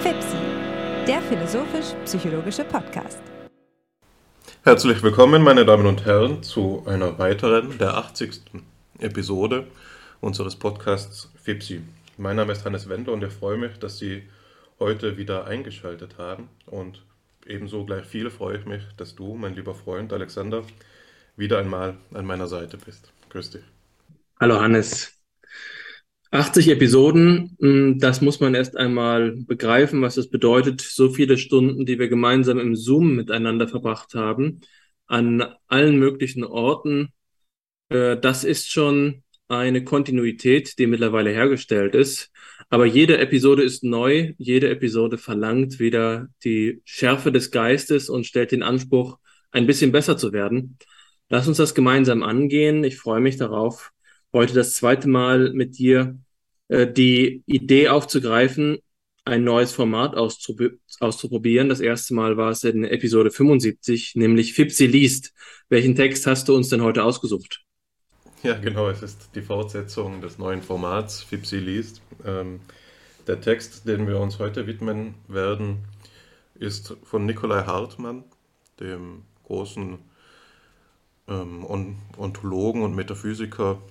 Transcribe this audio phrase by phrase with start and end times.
[0.00, 0.36] FIPSI,
[1.06, 3.18] der philosophisch-psychologische Podcast.
[4.64, 8.42] Herzlich willkommen, meine Damen und Herren, zu einer weiteren, der 80.
[8.98, 9.66] Episode
[10.20, 11.82] unseres Podcasts FIPSI.
[12.16, 14.24] Mein Name ist Hannes Wendler und ich freue mich, dass Sie
[14.78, 16.48] heute wieder eingeschaltet haben.
[16.66, 17.02] Und
[17.46, 20.64] ebenso gleich viel freue ich mich, dass du, mein lieber Freund Alexander,
[21.36, 23.12] wieder einmal an meiner Seite bist.
[23.30, 23.62] Grüß dich.
[24.40, 25.17] Hallo Hannes.
[26.30, 30.80] 80 Episoden, hm, das muss man erst einmal begreifen, was das bedeutet.
[30.80, 34.60] So viele Stunden, die wir gemeinsam im Zoom miteinander verbracht haben,
[35.06, 37.12] an allen möglichen Orten.
[37.88, 42.30] Äh, das ist schon eine Kontinuität, die mittlerweile hergestellt ist.
[42.68, 48.52] Aber jede Episode ist neu, jede Episode verlangt wieder die Schärfe des Geistes und stellt
[48.52, 49.18] den Anspruch,
[49.50, 50.78] ein bisschen besser zu werden.
[51.30, 52.84] Lass uns das gemeinsam angehen.
[52.84, 53.92] Ich freue mich darauf,
[54.32, 56.18] heute das zweite Mal mit dir
[56.68, 58.78] äh, die Idee aufzugreifen,
[59.24, 61.68] ein neues Format auszuprobieren.
[61.68, 65.34] Das erste Mal war es in Episode 75, nämlich Fipsi liest.
[65.68, 67.62] Welchen Text hast du uns denn heute ausgesucht?
[68.42, 72.00] Ja, genau, es ist die Fortsetzung des neuen Formats Fipsi liest.
[72.24, 72.60] Ähm,
[73.26, 75.84] der Text, den wir uns heute widmen werden,
[76.54, 78.24] ist von Nikolai Hartmann,
[78.80, 79.98] dem großen
[81.28, 81.66] ähm,
[82.16, 83.82] Ontologen und Metaphysiker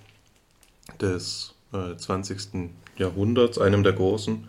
[1.00, 2.72] des äh, 20.
[2.98, 4.48] Jahrhunderts, einem der großen,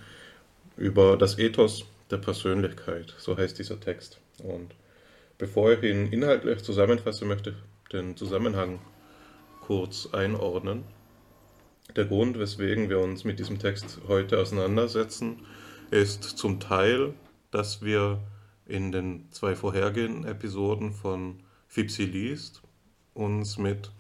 [0.77, 3.15] über das Ethos der Persönlichkeit.
[3.19, 4.21] So heißt dieser Text.
[4.43, 4.75] Und
[5.37, 7.57] bevor ich ihn inhaltlich zusammenfasse, möchte ich
[7.91, 8.79] den Zusammenhang
[9.61, 10.85] kurz einordnen.
[11.97, 15.47] Der Grund, weswegen wir uns mit diesem Text heute auseinandersetzen,
[15.91, 17.15] ist zum Teil,
[17.51, 18.21] dass wir
[18.67, 22.63] in den zwei vorhergehenden Episoden von Fipsi liest
[23.15, 23.91] uns mit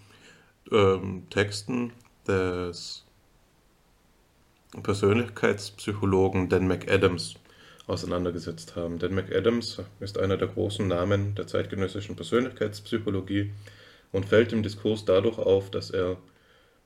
[0.70, 1.92] ähm, Texten
[2.28, 3.04] des
[4.82, 7.34] Persönlichkeitspsychologen Dan McAdams
[7.86, 8.98] auseinandergesetzt haben.
[8.98, 13.50] Dan McAdams ist einer der großen Namen der zeitgenössischen Persönlichkeitspsychologie
[14.12, 16.18] und fällt im Diskurs dadurch auf, dass er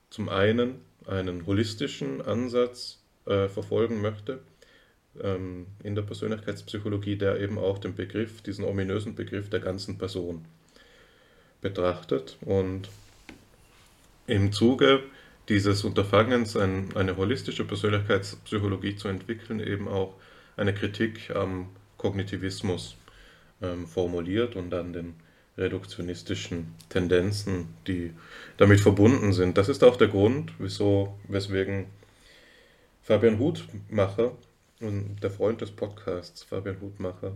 [0.09, 4.39] zum einen einen holistischen Ansatz äh, verfolgen möchte
[5.21, 10.45] ähm, in der Persönlichkeitspsychologie, der eben auch den Begriff, diesen ominösen Begriff der ganzen Person
[11.61, 12.89] betrachtet und
[14.27, 15.03] im Zuge
[15.49, 20.15] dieses Unterfangens, ein, eine holistische Persönlichkeitspsychologie zu entwickeln, eben auch
[20.55, 22.95] eine Kritik am Kognitivismus
[23.61, 25.15] ähm, formuliert und an den
[25.57, 28.13] reduktionistischen Tendenzen, die
[28.57, 29.57] damit verbunden sind.
[29.57, 31.85] Das ist auch der Grund, wieso, weswegen
[33.01, 34.31] Fabian Hutmacher
[34.79, 37.33] und der Freund des Podcasts, Fabian Hutmacher,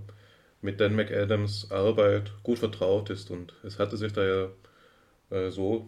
[0.62, 3.30] mit Dan McAdams Arbeit gut vertraut ist.
[3.30, 4.48] Und es hatte sich da ja
[5.30, 5.88] äh, so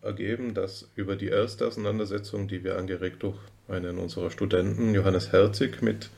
[0.00, 3.38] ergeben, dass über die erste Auseinandersetzung, die wir angeregt durch
[3.68, 6.10] einen unserer Studenten, Johannes Herzig, mit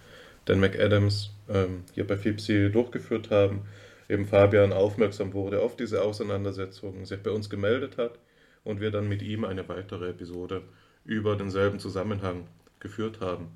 [0.44, 3.62] Dan McAdams ähm, hier bei FIPSI durchgeführt haben,
[4.08, 8.18] eben Fabian aufmerksam wurde auf diese Auseinandersetzung, sich bei uns gemeldet hat
[8.62, 10.62] und wir dann mit ihm eine weitere Episode
[11.04, 12.46] über denselben Zusammenhang
[12.80, 13.48] geführt haben.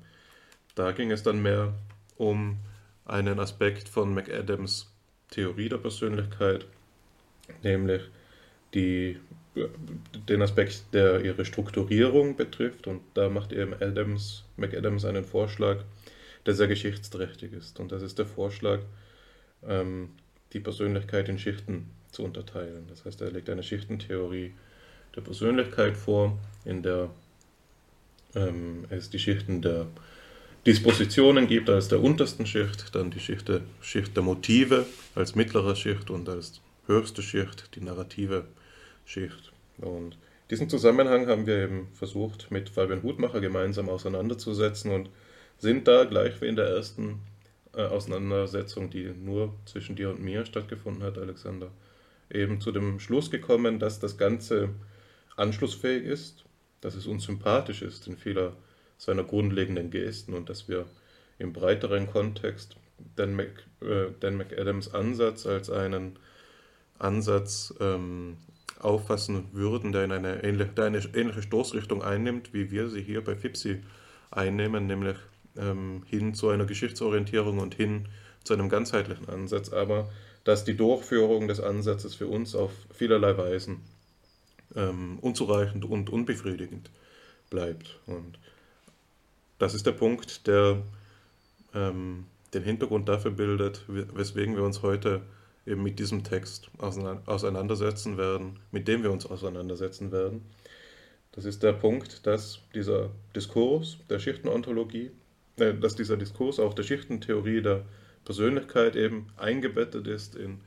[0.75, 1.73] Da ging es dann mehr
[2.17, 2.57] um
[3.05, 4.91] einen Aspekt von McAdams
[5.31, 6.65] Theorie der Persönlichkeit,
[7.63, 8.01] nämlich
[8.73, 9.19] die,
[10.27, 12.87] den Aspekt, der ihre Strukturierung betrifft.
[12.87, 15.83] Und da macht eben Adams, McAdams einen Vorschlag,
[16.45, 17.79] der sehr geschichtsträchtig ist.
[17.79, 18.79] Und das ist der Vorschlag,
[19.67, 20.09] ähm,
[20.53, 22.85] die Persönlichkeit in Schichten zu unterteilen.
[22.89, 24.53] Das heißt, er legt eine Schichtentheorie
[25.15, 27.09] der Persönlichkeit vor, in der
[28.35, 29.87] ähm, es die Schichten der
[30.65, 35.75] Dispositionen gibt als der untersten Schicht, dann die Schicht der, Schicht der Motive als mittlere
[35.75, 38.45] Schicht und als höchste Schicht die narrative
[39.09, 39.51] Schicht.
[39.79, 40.17] Und
[40.51, 45.09] diesen Zusammenhang haben wir eben versucht, mit Fabian Hutmacher gemeinsam auseinanderzusetzen und
[45.57, 47.21] sind da gleich wie in der ersten
[47.73, 51.71] äh, Auseinandersetzung, die nur zwischen dir und mir stattgefunden hat, Alexander,
[52.29, 54.69] eben zu dem Schluss gekommen, dass das Ganze
[55.35, 56.45] anschlussfähig ist,
[56.81, 58.53] dass es uns sympathisch ist in vieler
[58.97, 60.85] seiner grundlegenden Gesten und dass wir
[61.39, 62.75] im breiteren Kontext
[63.15, 66.19] Dan, Mac, äh, Dan McAdams Ansatz als einen
[66.99, 68.37] Ansatz ähm,
[68.79, 73.23] auffassen würden, der, in eine ähnliche, der eine ähnliche Stoßrichtung einnimmt, wie wir sie hier
[73.23, 73.81] bei FIPSI
[74.31, 75.17] einnehmen, nämlich
[75.57, 78.07] ähm, hin zu einer Geschichtsorientierung und hin
[78.43, 80.09] zu einem ganzheitlichen Ansatz, aber
[80.43, 83.81] dass die Durchführung des Ansatzes für uns auf vielerlei Weisen
[84.75, 86.89] ähm, unzureichend und unbefriedigend
[87.49, 87.99] bleibt.
[88.05, 88.39] Und
[89.57, 90.81] das ist der Punkt, der
[91.73, 95.21] ähm, den Hintergrund dafür bildet, weswegen wir uns heute
[95.69, 100.41] eben mit diesem Text auseinandersetzen werden, mit dem wir uns auseinandersetzen werden.
[101.31, 105.11] Das ist der Punkt, dass dieser Diskurs der Schichtenontologie,
[105.57, 107.85] äh, dass dieser Diskurs auch der Schichtentheorie der
[108.25, 110.61] Persönlichkeit eben eingebettet ist in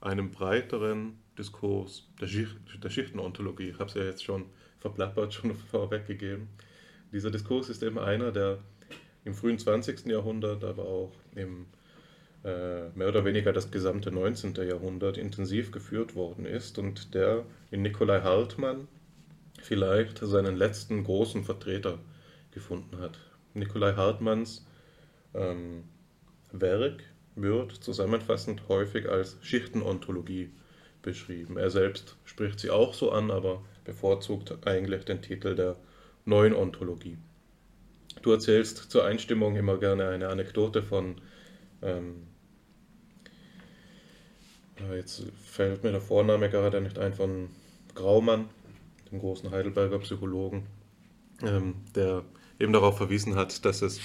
[0.00, 3.70] einem breiteren Diskurs der, Schicht, der Schichtenontologie.
[3.70, 4.46] Ich habe es ja jetzt schon
[4.78, 6.48] verplappert, schon vorweggegeben.
[7.12, 8.58] Dieser Diskurs ist eben einer, der
[9.24, 10.06] im frühen 20.
[10.06, 11.66] Jahrhundert, aber auch im
[12.44, 14.54] mehr oder weniger das gesamte 19.
[14.54, 18.86] Jahrhundert intensiv geführt worden ist und der in Nikolai Hartmann
[19.62, 21.98] vielleicht seinen letzten großen Vertreter
[22.50, 23.18] gefunden hat.
[23.54, 24.66] Nikolai Hartmanns
[25.34, 25.84] ähm,
[26.52, 27.02] Werk
[27.34, 30.50] wird zusammenfassend häufig als Schichtenontologie
[31.02, 31.56] beschrieben.
[31.56, 35.76] Er selbst spricht sie auch so an, aber bevorzugt eigentlich den Titel der
[36.24, 37.18] neuen Ontologie.
[38.22, 41.16] Du erzählst zur Einstimmung immer gerne eine Anekdote von,
[41.82, 42.26] ähm,
[44.96, 47.48] jetzt fällt mir der Vorname gerade nicht ein, von
[47.94, 48.48] Graumann,
[49.10, 50.64] dem großen Heidelberger Psychologen,
[51.42, 52.24] ähm, der
[52.58, 54.00] eben darauf verwiesen hat, dass es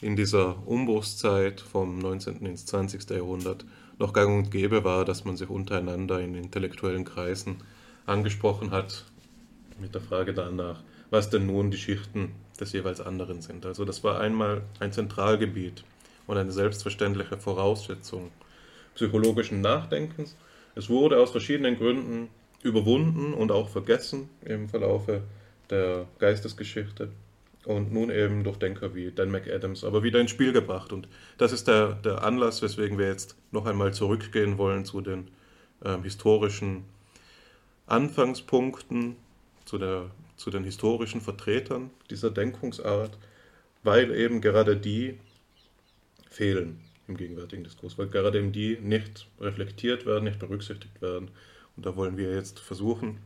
[0.00, 2.44] in dieser Umbruchszeit vom 19.
[2.46, 3.08] ins 20.
[3.10, 3.64] Jahrhundert
[3.98, 7.56] noch gang und gäbe war, dass man sich untereinander in intellektuellen Kreisen
[8.06, 9.04] angesprochen hat
[9.78, 13.64] mit der Frage danach, was denn nun die Schichten des jeweils anderen sind.
[13.66, 15.84] Also das war einmal ein Zentralgebiet
[16.26, 18.30] und eine selbstverständliche Voraussetzung
[19.00, 20.36] psychologischen Nachdenkens.
[20.74, 22.28] Es wurde aus verschiedenen Gründen
[22.62, 25.22] überwunden und auch vergessen im Verlaufe
[25.70, 27.08] der Geistesgeschichte
[27.64, 30.92] und nun eben durch Denker wie Dan McAdams aber wieder ins Spiel gebracht.
[30.92, 31.08] Und
[31.38, 35.28] das ist der, der Anlass, weswegen wir jetzt noch einmal zurückgehen wollen zu den
[35.82, 36.84] äh, historischen
[37.86, 39.16] Anfangspunkten,
[39.64, 43.16] zu, der, zu den historischen Vertretern dieser Denkungsart,
[43.82, 45.18] weil eben gerade die
[46.28, 51.30] fehlen im gegenwärtigen Diskurs, weil gerade eben die nicht reflektiert werden, nicht berücksichtigt werden.
[51.76, 53.18] Und da wollen wir jetzt versuchen,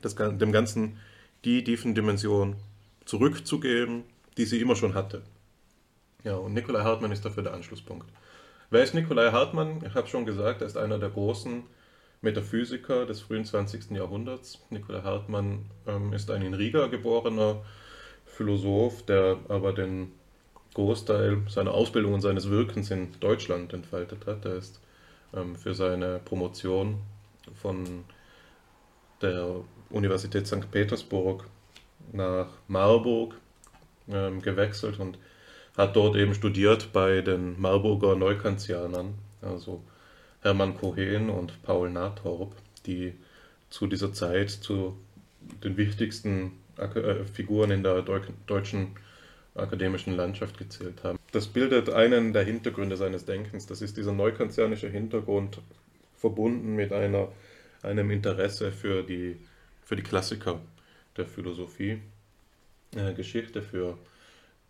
[0.00, 0.98] das, dem Ganzen
[1.44, 2.56] die tiefen Dimension
[3.04, 4.04] zurückzugeben,
[4.36, 5.22] die sie immer schon hatte.
[6.24, 8.06] Ja, und Nikolai Hartmann ist dafür der Anschlusspunkt.
[8.70, 9.84] Wer ist Nikolai Hartmann?
[9.86, 11.64] Ich habe schon gesagt, er ist einer der großen
[12.20, 13.90] Metaphysiker des frühen 20.
[13.90, 14.64] Jahrhunderts.
[14.70, 17.64] Nikolai Hartmann ähm, ist ein in Riga geborener
[18.24, 20.12] Philosoph, der aber den
[20.74, 24.44] Großteil seiner Ausbildung und seines Wirkens in Deutschland entfaltet hat.
[24.44, 24.80] Er ist
[25.34, 26.98] ähm, für seine Promotion
[27.60, 28.04] von
[29.20, 29.56] der
[29.90, 30.70] Universität St.
[30.70, 31.44] Petersburg
[32.12, 33.34] nach Marburg
[34.08, 35.18] ähm, gewechselt und
[35.76, 39.82] hat dort eben studiert bei den Marburger Neukantianern, also
[40.42, 42.54] Hermann Cohen und Paul Nathorp,
[42.86, 43.14] die
[43.70, 44.96] zu dieser Zeit zu
[45.64, 48.94] den wichtigsten äh, Figuren in der deutschen
[49.54, 51.18] akademischen Landschaft gezählt haben.
[51.32, 53.66] Das bildet einen der Hintergründe seines Denkens.
[53.66, 55.60] Das ist dieser neukantianische Hintergrund
[56.16, 57.28] verbunden mit einer,
[57.82, 59.36] einem Interesse für die,
[59.82, 60.60] für die Klassiker
[61.16, 62.00] der Philosophie,
[62.94, 63.98] äh, Geschichte für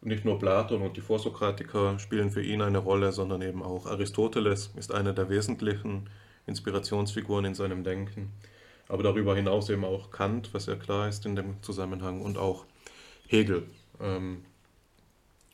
[0.00, 4.72] nicht nur Platon und die Vorsokratiker spielen für ihn eine Rolle, sondern eben auch Aristoteles
[4.76, 6.10] ist eine der wesentlichen
[6.46, 8.32] Inspirationsfiguren in seinem Denken.
[8.88, 12.66] Aber darüber hinaus eben auch Kant, was ja klar ist in dem Zusammenhang, und auch
[13.28, 13.62] Hegel.
[14.00, 14.44] Ähm,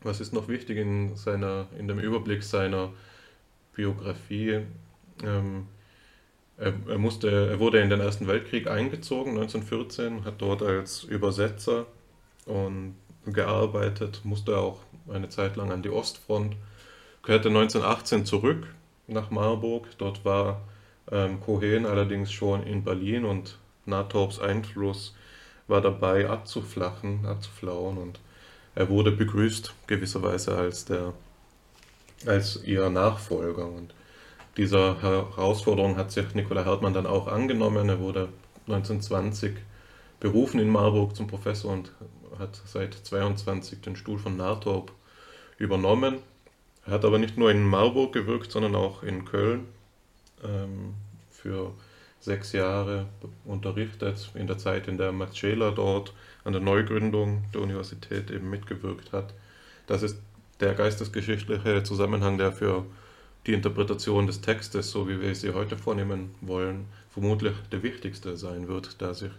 [0.02, 2.92] was ist noch wichtig in, seiner, in dem Überblick seiner
[3.74, 4.60] Biografie?
[5.22, 5.66] Ähm,
[6.56, 11.86] er, er, musste, er wurde in den Ersten Weltkrieg eingezogen, 1914, hat dort als Übersetzer
[12.46, 12.96] und
[13.26, 16.56] gearbeitet, musste auch eine Zeit lang an die Ostfront,
[17.22, 18.66] kehrte 1918 zurück
[19.06, 19.86] nach Marburg.
[19.98, 20.62] Dort war
[21.10, 25.14] ähm, Cohen allerdings schon in Berlin und Nathorps Einfluss
[25.66, 28.20] war dabei abzuflachen, abzuflauen und
[28.78, 31.12] er wurde begrüßt gewisserweise als der
[32.26, 33.92] als ihr Nachfolger und
[34.56, 37.88] dieser Herausforderung hat sich Nikolai Hartmann dann auch angenommen.
[37.88, 38.28] Er wurde
[38.68, 39.56] 1920
[40.20, 41.90] berufen in Marburg zum Professor und
[42.38, 44.92] hat seit 22 den Stuhl von Nathorp
[45.58, 46.18] übernommen.
[46.86, 49.66] Er hat aber nicht nur in Marburg gewirkt, sondern auch in Köln
[50.44, 50.94] ähm,
[51.30, 51.72] für
[52.20, 53.06] sechs Jahre
[53.44, 56.12] unterrichtet, in der Zeit, in der Max Scheler dort
[56.44, 59.34] an der Neugründung der Universität eben mitgewirkt hat.
[59.86, 60.18] Das ist
[60.60, 62.84] der geistesgeschichtliche Zusammenhang, der für
[63.46, 68.68] die Interpretation des Textes, so wie wir sie heute vornehmen wollen, vermutlich der wichtigste sein
[68.68, 69.30] wird, da sich,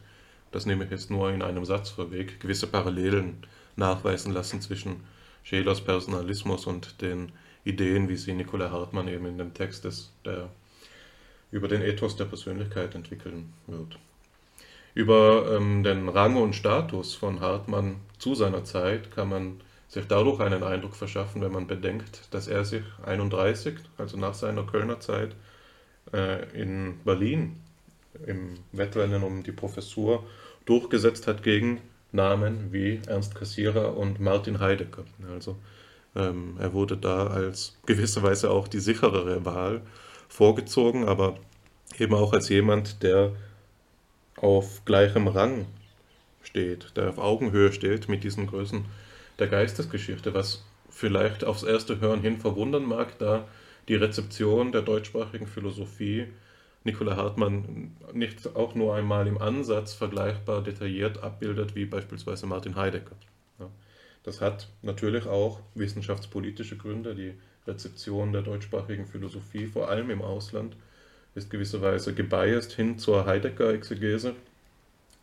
[0.51, 3.37] das nehme ich jetzt nur in einem Satz vorweg, gewisse Parallelen
[3.75, 5.03] nachweisen lassen zwischen
[5.43, 7.31] Schelers Personalismus und den
[7.63, 10.49] Ideen, wie sie Nikolai Hartmann eben in dem Text des, der,
[11.51, 13.97] über den Ethos der Persönlichkeit entwickeln wird.
[14.93, 20.39] Über ähm, den Rang und Status von Hartmann zu seiner Zeit kann man sich dadurch
[20.39, 25.31] einen Eindruck verschaffen, wenn man bedenkt, dass er sich 31, also nach seiner Kölner Zeit,
[26.13, 27.57] äh, in Berlin
[28.25, 30.25] im Wettrennen um die Professur
[30.65, 35.05] durchgesetzt hat gegen Namen wie Ernst Cassirer und Martin Heidegger.
[35.31, 35.55] Also
[36.15, 39.81] ähm, er wurde da als gewisserweise auch die sicherere Wahl
[40.29, 41.37] vorgezogen, aber
[41.97, 43.33] eben auch als jemand, der
[44.37, 45.65] auf gleichem Rang
[46.41, 48.85] steht, der auf Augenhöhe steht mit diesen Größen
[49.37, 53.47] der Geistesgeschichte, was vielleicht aufs erste Hören hin verwundern mag, da
[53.87, 56.27] die Rezeption der deutschsprachigen Philosophie
[56.83, 63.15] Nikola Hartmann nicht auch nur einmal im Ansatz vergleichbar detailliert abbildet wie beispielsweise Martin Heidegger.
[64.23, 67.15] Das hat natürlich auch wissenschaftspolitische Gründe.
[67.15, 67.33] Die
[67.67, 70.75] Rezeption der deutschsprachigen Philosophie, vor allem im Ausland,
[71.35, 74.33] ist gewisserweise gebiased hin zur Heidegger-Exegese.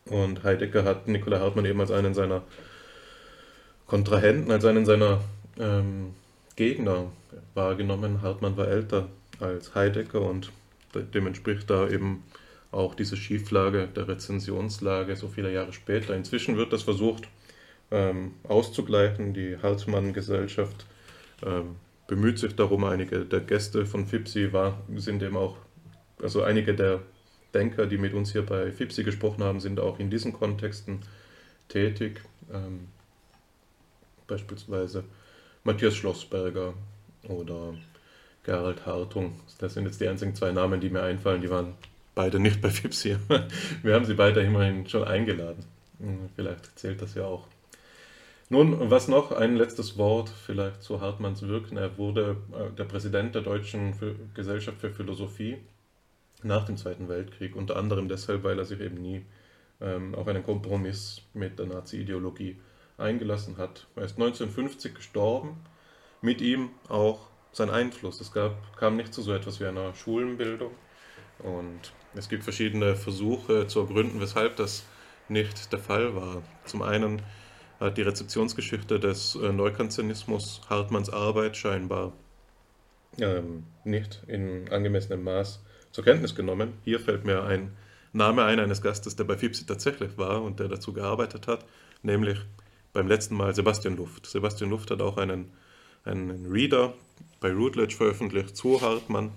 [0.05, 2.43] Und Heidegger hat Nikola Hartmann eben als einen seiner
[3.87, 5.21] Kontrahenten, als einen seiner
[5.59, 6.13] ähm,
[6.55, 7.11] Gegner
[7.53, 8.21] wahrgenommen.
[8.21, 10.51] Hartmann war älter als Heidegger und
[11.13, 12.23] dem entspricht da eben
[12.71, 16.15] auch diese Schieflage der Rezensionslage so viele Jahre später.
[16.15, 17.27] Inzwischen wird das versucht
[17.91, 19.33] ähm, auszugleichen.
[19.33, 20.85] Die Hartmann-Gesellschaft
[21.45, 21.75] ähm,
[22.07, 22.83] bemüht sich darum.
[22.85, 25.57] Einige der Gäste von FIPSI war, sind eben auch,
[26.21, 27.01] also einige der
[27.53, 31.01] Denker, die mit uns hier bei FIPSI gesprochen haben, sind auch in diesen Kontexten
[31.69, 32.21] tätig.
[32.51, 32.87] Ähm,
[34.27, 35.03] beispielsweise
[35.63, 36.73] Matthias Schlossberger
[37.23, 37.73] oder
[38.43, 39.39] Gerald Hartung.
[39.59, 41.41] Das sind jetzt die einzigen zwei Namen, die mir einfallen.
[41.41, 41.73] Die waren
[42.15, 43.17] beide nicht bei FIPSI.
[43.83, 45.65] Wir haben sie beide immerhin schon eingeladen.
[45.99, 47.47] Hm, vielleicht zählt das ja auch.
[48.49, 49.33] Nun, was noch?
[49.33, 51.75] Ein letztes Wort vielleicht zu Hartmanns Wirken.
[51.75, 53.93] Er wurde äh, der Präsident der Deutschen
[54.33, 55.57] Gesellschaft für Philosophie
[56.43, 59.25] nach dem Zweiten Weltkrieg, unter anderem deshalb, weil er sich eben nie
[59.81, 62.55] ähm, auf einen Kompromiss mit der Nazi-Ideologie
[62.97, 63.85] eingelassen hat.
[63.97, 65.57] Er ist 1950 gestorben,
[66.21, 68.21] mit ihm auch sein Einfluss.
[68.21, 70.71] Es gab, kam nicht zu so etwas wie einer Schulenbildung
[71.39, 74.85] und es gibt verschiedene Versuche zu ergründen, weshalb das
[75.27, 76.43] nicht der Fall war.
[76.63, 77.21] Zum einen
[77.79, 82.13] hat die Rezeptionsgeschichte des äh, Neukantianismus Hartmanns Arbeit scheinbar
[83.19, 86.73] ähm, nicht in angemessenem Maß zur Kenntnis genommen.
[86.83, 87.71] Hier fällt mir ein
[88.13, 91.65] Name ein eines Gastes, der bei FIPSI tatsächlich war und der dazu gearbeitet hat,
[92.01, 92.39] nämlich
[92.93, 94.25] beim letzten Mal Sebastian Luft.
[94.25, 95.51] Sebastian Luft hat auch einen,
[96.03, 96.93] einen Reader
[97.39, 99.31] bei Routledge veröffentlicht zu Hartmann,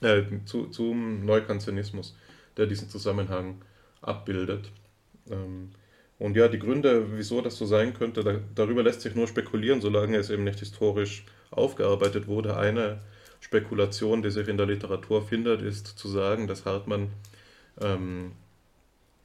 [0.00, 2.16] äh, zu, zum Neukantianismus,
[2.56, 3.62] der diesen Zusammenhang
[4.00, 4.70] abbildet.
[5.30, 5.70] Ähm,
[6.22, 9.80] und ja, die Gründe, wieso das so sein könnte, da, darüber lässt sich nur spekulieren,
[9.80, 12.56] solange es eben nicht historisch aufgearbeitet wurde.
[12.56, 13.00] Eine
[13.40, 17.08] Spekulation, die sich in der Literatur findet, ist zu sagen, dass Hartmann
[17.80, 18.30] ähm,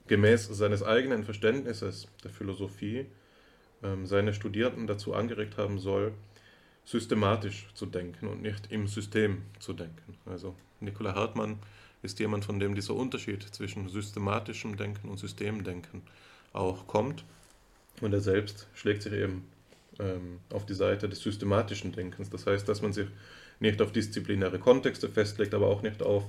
[0.08, 3.06] gemäß seines eigenen Verständnisses der Philosophie
[3.84, 6.14] ähm, seine Studierenden dazu angeregt haben soll,
[6.84, 10.18] systematisch zu denken und nicht im System zu denken.
[10.26, 11.60] Also Nikola Hartmann
[12.02, 16.02] ist jemand, von dem dieser Unterschied zwischen systematischem Denken und Systemdenken
[16.54, 17.24] auch kommt.
[18.02, 19.48] Und er selbst schlägt sich eben
[20.00, 22.30] ähm, auf die Seite des systematischen Denkens.
[22.30, 23.08] Das heißt, dass man sich
[23.60, 26.26] nicht auf disziplinäre Kontexte festlegt, aber auch nicht auf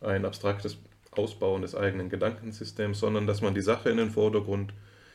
[0.00, 0.78] ein abstraktes
[1.10, 4.72] Ausbauen des eigenen Gedankensystems, sondern dass man die Sache in den Vordergrund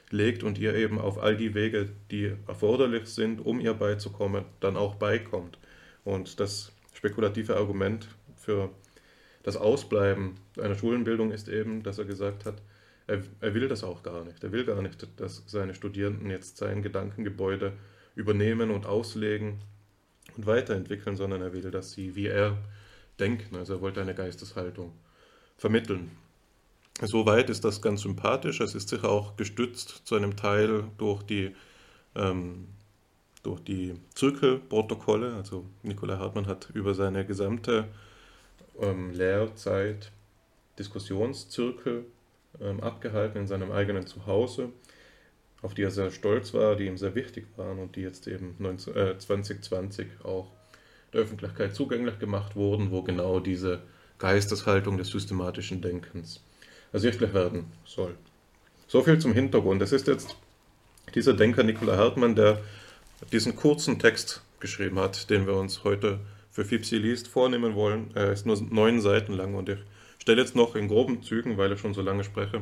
[0.10, 4.77] legt und ihr eben auf all die Wege, die erforderlich sind, um ihr beizukommen, dann
[4.77, 5.57] auch beikommt.
[6.03, 8.69] Und das spekulative Argument für
[9.43, 12.62] das Ausbleiben einer Schulenbildung ist eben, dass er gesagt hat,
[13.07, 14.43] er, er, will das auch gar nicht.
[14.43, 17.74] Er will gar nicht, dass seine Studierenden jetzt sein Gedankengebäude
[18.15, 19.62] übernehmen und auslegen
[20.38, 22.57] und weiterentwickeln, sondern er will, dass sie wie er
[23.19, 23.55] denken.
[23.55, 24.93] Also er wollte eine Geisteshaltung
[25.57, 26.12] vermitteln.
[27.01, 28.62] Soweit ist das ganz sympathisch.
[28.62, 31.55] Es ist sicher auch gestützt zu einem Teil durch die,
[32.15, 32.67] ähm,
[33.41, 35.33] durch die Zirkelprotokolle.
[35.36, 37.88] Also Nikolai Hartmann hat über seine gesamte
[38.79, 40.12] ähm, Lehrzeit
[40.77, 42.05] Diskussionszirkel
[42.81, 44.69] abgehalten in seinem eigenen Zuhause,
[45.62, 48.55] auf die er sehr stolz war, die ihm sehr wichtig waren und die jetzt eben
[48.60, 50.51] 19, äh, 2020 auch
[51.13, 53.81] der Öffentlichkeit zugänglich gemacht wurden, wo genau diese
[54.19, 56.43] Geisteshaltung des systematischen Denkens
[56.91, 58.15] ersichtlich werden soll.
[58.88, 59.81] So viel zum Hintergrund.
[59.81, 60.36] Es ist jetzt
[61.15, 62.62] dieser Denker Nikola Hartmann, der
[63.31, 66.19] diesen kurzen Text geschrieben hat, den wir uns heute
[66.51, 68.12] für Fipsi liest vornehmen wollen.
[68.13, 69.79] Er ist nur neun Seiten lang und ich
[70.24, 72.62] stelle jetzt noch in groben Zügen, weil ich schon so lange spreche,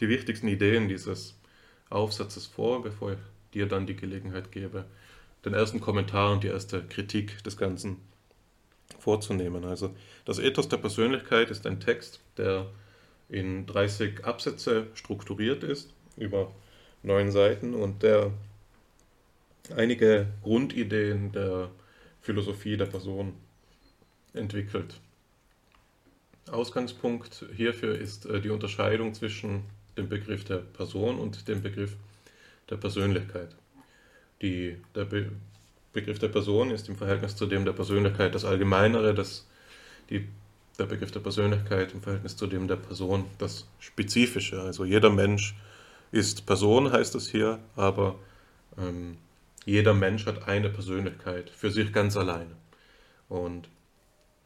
[0.00, 1.38] die wichtigsten Ideen dieses
[1.88, 3.18] Aufsatzes vor, bevor ich
[3.54, 4.86] dir dann die Gelegenheit gebe,
[5.44, 7.98] den ersten Kommentar und die erste Kritik des Ganzen
[8.98, 9.64] vorzunehmen.
[9.64, 9.94] Also
[10.24, 12.66] das Ethos der Persönlichkeit ist ein Text, der
[13.28, 16.50] in 30 Absätze strukturiert ist, über
[17.04, 18.32] neun Seiten und der
[19.76, 21.70] einige Grundideen der
[22.20, 23.34] Philosophie der Person
[24.34, 25.00] entwickelt.
[26.50, 29.64] Ausgangspunkt hierfür ist äh, die Unterscheidung zwischen
[29.96, 31.96] dem Begriff der Person und dem Begriff
[32.70, 33.54] der Persönlichkeit.
[34.42, 35.30] Die, der Be
[35.92, 39.46] Begriff der Person ist im Verhältnis zu dem der Persönlichkeit das Allgemeinere, das,
[40.10, 40.28] die,
[40.78, 44.60] der Begriff der Persönlichkeit im Verhältnis zu dem der Person das Spezifische.
[44.60, 45.54] Also jeder Mensch
[46.12, 48.16] ist Person, heißt es hier, aber
[48.76, 49.16] ähm,
[49.64, 52.54] jeder Mensch hat eine Persönlichkeit für sich ganz alleine.
[53.30, 53.70] Und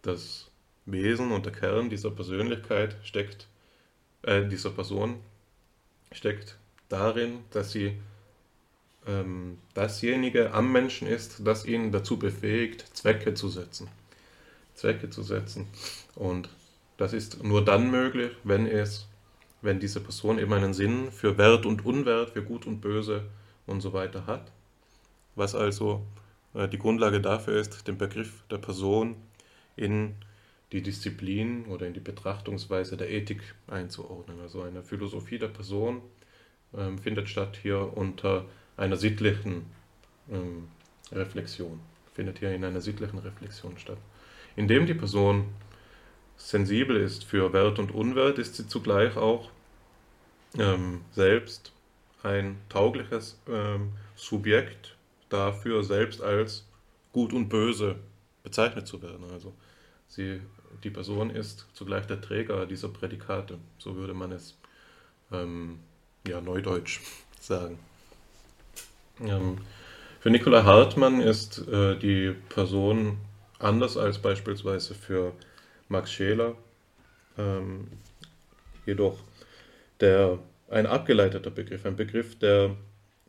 [0.02, 0.49] das
[0.86, 3.48] Wesen und der Kern dieser Persönlichkeit steckt,
[4.22, 5.16] äh, dieser Person
[6.12, 6.56] steckt
[6.88, 7.96] darin, dass sie
[9.06, 13.88] ähm, dasjenige am Menschen ist, das ihn dazu befähigt, Zwecke zu setzen.
[14.74, 15.66] Zwecke zu setzen.
[16.14, 16.48] Und
[16.96, 19.08] das ist nur dann möglich, wenn es,
[19.62, 23.24] wenn diese Person eben einen Sinn für Wert und Unwert, für Gut und Böse
[23.66, 24.50] und so weiter hat.
[25.34, 26.04] Was also
[26.54, 29.16] äh, die Grundlage dafür ist, den Begriff der Person
[29.76, 30.14] in
[30.72, 34.40] die Disziplin oder in die Betrachtungsweise der Ethik einzuordnen.
[34.40, 36.00] Also eine Philosophie der Person
[36.76, 38.46] ähm, findet statt hier unter
[38.76, 39.66] einer sittlichen
[40.30, 40.68] ähm,
[41.12, 41.80] Reflexion,
[42.14, 43.98] findet hier in einer sittlichen Reflexion statt.
[44.56, 45.46] Indem die Person
[46.36, 49.50] sensibel ist für Wert und Unwert, ist sie zugleich auch
[50.58, 51.72] ähm, selbst
[52.22, 54.96] ein taugliches ähm, Subjekt
[55.28, 56.66] dafür, selbst als
[57.12, 57.96] gut und böse
[58.42, 59.24] bezeichnet zu werden.
[59.32, 59.54] Also
[60.08, 60.40] sie,
[60.84, 64.56] die Person ist zugleich der Träger dieser Prädikate, so würde man es
[65.32, 65.80] ähm,
[66.26, 67.00] ja, neudeutsch
[67.40, 67.78] sagen.
[69.20, 69.58] Ähm,
[70.20, 73.18] für Nikolai Hartmann ist äh, die Person
[73.58, 75.32] anders als beispielsweise für
[75.88, 76.56] Max Scheler,
[77.38, 77.88] ähm,
[78.86, 79.18] jedoch
[80.00, 82.76] der, ein abgeleiteter Begriff, ein Begriff, der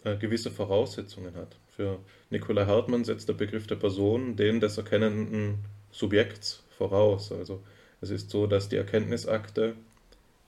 [0.03, 1.55] äh, gewisse Voraussetzungen hat.
[1.75, 5.59] Für Nikolai Hartmann setzt der Begriff der Person den des erkennenden
[5.91, 7.31] Subjekts voraus.
[7.31, 7.61] Also
[8.01, 9.75] es ist so, dass die Erkenntnisakte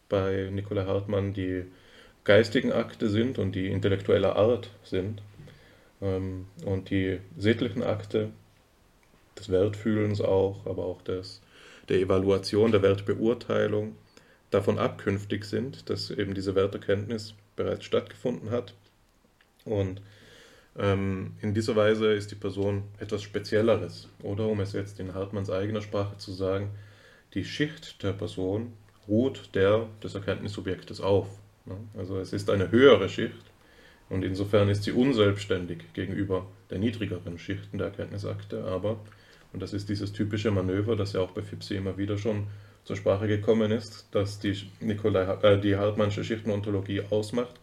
[0.09, 1.65] bei Nikolai Hartmann die
[2.23, 5.21] geistigen Akte sind und die intellektueller Art sind.
[6.01, 8.31] Ähm, und die sittlichen Akte
[9.37, 11.41] des Wertfühlens auch, aber auch des,
[11.89, 13.95] der Evaluation, der Wertbeurteilung
[14.49, 18.73] davon abkünftig sind, dass eben diese Werterkenntnis bereits stattgefunden hat.
[19.65, 20.01] Und
[20.77, 24.09] ähm, in dieser Weise ist die Person etwas Spezielleres.
[24.21, 26.69] Oder um es jetzt in Hartmanns eigener Sprache zu sagen,
[27.33, 28.73] die Schicht der Person
[29.07, 31.27] ruht der des Erkenntnissubjektes auf.
[31.65, 31.75] Ne?
[31.97, 33.43] Also es ist eine höhere Schicht
[34.09, 38.99] und insofern ist sie unselbstständig gegenüber der niedrigeren Schichten der Erkenntnisakte, aber,
[39.51, 42.47] und das ist dieses typische Manöver, das ja auch bei Fipsi immer wieder schon
[42.83, 47.59] zur Sprache gekommen ist, dass die, Nikolai, äh, die Hartmannsche Schichtenontologie ausmacht,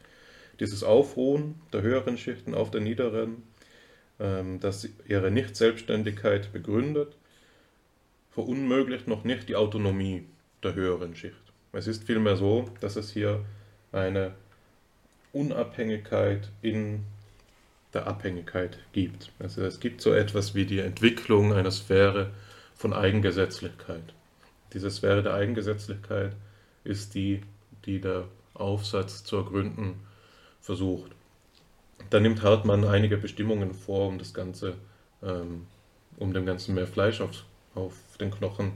[0.60, 3.42] dieses Aufruhen der höheren Schichten auf der niederen,
[4.20, 7.16] ähm, das ihre Nicht-Selbstständigkeit begründet,
[8.30, 10.24] verunmöglicht noch nicht die Autonomie
[10.62, 11.34] der höheren Schicht.
[11.72, 13.44] Es ist vielmehr so, dass es hier
[13.92, 14.34] eine
[15.32, 17.04] Unabhängigkeit in
[17.94, 19.32] der Abhängigkeit gibt.
[19.38, 22.30] Also es gibt so etwas wie die Entwicklung einer Sphäre
[22.74, 24.14] von Eigengesetzlichkeit.
[24.72, 26.32] Diese Sphäre der Eigengesetzlichkeit
[26.84, 27.42] ist die,
[27.86, 30.00] die der Aufsatz zu ergründen
[30.60, 31.12] versucht.
[32.10, 34.74] Da nimmt Hartmann einige Bestimmungen vor, um das Ganze,
[35.22, 35.66] ähm,
[36.18, 37.44] um dem Ganzen mehr Fleisch auf,
[37.74, 38.72] auf den Knochen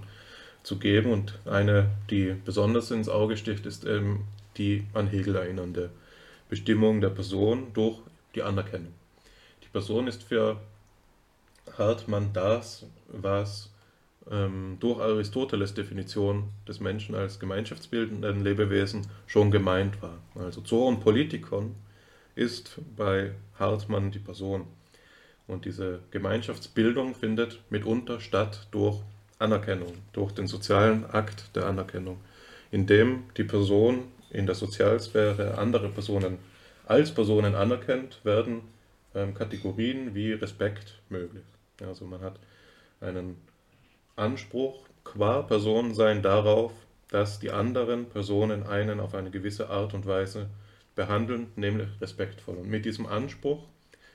[0.62, 1.12] zu geben.
[1.12, 5.90] Und eine, die besonders ins Auge sticht, ist eben die an Hegel erinnernde
[6.48, 7.98] Bestimmung der Person durch
[8.34, 8.92] die Anerkennung.
[9.62, 10.60] Die Person ist für
[11.76, 13.70] Hartmann das, was
[14.30, 20.18] ähm, durch Aristoteles Definition des Menschen als gemeinschaftsbildenden Lebewesen schon gemeint war.
[20.34, 21.74] Also Zoon Politikon
[22.34, 24.66] ist bei Hartmann die Person.
[25.46, 28.98] Und diese Gemeinschaftsbildung findet mitunter statt durch
[29.38, 32.18] Anerkennung, durch den sozialen Akt der Anerkennung,
[32.70, 36.38] indem die Person in der Sozialsphäre andere Personen
[36.86, 38.62] als Personen anerkennt, werden
[39.14, 41.44] ähm, Kategorien wie Respekt möglich.
[41.80, 42.38] Also man hat
[43.00, 43.36] einen
[44.16, 46.72] Anspruch qua Personensein darauf,
[47.08, 50.48] dass die anderen Personen einen auf eine gewisse Art und Weise
[50.94, 52.56] behandeln, nämlich respektvoll.
[52.56, 53.64] Und mit diesem Anspruch,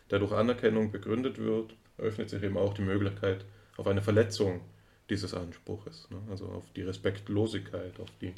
[0.09, 3.45] der durch Anerkennung begründet wird, eröffnet sich eben auch die Möglichkeit
[3.77, 4.61] auf eine Verletzung
[5.09, 6.17] dieses Anspruches, ne?
[6.29, 8.33] also auf die Respektlosigkeit, auf die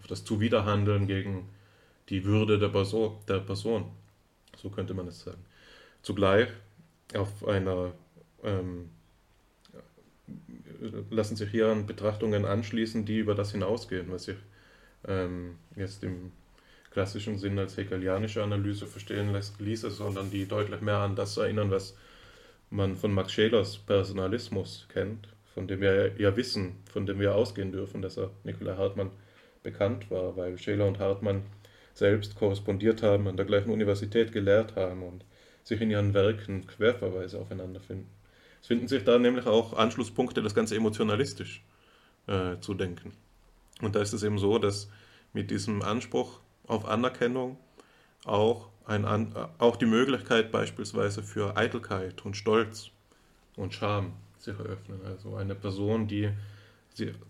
[0.00, 1.48] auf das Zuwiderhandeln gegen
[2.08, 3.90] die Würde der Person, der Person.
[4.56, 5.44] So könnte man es sagen.
[6.02, 6.48] Zugleich
[7.14, 7.92] auf einer
[8.42, 8.90] ähm,
[11.10, 14.36] lassen sich hier an Betrachtungen anschließen, die über das hinausgehen, was sich
[15.06, 16.32] ähm, jetzt im
[16.90, 21.96] klassischen Sinn als hegelianische Analyse verstehen ließe, sondern die deutlich mehr an das erinnern, was
[22.70, 27.72] man von Max Schelers Personalismus kennt, von dem wir ja wissen, von dem wir ausgehen
[27.72, 29.10] dürfen, dass er Nikolai Hartmann
[29.62, 31.42] bekannt war, weil Scheler und Hartmann
[31.94, 35.24] selbst korrespondiert haben, an der gleichen Universität gelehrt haben und
[35.64, 38.08] sich in ihren Werken Querverweise aufeinander finden.
[38.62, 41.62] Es finden sich da nämlich auch Anschlusspunkte, das Ganze emotionalistisch
[42.28, 43.12] äh, zu denken.
[43.80, 44.88] Und da ist es eben so, dass
[45.32, 47.58] mit diesem Anspruch auf Anerkennung
[48.24, 49.04] auch, ein,
[49.58, 52.90] auch die Möglichkeit beispielsweise für Eitelkeit und Stolz
[53.56, 55.00] und Scham sich eröffnen.
[55.04, 56.30] Also eine Person, die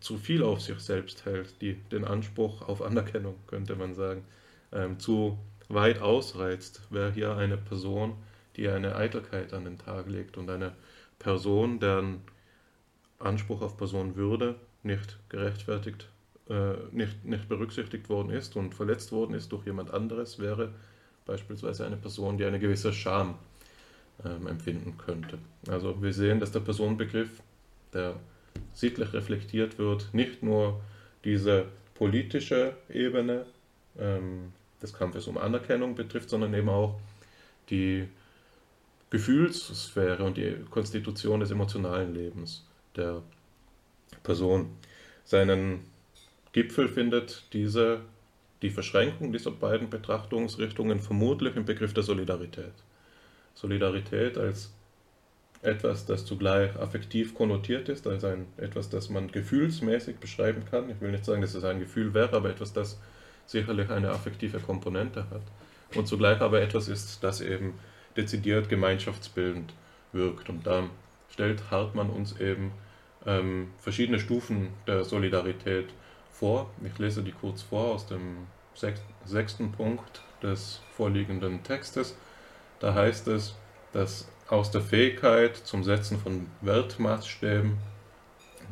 [0.01, 4.25] zu viel auf sich selbst hält, die den Anspruch auf Anerkennung, könnte man sagen,
[4.73, 8.17] ähm, zu weit ausreizt, wäre hier eine Person,
[8.57, 10.73] die eine Eitelkeit an den Tag legt und eine
[11.23, 12.21] Person, deren
[13.19, 16.09] Anspruch auf Personenwürde nicht gerechtfertigt,
[16.49, 20.73] äh, nicht, nicht berücksichtigt worden ist und verletzt worden ist durch jemand anderes, wäre
[21.25, 23.37] beispielsweise eine Person, die eine gewisse Scham
[24.25, 25.39] ähm, empfinden könnte.
[25.69, 27.31] Also wir sehen, dass der Personenbegriff,
[27.93, 28.17] der
[28.73, 30.81] sittlich reflektiert wird, nicht nur
[31.25, 33.47] diese politische Ebene
[33.97, 36.99] ähm, des Kampfes um Anerkennung betrifft, sondern eben auch
[37.71, 38.09] die
[39.13, 42.65] Gefühlssphäre und die Konstitution des emotionalen Lebens
[42.97, 43.23] der
[44.23, 44.71] Person.
[45.23, 45.81] Seinen
[46.53, 48.01] Gipfel findet diese,
[48.63, 52.73] die Verschränkung dieser beiden Betrachtungsrichtungen vermutlich im Begriff der Solidarität.
[53.55, 54.73] Solidarität als
[55.61, 60.89] etwas, das zugleich affektiv konnotiert ist, also ein, etwas, das man gefühlsmäßig beschreiben kann.
[60.89, 62.99] Ich will nicht sagen, dass es ein Gefühl wäre, aber etwas, das
[63.45, 65.43] sicherlich eine affektive Komponente hat.
[65.95, 67.75] Und zugleich aber etwas ist, das eben
[68.17, 69.73] dezidiert gemeinschaftsbildend
[70.13, 70.49] wirkt.
[70.49, 70.85] Und da
[71.31, 72.73] stellt Hartmann uns eben
[73.27, 75.89] ähm, verschiedene Stufen der Solidarität
[76.31, 76.71] vor.
[76.85, 78.47] Ich lese die kurz vor aus dem
[79.25, 82.17] sechsten Punkt des vorliegenden Textes.
[82.81, 83.55] Da heißt es,
[83.93, 87.79] dass aus der Fähigkeit zum Setzen von Wertmaßstäben,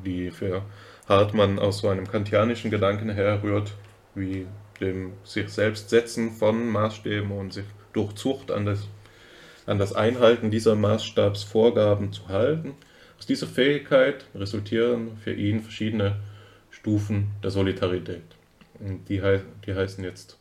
[0.05, 0.62] die für
[1.09, 3.72] Hartmann aus so einem kantianischen Gedanken herrührt,
[4.14, 4.46] wie
[4.81, 8.88] dem sich selbst setzen von Maßstäben und sich durch Zucht an das,
[9.71, 12.75] an das Einhalten dieser Maßstabsvorgaben zu halten.
[13.19, 16.17] Aus dieser Fähigkeit resultieren für ihn verschiedene
[16.71, 18.23] Stufen der Solidarität.
[19.09, 19.23] Die,
[19.67, 20.39] die heißen jetzt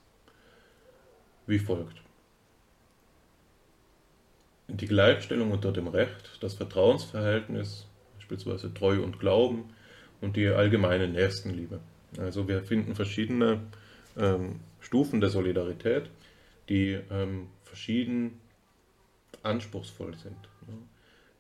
[1.46, 2.00] wie folgt
[4.70, 7.88] die Gleichstellung unter dem Recht, das Vertrauensverhältnis,
[8.18, 9.66] beispielsweise Treu und Glauben
[10.22, 11.80] und die allgemeine Nächstenliebe.
[12.18, 13.62] Also wir finden verschiedene
[14.18, 16.10] ähm, Stufen der Solidarität,
[16.70, 18.40] die ähm, verschieden
[19.44, 20.38] anspruchsvoll sind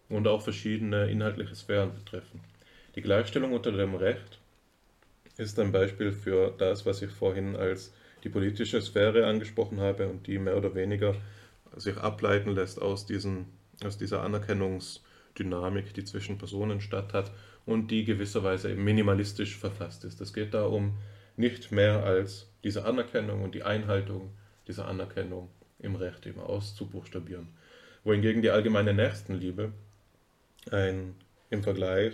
[0.09, 2.41] und auch verschiedene inhaltliche Sphären betreffen.
[2.95, 4.39] Die Gleichstellung unter dem Recht
[5.38, 10.27] ist ein Beispiel für das, was ich vorhin als die politische Sphäre angesprochen habe und
[10.27, 11.15] die mehr oder weniger
[11.75, 13.45] sich ableiten lässt aus, diesen,
[13.83, 17.31] aus dieser Anerkennungsdynamik, die zwischen Personen statt hat
[17.65, 20.19] und die gewisserweise minimalistisch verfasst ist.
[20.19, 20.97] Es geht da um
[21.38, 24.31] nicht mehr als diese Anerkennung und die Einhaltung
[24.67, 27.47] dieser Anerkennung im Recht eben auszubuchstabieren.
[28.03, 29.71] Wohingegen die allgemeine Nächstenliebe
[30.71, 31.15] ein
[31.49, 32.13] im Vergleich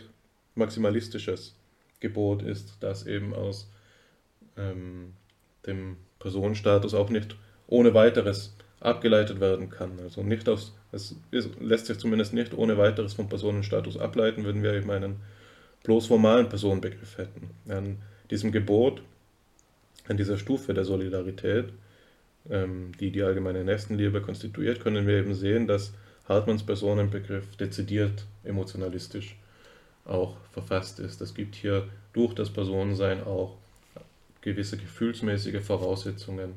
[0.55, 1.55] maximalistisches
[1.99, 3.69] Gebot ist, das eben aus
[4.57, 5.13] ähm,
[5.65, 7.35] dem Personenstatus auch nicht
[7.67, 9.99] ohne weiteres abgeleitet werden kann.
[9.99, 14.63] Also nicht aus, es ist, lässt sich zumindest nicht ohne weiteres vom Personenstatus ableiten, wenn
[14.63, 15.17] wir eben einen
[15.83, 17.49] bloß formalen Personenbegriff hätten.
[17.67, 19.01] An diesem Gebot,
[20.07, 21.73] an dieser Stufe der Solidarität,
[22.49, 25.93] ähm, die die allgemeine Nächstenliebe konstituiert, können wir eben sehen, dass
[26.27, 29.35] Hartmanns Personenbegriff dezidiert emotionalistisch
[30.05, 31.21] auch verfasst ist.
[31.21, 33.57] Es gibt hier durch das Personensein auch
[34.41, 36.53] gewisse gefühlsmäßige Voraussetzungen,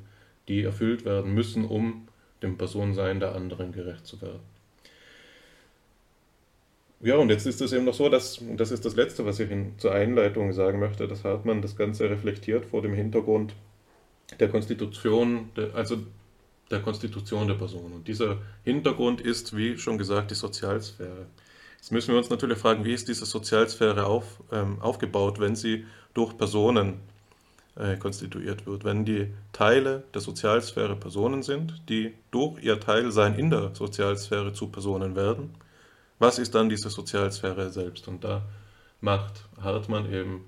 [0.46, 2.06] die erfüllt werden müssen, um
[2.42, 4.40] dem Personensein der anderen gerecht zu werden.
[7.00, 9.38] Ja, und jetzt ist es eben noch so, dass, und das ist das Letzte, was
[9.38, 13.54] ich Ihnen zur Einleitung sagen möchte, dass Hartmann das Ganze reflektiert vor dem Hintergrund
[14.38, 15.98] der Konstitution, also
[16.70, 17.92] der Konstitution der Person.
[17.92, 21.26] Und dieser Hintergrund ist, wie schon gesagt, die Sozialsphäre.
[21.76, 25.86] Jetzt müssen wir uns natürlich fragen, wie ist diese Sozialsphäre auf, ähm, aufgebaut, wenn sie
[26.12, 27.00] durch Personen
[27.76, 28.84] äh, konstituiert wird.
[28.84, 34.66] Wenn die Teile der Sozialsphäre Personen sind, die durch ihr Teilsein in der Sozialsphäre zu
[34.68, 35.54] Personen werden,
[36.18, 38.08] was ist dann diese Sozialsphäre selbst?
[38.08, 38.42] Und da
[39.00, 40.44] macht Hartmann eben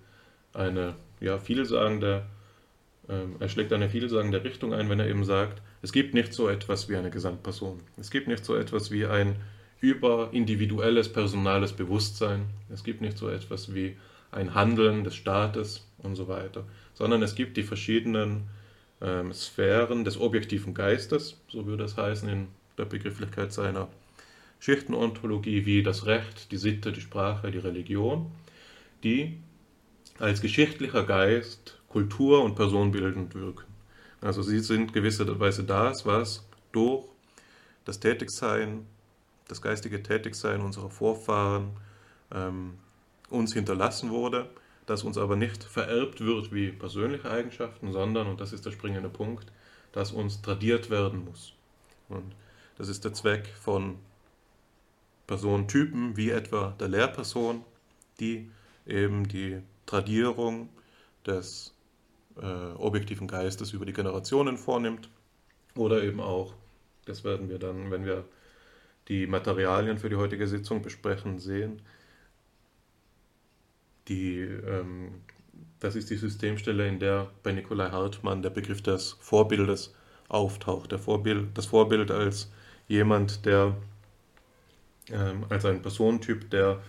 [0.52, 2.26] eine ja, vielsagende,
[3.38, 6.88] er schlägt eine vielsagende Richtung ein, wenn er eben sagt, es gibt nicht so etwas
[6.88, 7.80] wie eine Gesamtperson.
[7.96, 9.36] Es gibt nicht so etwas wie ein
[9.80, 12.46] überindividuelles personales Bewusstsein.
[12.72, 13.96] Es gibt nicht so etwas wie
[14.30, 18.44] ein Handeln des Staates und so weiter, sondern es gibt die verschiedenen
[19.00, 23.88] ähm, Sphären des objektiven Geistes, so würde es heißen in der Begrifflichkeit seiner
[24.60, 28.30] Schichtenontologie, wie das Recht, die Sitte, die Sprache, die Religion,
[29.02, 29.38] die
[30.18, 33.66] als geschichtlicher Geist kultur- und personenbildend wirken.
[34.22, 37.04] Also sie sind gewisserweise das, was durch
[37.84, 38.86] das Tätigsein,
[39.48, 41.70] das geistige Tätigsein unserer Vorfahren
[42.32, 42.74] ähm,
[43.28, 44.48] uns hinterlassen wurde,
[44.86, 49.08] das uns aber nicht vererbt wird wie persönliche Eigenschaften, sondern, und das ist der springende
[49.08, 49.50] Punkt,
[49.92, 51.54] das uns tradiert werden muss.
[52.08, 52.34] Und
[52.78, 53.96] das ist der Zweck von
[55.26, 57.64] Personentypen wie etwa der Lehrperson,
[58.18, 58.50] die
[58.86, 60.68] eben die Tradierung
[61.26, 61.72] des
[62.40, 65.08] äh, objektiven Geistes über die Generationen vornimmt
[65.74, 66.54] oder eben auch,
[67.04, 68.24] das werden wir dann, wenn wir
[69.08, 71.82] die Materialien für die heutige Sitzung besprechen, sehen,
[74.08, 75.22] die, ähm,
[75.78, 79.94] das ist die Systemstelle, in der bei Nikolai Hartmann der Begriff des Vorbildes
[80.28, 80.92] auftaucht.
[80.92, 82.50] Der Vorbild, das Vorbild als
[82.88, 83.76] jemand, der
[85.10, 86.80] ähm, als ein Personentyp, der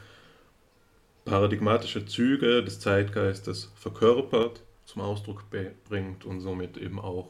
[1.26, 5.46] paradigmatische Züge des Zeitgeistes verkörpert, zum Ausdruck
[5.86, 7.30] bringt und somit eben auch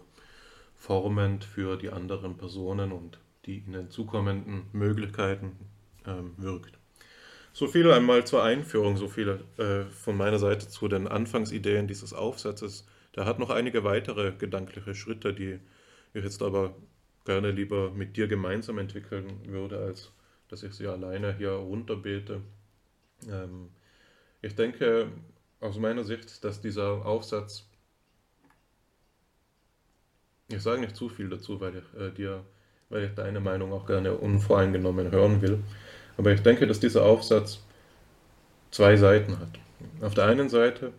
[0.75, 5.57] formend für die anderen Personen und die ihnen zukommenden Möglichkeiten
[6.07, 6.79] ähm, wirkt.
[7.53, 12.13] So viel einmal zur Einführung, so viel äh, von meiner Seite zu den Anfangsideen dieses
[12.13, 12.87] Aufsatzes.
[13.15, 15.59] Der hat noch einige weitere gedankliche Schritte, die
[16.13, 16.73] ich jetzt aber
[17.25, 20.11] gerne lieber mit dir gemeinsam entwickeln würde, als
[20.47, 22.41] dass ich sie alleine hier runterbete.
[23.29, 23.69] Ähm,
[24.41, 25.11] ich denke
[25.61, 27.63] aus meiner Sicht, dass dieser Aufsatz,
[30.49, 32.43] ich sage nicht zu viel dazu, weil ich äh, dir,
[32.89, 35.63] weil ich deine Meinung auch gerne unvoreingenommen hören will,
[36.17, 37.63] aber ich denke, dass dieser Aufsatz
[38.71, 39.59] zwei Seiten hat.
[40.01, 40.91] Auf der einen Seite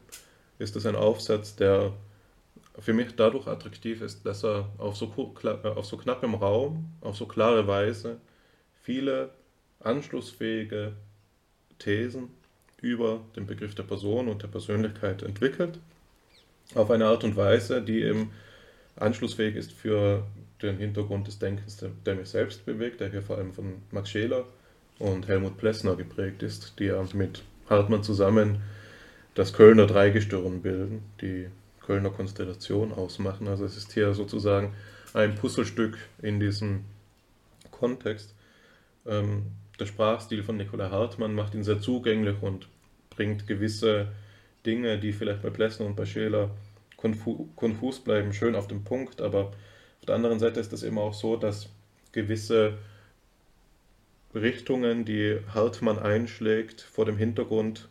[0.59, 1.92] ist es ein Aufsatz, der
[2.79, 5.12] für mich dadurch attraktiv ist, dass er auf so,
[5.44, 8.20] äh, auf so knappem Raum, auf so klare Weise
[8.83, 9.31] viele
[9.81, 10.94] anschlussfähige
[11.79, 12.31] Thesen
[12.83, 15.79] über den Begriff der Person und der Persönlichkeit entwickelt,
[16.75, 18.33] auf eine Art und Weise, die eben
[18.97, 20.25] anschlussfähig ist für
[20.61, 24.45] den Hintergrund des Denkens, der, mich selbst bewegt, der hier vor allem von Max Scheler
[24.99, 28.62] und Helmut Plessner geprägt ist, die ja mit Hartmann zusammen
[29.35, 31.49] das Kölner Dreigestirn bilden, die
[31.81, 33.49] Kölner Konstellation ausmachen.
[33.49, 34.75] Also es ist hier sozusagen
[35.14, 36.85] ein Puzzlestück in diesem
[37.71, 38.35] Kontext.
[39.07, 39.47] Ähm,
[39.81, 42.68] der Sprachstil von Nikolai Hartmann macht ihn sehr zugänglich und
[43.16, 44.09] bringt gewisse
[44.64, 46.51] Dinge, die vielleicht bei Plessner und bei Scheler
[46.96, 49.20] konfu konfus bleiben, schön auf den Punkt.
[49.20, 51.68] Aber auf der anderen Seite ist es eben auch so, dass
[52.12, 52.79] gewisse
[54.35, 57.88] Richtungen, die Hartmann einschlägt, vor dem Hintergrund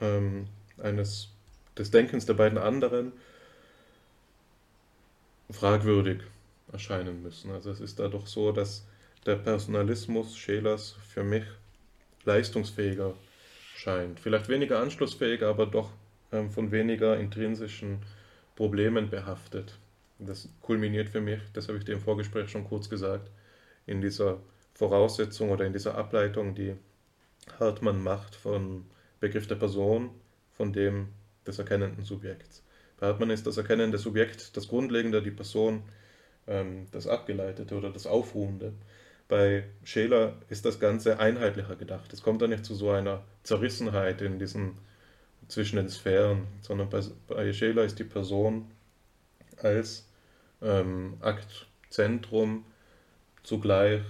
[0.00, 0.46] ähm,
[0.78, 1.30] eines,
[1.76, 3.12] des Denkens der beiden anderen
[5.50, 6.20] fragwürdig
[6.72, 7.50] erscheinen müssen.
[7.50, 8.86] Also es ist dadurch so, dass
[9.26, 11.44] der Personalismus Schelers für mich
[12.24, 13.14] leistungsfähiger
[13.80, 14.20] scheint.
[14.20, 15.90] Vielleicht weniger anschlussfähig, aber doch
[16.32, 17.98] ähm, von weniger intrinsischen
[18.54, 19.78] Problemen behaftet.
[20.18, 23.30] Das kulminiert für mich, das habe ich dir im Vorgespräch schon kurz gesagt,
[23.86, 24.38] in dieser
[24.74, 26.74] Voraussetzung oder in dieser Ableitung, die
[27.58, 28.84] Hartmann macht von
[29.18, 30.10] Begriff der Person,
[30.52, 31.08] von dem
[31.46, 32.62] des erkennenden Subjekts.
[32.98, 35.82] Bei Hartmann ist das erkennende Subjekt das Grundlegende, die Person
[36.46, 38.74] ähm, das Abgeleitete oder das Aufruhende.
[39.30, 42.12] Bei Scheler ist das Ganze einheitlicher gedacht.
[42.12, 44.76] Es kommt da nicht zu so einer Zerrissenheit in diesen
[45.46, 48.68] zwischen den Sphären, sondern bei, bei Scheler ist die Person
[49.56, 50.08] als
[50.60, 52.64] ähm, Aktzentrum
[53.44, 54.02] zugleich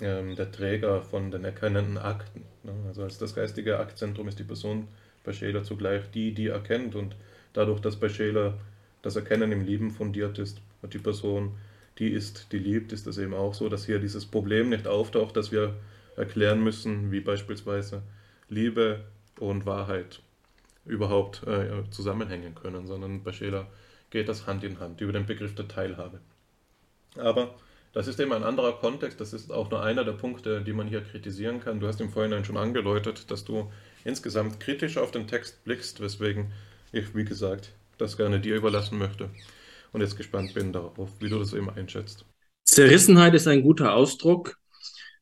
[0.00, 2.44] ähm, der Träger von den erkennenden Akten.
[2.64, 2.72] Ne?
[2.88, 4.88] Also als das geistige Aktzentrum ist die Person
[5.22, 7.14] bei Scheler zugleich die, die erkennt und
[7.52, 8.58] dadurch, dass bei Scheler
[9.02, 11.54] das Erkennen im Lieben fundiert ist und die Person,
[11.98, 15.36] die ist, die liebt, ist es eben auch so, dass hier dieses Problem nicht auftaucht,
[15.36, 15.74] dass wir
[16.16, 18.02] erklären müssen, wie beispielsweise
[18.48, 19.04] Liebe
[19.38, 20.20] und Wahrheit
[20.84, 23.66] überhaupt äh, zusammenhängen können, sondern bei Scheler
[24.10, 26.20] geht das Hand in Hand über den Begriff der Teilhabe.
[27.16, 27.54] Aber
[27.92, 30.88] das ist eben ein anderer Kontext, das ist auch nur einer der Punkte, die man
[30.88, 31.80] hier kritisieren kann.
[31.80, 33.72] Du hast im Vorhinein schon angedeutet, dass du
[34.04, 36.52] insgesamt kritisch auf den Text blickst, weswegen
[36.92, 39.30] ich, wie gesagt, das gerne dir überlassen möchte
[39.94, 42.26] und jetzt gespannt bin darauf, wie du das eben einschätzt.
[42.64, 44.58] Zerrissenheit ist ein guter Ausdruck.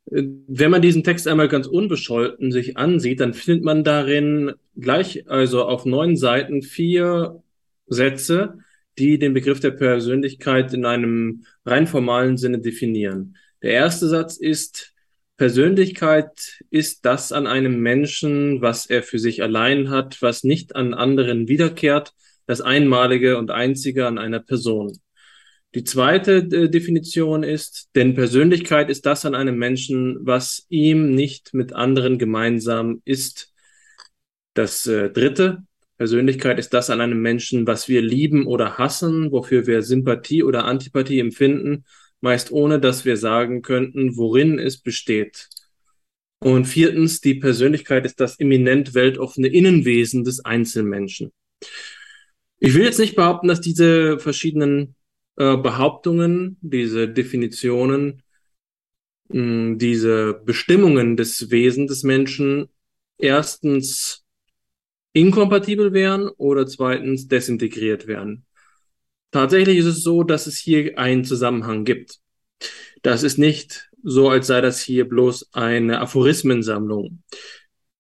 [0.07, 5.65] Wenn man diesen Text einmal ganz unbescholten sich ansieht, dann findet man darin gleich, also
[5.65, 7.43] auf neun Seiten, vier
[7.87, 8.59] Sätze,
[8.99, 13.37] die den Begriff der Persönlichkeit in einem rein formalen Sinne definieren.
[13.63, 14.95] Der erste Satz ist,
[15.37, 20.95] Persönlichkeit ist das an einem Menschen, was er für sich allein hat, was nicht an
[20.95, 22.15] anderen wiederkehrt,
[22.47, 24.99] das Einmalige und Einzige an einer Person.
[25.75, 31.55] Die zweite äh, Definition ist, denn Persönlichkeit ist das an einem Menschen, was ihm nicht
[31.55, 33.53] mit anderen gemeinsam ist.
[34.55, 35.63] Das äh, dritte,
[35.97, 40.65] Persönlichkeit ist das an einem Menschen, was wir lieben oder hassen, wofür wir Sympathie oder
[40.65, 41.85] Antipathie empfinden,
[42.21, 45.49] meist ohne dass wir sagen könnten, worin es besteht.
[46.39, 51.33] Und viertens, die Persönlichkeit ist das eminent weltoffene Innenwesen des Einzelmenschen.
[52.65, 54.95] Ich will jetzt nicht behaupten, dass diese verschiedenen
[55.37, 58.23] äh, Behauptungen, diese Definitionen,
[59.31, 62.69] mh, diese Bestimmungen des Wesens des Menschen
[63.19, 64.25] erstens
[65.13, 68.45] inkompatibel wären oder zweitens desintegriert wären.
[69.33, 72.21] Tatsächlich ist es so, dass es hier einen Zusammenhang gibt.
[73.03, 77.25] Das ist nicht so, als sei das hier bloß eine Aphorismensammlung.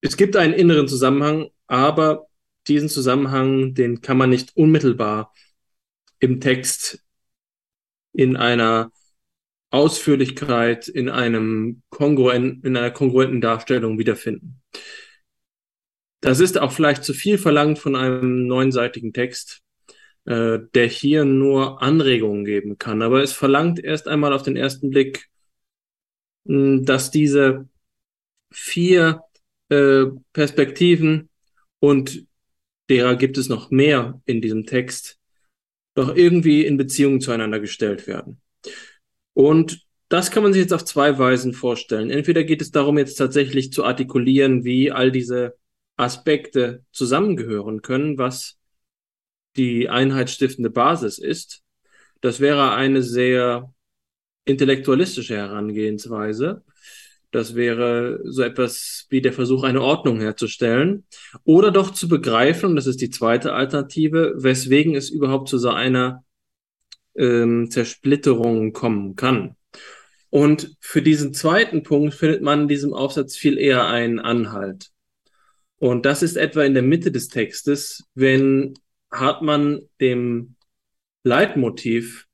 [0.00, 2.28] Es gibt einen inneren Zusammenhang, aber
[2.68, 5.32] diesen Zusammenhang, den kann man nicht unmittelbar
[6.18, 7.04] im Text
[8.12, 8.92] in einer
[9.70, 14.62] Ausführlichkeit, in einem kongruenten, in einer kongruenten Darstellung wiederfinden.
[16.20, 19.62] Das ist auch vielleicht zu viel verlangt von einem neunseitigen Text,
[20.26, 23.02] äh, der hier nur Anregungen geben kann.
[23.02, 25.28] Aber es verlangt erst einmal auf den ersten Blick,
[26.44, 27.68] mh, dass diese
[28.52, 29.22] vier
[29.70, 31.28] äh, Perspektiven
[31.80, 32.26] und
[32.92, 35.18] derer gibt es noch mehr in diesem Text,
[35.94, 38.42] doch irgendwie in Beziehung zueinander gestellt werden.
[39.32, 42.10] Und das kann man sich jetzt auf zwei Weisen vorstellen.
[42.10, 45.56] Entweder geht es darum, jetzt tatsächlich zu artikulieren, wie all diese
[45.96, 48.58] Aspekte zusammengehören können, was
[49.56, 51.62] die einheitsstiftende Basis ist.
[52.20, 53.72] Das wäre eine sehr
[54.44, 56.62] intellektualistische Herangehensweise.
[57.32, 61.06] Das wäre so etwas wie der Versuch, eine Ordnung herzustellen.
[61.44, 65.70] Oder doch zu begreifen, und das ist die zweite Alternative, weswegen es überhaupt zu so
[65.70, 66.24] einer
[67.16, 69.56] ähm, Zersplitterung kommen kann.
[70.28, 74.90] Und für diesen zweiten Punkt findet man in diesem Aufsatz viel eher einen Anhalt.
[75.78, 78.74] Und das ist etwa in der Mitte des Textes, wenn
[79.10, 80.56] Hartmann dem
[81.24, 82.26] Leitmotiv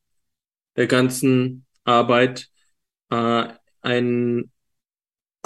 [0.76, 2.50] der ganzen Arbeit
[3.10, 3.48] äh,
[3.80, 4.50] ein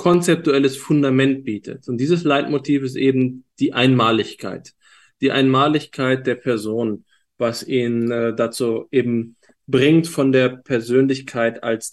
[0.03, 1.87] konzeptuelles Fundament bietet.
[1.87, 4.73] Und dieses Leitmotiv ist eben die Einmaligkeit.
[5.21, 7.05] Die Einmaligkeit der Person,
[7.39, 9.37] was ihn äh, dazu eben
[9.69, 11.93] bringt, von der Persönlichkeit als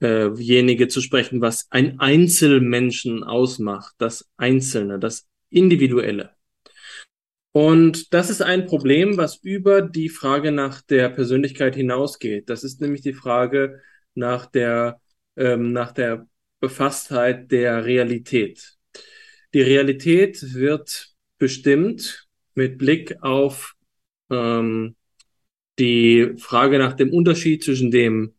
[0.00, 6.30] dasjenige äh zu sprechen, was ein Einzelmenschen ausmacht, das Einzelne, das Individuelle.
[7.52, 12.48] Und das ist ein Problem, was über die Frage nach der Persönlichkeit hinausgeht.
[12.48, 13.82] Das ist nämlich die Frage
[14.14, 15.02] nach der,
[15.36, 16.26] ähm, nach der
[16.60, 18.74] Befasstheit der Realität.
[19.54, 23.74] Die Realität wird bestimmt mit Blick auf
[24.30, 24.96] ähm,
[25.78, 28.34] die Frage nach dem Unterschied zwischen dem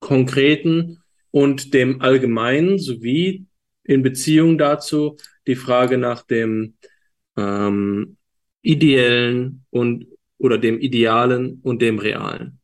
[0.00, 3.46] Konkreten und dem Allgemeinen sowie
[3.84, 6.74] in Beziehung dazu die Frage nach dem
[7.36, 8.16] ähm,
[8.62, 10.06] Ideellen und
[10.38, 12.60] oder dem Idealen und dem Realen.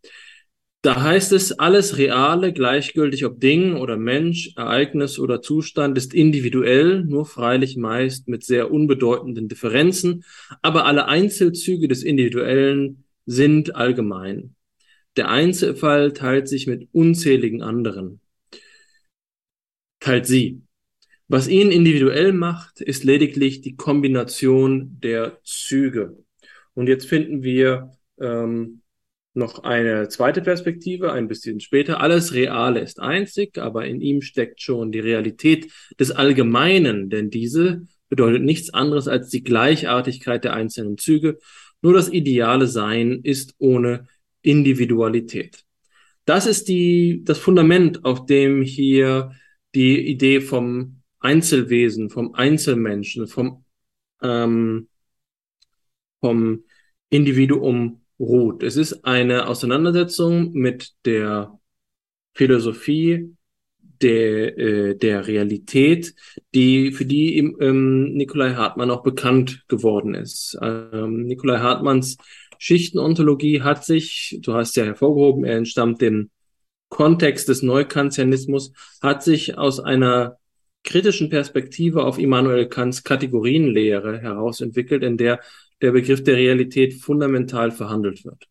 [0.85, 7.07] Da heißt es, alles Reale, gleichgültig ob Ding oder Mensch, Ereignis oder Zustand, ist individuell,
[7.07, 10.25] nur freilich meist mit sehr unbedeutenden Differenzen,
[10.61, 14.57] aber alle Einzelzüge des Individuellen sind allgemein.
[15.17, 18.21] Der Einzelfall teilt sich mit unzähligen anderen.
[20.01, 20.61] Teilt sie.
[21.29, 26.19] Was ihn individuell macht, ist lediglich die Kombination der Züge.
[26.75, 28.83] Und jetzt finden wir ähm,
[29.35, 32.01] noch eine zweite Perspektive, ein bisschen später.
[32.01, 37.83] Alles Reale ist einzig, aber in ihm steckt schon die Realität des Allgemeinen, denn diese
[38.09, 41.39] bedeutet nichts anderes als die Gleichartigkeit der einzelnen Züge.
[41.83, 44.07] Nur das ideale Sein ist ohne
[44.43, 45.65] Individualität.
[46.25, 49.33] Das ist die, das Fundament, auf dem hier
[49.75, 53.65] die Idee vom Einzelwesen, vom Einzelmenschen, vom,
[54.23, 54.89] ähm,
[56.21, 56.65] vom
[57.11, 58.63] Individuum ruht.
[58.63, 61.59] Es ist eine Auseinandersetzung mit der
[62.33, 63.35] Philosophie
[64.03, 66.15] der, äh, der Realität,
[66.55, 70.59] die für die ähm, Nikolai Hartmann auch bekannt geworden ist.
[70.61, 72.17] Ähm, Nikolai Hartmanns
[72.59, 76.31] Schichtenontologie hat sich, du hast ja hervorgehoben, er entstammt dem
[76.89, 80.39] Kontext des Neukantianismus, hat sich aus einer
[80.85, 85.41] kritischen Perspektive auf Immanuel Kants Kategorienlehre herausentwickelt, in der
[85.85, 88.49] der Begriff der Realität fundamental verhandelt wird.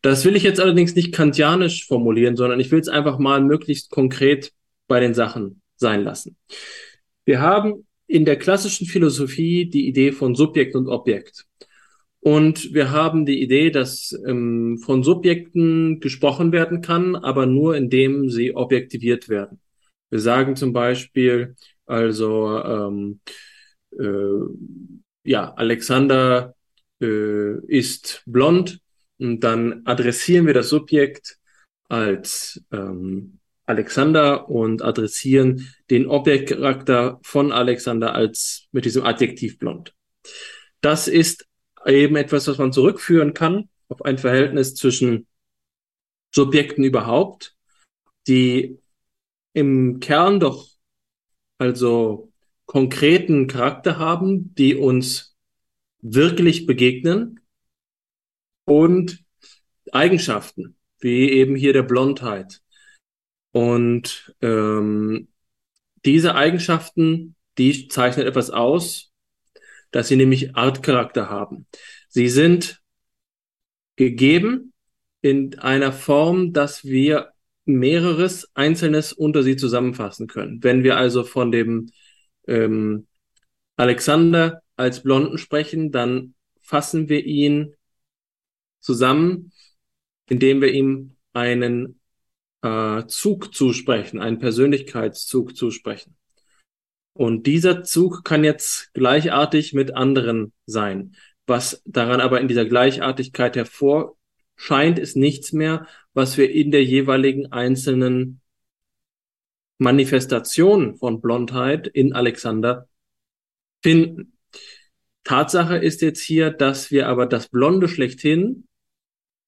[0.00, 3.90] Das will ich jetzt allerdings nicht kantianisch formulieren, sondern ich will es einfach mal möglichst
[3.90, 4.52] konkret
[4.88, 6.38] bei den Sachen sein lassen.
[7.26, 11.44] Wir haben in der klassischen Philosophie die Idee von Subjekt und Objekt.
[12.20, 18.30] Und wir haben die Idee, dass ähm, von Subjekten gesprochen werden kann, aber nur indem
[18.30, 19.60] sie objektiviert werden.
[20.08, 21.54] Wir sagen zum Beispiel,
[21.86, 23.20] also ähm,
[23.98, 26.54] äh, ja, Alexander
[27.00, 28.80] äh, ist blond
[29.18, 31.38] und dann adressieren wir das Subjekt
[31.88, 39.94] als ähm, Alexander und adressieren den Objektcharakter von Alexander als mit diesem Adjektiv blond.
[40.80, 41.46] Das ist
[41.86, 45.26] eben etwas, was man zurückführen kann auf ein Verhältnis zwischen
[46.34, 47.54] Subjekten überhaupt,
[48.26, 48.78] die
[49.52, 50.66] im Kern doch
[51.58, 52.29] also
[52.70, 55.36] konkreten Charakter haben, die uns
[56.02, 57.40] wirklich begegnen
[58.64, 59.24] und
[59.90, 62.62] Eigenschaften, wie eben hier der Blondheit.
[63.50, 65.26] Und ähm,
[66.04, 69.10] diese Eigenschaften, die zeichnen etwas aus,
[69.90, 71.66] dass sie nämlich Artcharakter haben.
[72.08, 72.80] Sie sind
[73.96, 74.72] gegeben
[75.22, 77.32] in einer Form, dass wir
[77.64, 80.62] mehreres Einzelnes unter sie zusammenfassen können.
[80.62, 81.90] Wenn wir also von dem
[82.46, 83.06] ähm,
[83.76, 87.74] Alexander als Blonden sprechen, dann fassen wir ihn
[88.78, 89.52] zusammen,
[90.28, 92.00] indem wir ihm einen
[92.62, 96.16] äh, Zug zusprechen, einen Persönlichkeitszug zusprechen.
[97.12, 101.16] Und dieser Zug kann jetzt gleichartig mit anderen sein.
[101.46, 107.50] Was daran aber in dieser Gleichartigkeit hervorscheint, ist nichts mehr, was wir in der jeweiligen
[107.52, 108.40] einzelnen
[109.80, 112.86] Manifestation von Blondheit in Alexander
[113.82, 114.36] finden.
[115.24, 118.68] Tatsache ist jetzt hier, dass wir aber das Blonde schlechthin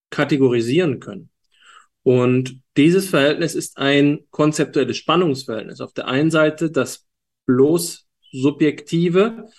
[0.09, 1.28] kategorisieren können.
[2.03, 5.83] Und dieses Verhältnis ist ein konzeptuelles Spannungsverhältnis.
[5.83, 7.07] Auf der einen Seite das
[7.45, 9.51] bloß Subjektive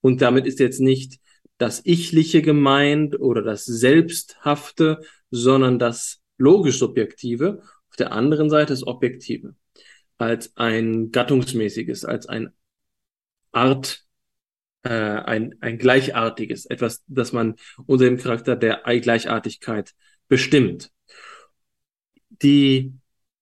[0.00, 1.20] und damit ist jetzt nicht
[1.58, 7.60] das Ichliche gemeint oder das Selbsthafte, sondern das logisch Subjektive.
[7.90, 9.54] Auf der anderen Seite das Objektive
[10.18, 12.52] als ein gattungsmäßiges, als ein
[13.52, 14.04] Art,
[14.82, 17.56] äh, ein, ein gleichartiges, etwas, das man
[17.86, 19.94] unter dem Charakter der Gleichartigkeit
[20.28, 20.90] bestimmt.
[22.42, 22.92] Die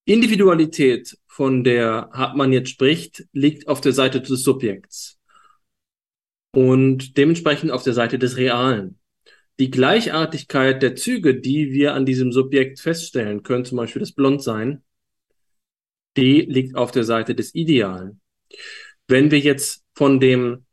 [0.05, 5.18] Individualität, von der Hartmann jetzt spricht, liegt auf der Seite des Subjekts
[6.53, 9.01] und dementsprechend auf der Seite des Realen.
[9.59, 14.85] Die Gleichartigkeit der Züge, die wir an diesem Subjekt feststellen können, zum Beispiel das Blondsein,
[16.17, 18.21] die liegt auf der Seite des Idealen.
[19.09, 20.65] Wenn wir jetzt von dem,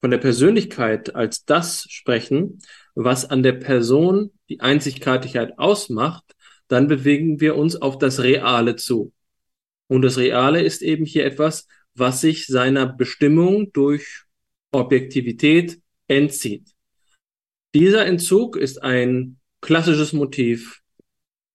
[0.00, 2.58] von der Persönlichkeit als das sprechen,
[2.94, 6.24] was an der Person die Einzigartigkeit ausmacht,
[6.68, 9.12] dann bewegen wir uns auf das Reale zu.
[9.88, 14.22] Und das Reale ist eben hier etwas, was sich seiner Bestimmung durch
[14.70, 16.70] Objektivität entzieht.
[17.74, 20.80] Dieser Entzug ist ein klassisches Motiv,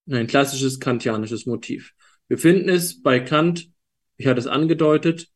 [0.10, 1.94] ein klassisches kantianisches Motiv.
[2.28, 3.70] Wir finden es bei Kant,
[4.18, 5.30] ich hatte es angedeutet,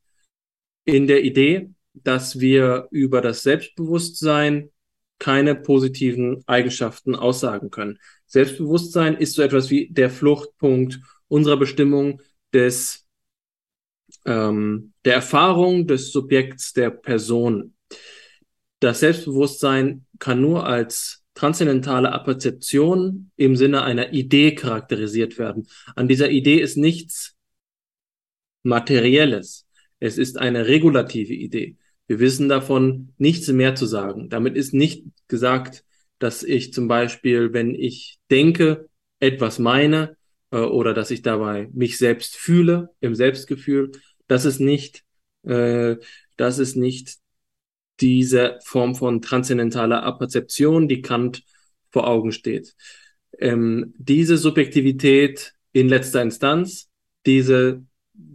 [0.86, 4.70] in der Idee, dass wir über das Selbstbewusstsein
[5.20, 8.00] keine positiven Eigenschaften aussagen können.
[8.26, 12.22] Selbstbewusstsein ist so etwas wie der Fluchtpunkt unserer Bestimmung
[12.54, 13.06] des
[14.26, 17.76] ähm, der Erfahrung des Subjekts der Person.
[18.80, 25.68] Das Selbstbewusstsein kann nur als transzendentale Apperzeption im Sinne einer Idee charakterisiert werden.
[25.96, 27.36] An dieser Idee ist nichts
[28.64, 29.66] Materielles.
[30.00, 31.78] Es ist eine regulative Idee.
[32.08, 34.30] Wir wissen davon nichts mehr zu sagen.
[34.30, 35.86] Damit ist nicht gesagt,
[36.20, 40.18] dass ich zum Beispiel, wenn ich denke, etwas meine
[40.52, 43.92] äh, oder dass ich dabei mich selbst fühle, im Selbstgefühl,
[44.28, 45.04] das ist nicht,
[45.44, 45.96] äh,
[46.38, 47.18] das ist nicht
[48.02, 51.44] diese Form von transzendentaler Apperzeption, die Kant
[51.92, 52.76] vor Augen steht.
[53.40, 56.90] Ähm, diese Subjektivität in letzter Instanz,
[57.26, 57.84] diese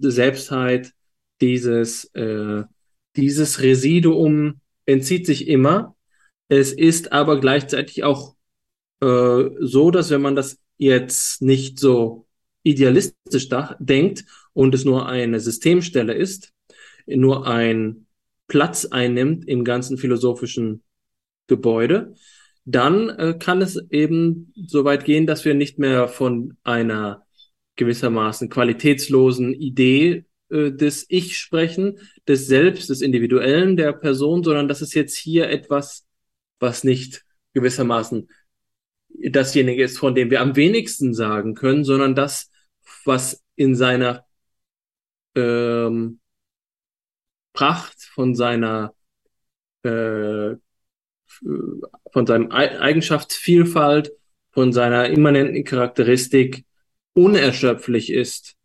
[0.00, 0.92] Selbstheit,
[1.40, 2.64] dieses, äh,
[3.16, 5.96] dieses Residuum entzieht sich immer.
[6.48, 8.36] Es ist aber gleichzeitig auch
[9.00, 12.26] äh, so, dass wenn man das jetzt nicht so
[12.62, 13.48] idealistisch
[13.78, 16.52] denkt und es nur eine Systemstelle ist,
[17.06, 18.05] nur ein
[18.48, 20.82] Platz einnimmt im ganzen philosophischen
[21.46, 22.14] Gebäude,
[22.64, 27.24] dann äh, kann es eben so weit gehen, dass wir nicht mehr von einer
[27.76, 34.80] gewissermaßen qualitätslosen Idee äh, des Ich sprechen, des Selbst, des Individuellen der Person, sondern dass
[34.80, 36.06] es jetzt hier etwas,
[36.58, 37.24] was nicht
[37.54, 38.28] gewissermaßen
[39.30, 42.50] dasjenige ist, von dem wir am wenigsten sagen können, sondern das,
[43.04, 44.24] was in seiner
[45.34, 46.20] ähm,
[47.56, 48.92] Pracht, von seiner
[49.82, 50.56] äh,
[52.12, 54.12] von seinem Eigenschaftsvielfalt,
[54.52, 56.64] von seiner immanenten Charakteristik
[57.14, 58.56] unerschöpflich ist,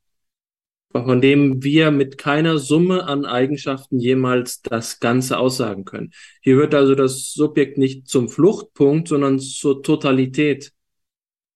[0.91, 6.11] von dem wir mit keiner Summe an Eigenschaften jemals das Ganze aussagen können.
[6.41, 10.73] Hier wird also das Subjekt nicht zum Fluchtpunkt, sondern zur Totalität,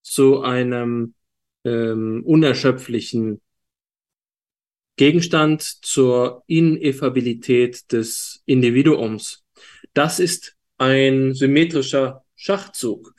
[0.02, 1.16] zu einem
[1.64, 3.42] ähm, unerschöpflichen
[4.96, 9.44] Gegenstand, zur Ineffabilität des Individuums.
[9.94, 13.14] Das ist ein symmetrischer Schachzug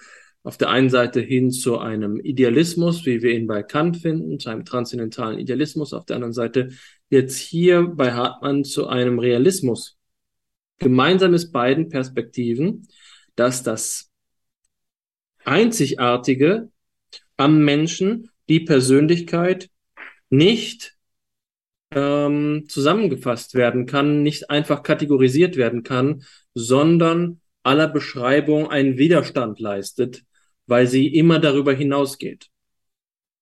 [0.46, 4.48] auf der einen Seite hin zu einem Idealismus, wie wir ihn bei Kant finden, zu
[4.48, 6.68] einem transzendentalen Idealismus, auf der anderen Seite
[7.10, 9.98] jetzt hier bei Hartmann zu einem Realismus.
[10.78, 12.86] Gemeinsam ist beiden Perspektiven,
[13.34, 14.12] dass das
[15.44, 16.70] Einzigartige
[17.36, 19.68] am Menschen, die Persönlichkeit,
[20.30, 20.95] nicht
[21.92, 26.24] ähm, zusammengefasst werden kann, nicht einfach kategorisiert werden kann,
[26.54, 30.22] sondern aller Beschreibung einen Widerstand leistet,
[30.66, 32.48] weil sie immer darüber hinausgeht.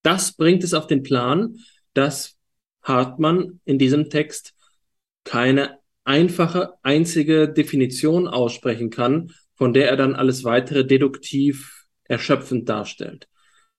[0.03, 1.57] Das bringt es auf den Plan,
[1.95, 2.37] dass
[2.83, 4.55] Hartmann in diesem Text
[5.25, 13.29] keine einfache, einzige Definition aussprechen kann, von der er dann alles weitere deduktiv erschöpfend darstellt.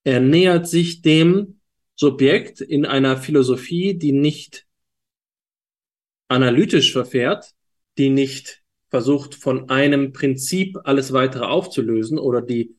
[0.04, 1.60] Er nähert sich dem
[1.96, 4.66] Subjekt in einer Philosophie, die nicht
[6.28, 7.52] analytisch verfährt,
[7.98, 12.76] die nicht versucht, von einem Prinzip alles weitere aufzulösen oder die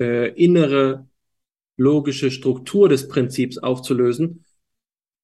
[0.00, 1.08] äh, innere
[1.76, 4.44] logische Struktur des Prinzips aufzulösen,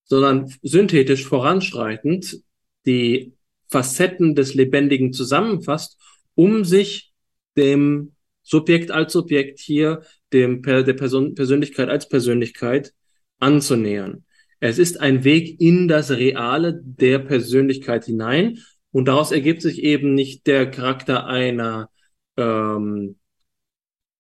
[0.05, 2.43] sondern synthetisch voranschreitend
[2.87, 3.35] die
[3.69, 5.99] Facetten des Lebendigen zusammenfasst,
[6.35, 7.13] um sich
[7.57, 10.03] dem Subjekt als Subjekt hier,
[10.33, 12.93] dem der Person, Persönlichkeit als Persönlichkeit
[13.39, 14.25] anzunähern.
[14.61, 18.59] Es ist ein Weg in das Reale der Persönlichkeit hinein
[18.91, 21.91] und daraus ergibt sich eben nicht der Charakter einer
[22.37, 23.17] ähm,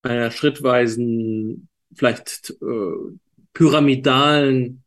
[0.02, 3.16] einer schrittweisen, vielleicht äh,
[3.52, 4.82] pyramidalen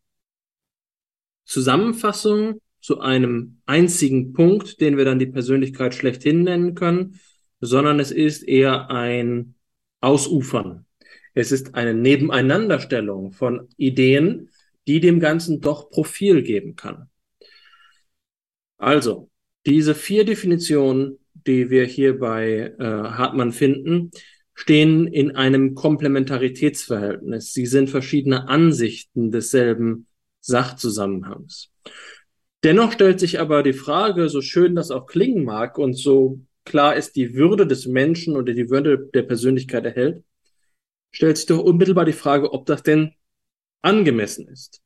[1.45, 7.19] Zusammenfassung zu einem einzigen Punkt, den wir dann die Persönlichkeit schlechthin nennen können,
[7.59, 9.55] sondern es ist eher ein
[10.01, 10.85] Ausufern.
[11.35, 14.49] Es ist eine Nebeneinanderstellung von Ideen,
[14.87, 17.09] die dem Ganzen doch Profil geben kann.
[18.77, 19.29] Also,
[19.65, 24.11] diese vier Definitionen, die wir hier bei äh, Hartmann finden,
[24.53, 27.51] stehen in einem Komplementaritätsverhältnis.
[27.51, 30.07] Sie sind verschiedene Ansichten desselben
[30.39, 31.71] Sachzusammenhangs.
[32.63, 36.95] Dennoch stellt sich aber die Frage, so schön das auch klingen mag und so klar
[36.95, 40.23] ist die Würde des Menschen oder die Würde der Persönlichkeit erhält,
[41.15, 43.13] stellt sich doch unmittelbar die Frage, ob das denn
[43.81, 44.81] angemessen ist.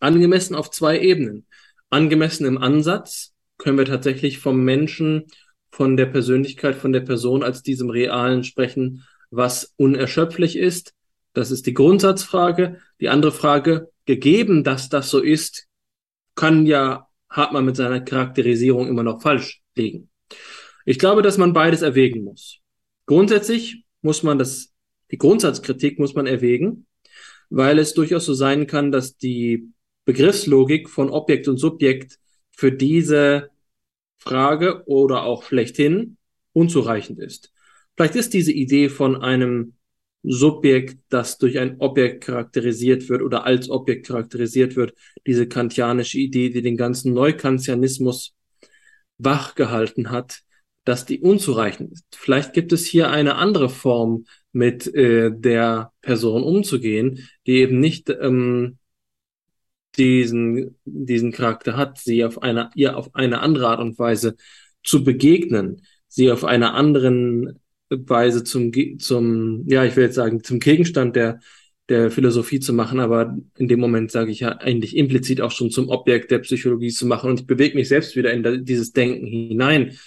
[0.00, 1.46] Angemessen auf zwei Ebenen.
[1.88, 5.26] Angemessen im Ansatz können wir tatsächlich vom Menschen
[5.70, 10.94] von der Persönlichkeit, von der Person als diesem Realen sprechen, was unerschöpflich ist.
[11.32, 12.80] Das ist die Grundsatzfrage.
[12.98, 15.68] Die andere Frage, gegeben, dass das so ist,
[16.34, 20.10] kann ja Hartmann mit seiner Charakterisierung immer noch falsch liegen.
[20.84, 22.58] Ich glaube, dass man beides erwägen muss.
[23.06, 24.69] Grundsätzlich muss man das,
[25.10, 26.86] die Grundsatzkritik muss man erwägen,
[27.48, 29.72] weil es durchaus so sein kann, dass die
[30.04, 32.18] Begriffslogik von Objekt und Subjekt
[32.50, 33.50] für diese
[34.18, 36.16] Frage oder auch schlechthin
[36.52, 37.52] unzureichend ist.
[37.96, 39.74] Vielleicht ist diese Idee von einem
[40.22, 44.94] Subjekt, das durch ein Objekt charakterisiert wird oder als Objekt charakterisiert wird,
[45.26, 48.34] diese kantianische Idee, die den ganzen Neukantianismus
[49.18, 50.40] wachgehalten hat,
[50.84, 52.04] dass die unzureichend ist.
[52.14, 58.10] Vielleicht gibt es hier eine andere Form, mit äh, der Person umzugehen, die eben nicht
[58.10, 58.78] ähm,
[59.96, 64.36] diesen, diesen Charakter hat, sie auf eine, ihr auf eine andere Art und Weise
[64.82, 70.60] zu begegnen, sie auf einer anderen Weise zum, zum, ja, ich will jetzt sagen, zum
[70.60, 71.40] Gegenstand der,
[71.88, 75.70] der Philosophie zu machen, aber in dem Moment sage ich ja eigentlich implizit auch schon
[75.70, 79.26] zum Objekt der Psychologie zu machen und ich bewege mich selbst wieder in dieses Denken
[79.26, 79.98] hinein.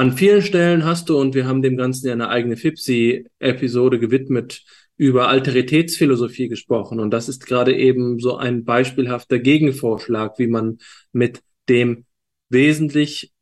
[0.00, 4.64] An vielen Stellen hast du, und wir haben dem Ganzen ja eine eigene FIPSI-Episode gewidmet,
[4.96, 7.00] über Alteritätsphilosophie gesprochen.
[7.00, 10.78] Und das ist gerade eben so ein beispielhafter Gegenvorschlag, wie man
[11.12, 12.06] mit dem
[12.48, 13.34] wesentlich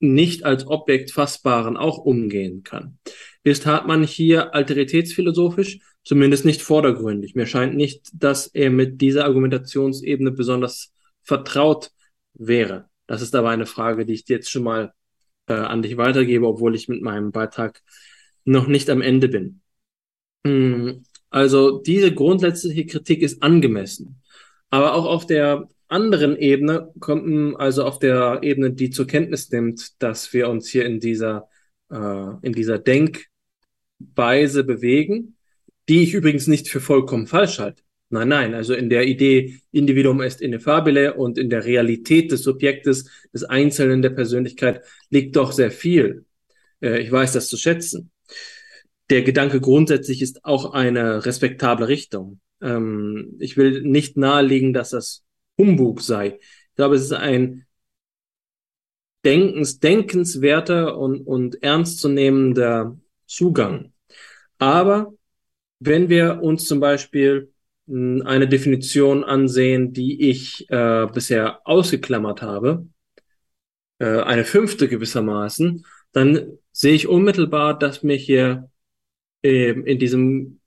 [0.00, 2.96] nicht als Objekt fassbaren auch umgehen kann.
[3.44, 5.80] Ist Hartmann hier alteritätsphilosophisch?
[6.02, 7.34] Zumindest nicht vordergründig.
[7.34, 11.90] Mir scheint nicht, dass er mit dieser Argumentationsebene besonders vertraut
[12.32, 12.88] wäre.
[13.06, 14.94] Das ist aber eine Frage, die ich jetzt schon mal
[15.52, 17.82] äh, an dich weitergebe, obwohl ich mit meinem Beitrag
[18.44, 19.60] noch nicht am Ende bin.
[20.46, 24.22] Hm, also diese grundsätzliche Kritik ist angemessen.
[24.70, 30.02] Aber auch auf der anderen Ebene kommt, also auf der Ebene, die zur Kenntnis nimmt,
[30.02, 31.48] dass wir uns hier in dieser,
[31.90, 35.36] äh, in dieser Denkweise bewegen,
[35.88, 37.82] die ich übrigens nicht für vollkommen falsch halte.
[38.12, 43.10] Nein, nein, also in der Idee Individuum est ineffabile und in der Realität des Subjektes,
[43.32, 46.26] des Einzelnen der Persönlichkeit liegt doch sehr viel.
[46.82, 48.10] Äh, ich weiß das zu schätzen.
[49.08, 52.40] Der Gedanke grundsätzlich ist auch eine respektable Richtung.
[52.60, 55.24] Ähm, ich will nicht nahelegen, dass das
[55.56, 56.38] Humbug sei.
[56.38, 57.64] Ich glaube, es ist ein
[59.24, 63.94] denkens, denkenswerter und, und ernstzunehmender Zugang.
[64.58, 65.14] Aber
[65.78, 67.51] wenn wir uns zum Beispiel
[67.88, 72.86] eine Definition ansehen, die ich äh, bisher ausgeklammert habe,
[73.98, 78.70] äh, eine fünfte gewissermaßen, dann sehe ich unmittelbar, dass mir hier
[79.42, 80.60] äh, in diesem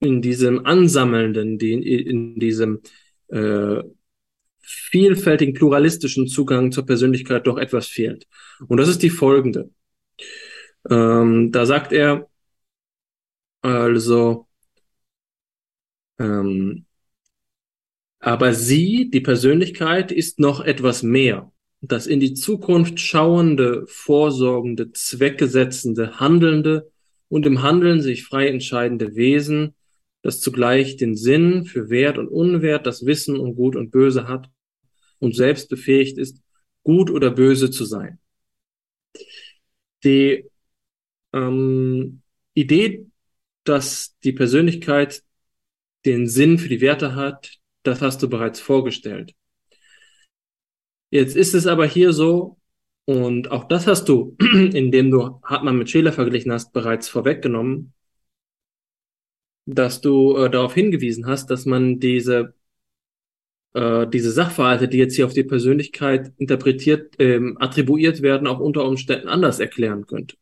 [0.00, 2.80] in diesem ansammelnden, die, in diesem
[3.28, 3.82] äh,
[4.60, 8.26] vielfältigen pluralistischen Zugang zur Persönlichkeit doch etwas fehlt.
[8.66, 9.70] Und das ist die folgende.
[10.88, 12.28] Ähm, da sagt er
[13.62, 14.46] also
[16.20, 16.84] ähm,
[18.20, 21.50] aber sie, die Persönlichkeit, ist noch etwas mehr.
[21.80, 26.92] Das in die Zukunft schauende, vorsorgende, zweckgesetzende, handelnde
[27.28, 29.74] und im Handeln sich frei entscheidende Wesen,
[30.20, 34.50] das zugleich den Sinn für Wert und Unwert, das Wissen um Gut und Böse hat
[35.18, 36.42] und selbst befähigt ist,
[36.82, 38.18] gut oder böse zu sein.
[40.04, 40.44] Die
[41.32, 42.20] ähm,
[42.52, 43.06] Idee,
[43.64, 45.22] dass die Persönlichkeit
[46.04, 49.34] den Sinn für die Werte hat, das hast du bereits vorgestellt.
[51.10, 52.58] Jetzt ist es aber hier so,
[53.04, 57.92] und auch das hast du, indem du Hartmann mit Scheler verglichen hast, bereits vorweggenommen,
[59.66, 62.54] dass du äh, darauf hingewiesen hast, dass man diese,
[63.74, 68.84] äh, diese Sachverhalte, die jetzt hier auf die Persönlichkeit interpretiert, ähm, attribuiert werden, auch unter
[68.84, 70.36] Umständen anders erklären könnte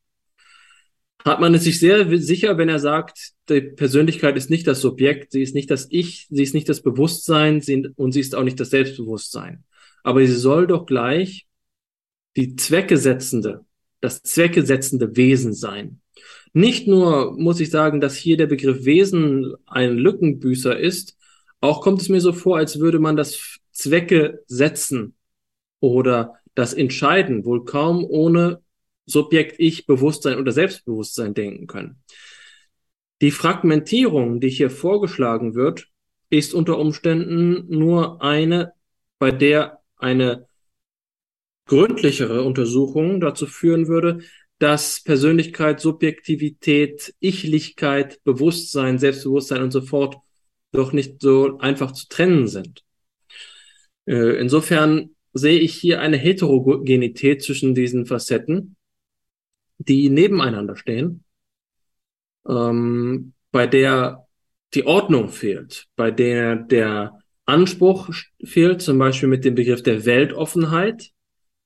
[1.28, 5.32] hat man es sich sehr sicher, wenn er sagt, die Persönlichkeit ist nicht das Subjekt,
[5.32, 8.44] sie ist nicht das Ich, sie ist nicht das Bewusstsein sie, und sie ist auch
[8.44, 9.64] nicht das Selbstbewusstsein.
[10.02, 11.46] Aber sie soll doch gleich
[12.36, 13.64] die Zweckesetzende,
[14.00, 16.00] das Zweckesetzende Wesen sein.
[16.52, 21.16] Nicht nur muss ich sagen, dass hier der Begriff Wesen ein Lückenbüßer ist,
[21.60, 25.14] auch kommt es mir so vor, als würde man das Zwecke setzen
[25.80, 28.60] oder das Entscheiden wohl kaum ohne
[29.08, 32.02] Subjekt, Ich, Bewusstsein oder Selbstbewusstsein denken können.
[33.20, 35.88] Die Fragmentierung, die hier vorgeschlagen wird,
[36.30, 38.72] ist unter Umständen nur eine,
[39.18, 40.46] bei der eine
[41.66, 44.20] gründlichere Untersuchung dazu führen würde,
[44.58, 50.16] dass Persönlichkeit, Subjektivität, Ichlichkeit, Bewusstsein, Selbstbewusstsein und so fort
[50.72, 52.84] doch nicht so einfach zu trennen sind.
[54.06, 58.76] Äh, insofern sehe ich hier eine Heterogenität zwischen diesen Facetten,
[59.78, 61.24] die nebeneinander stehen,
[62.48, 64.26] ähm, bei der
[64.74, 68.10] die Ordnung fehlt, bei der der Anspruch
[68.44, 71.10] fehlt, zum Beispiel mit dem Begriff der Weltoffenheit,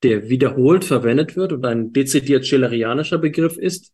[0.04, 3.92] der wiederholt verwendet wird und ein dezidiert schillerianischer Begriff ist.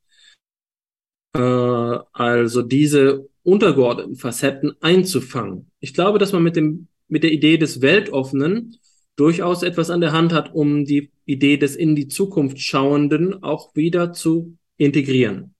[1.34, 5.70] Äh, also diese untergeordneten Facetten einzufangen.
[5.80, 8.76] Ich glaube, dass man mit dem mit der Idee des Weltoffenen
[9.16, 13.74] durchaus etwas an der Hand hat, um die Idee des in die Zukunft schauenden auch
[13.76, 15.54] wieder zu integrieren.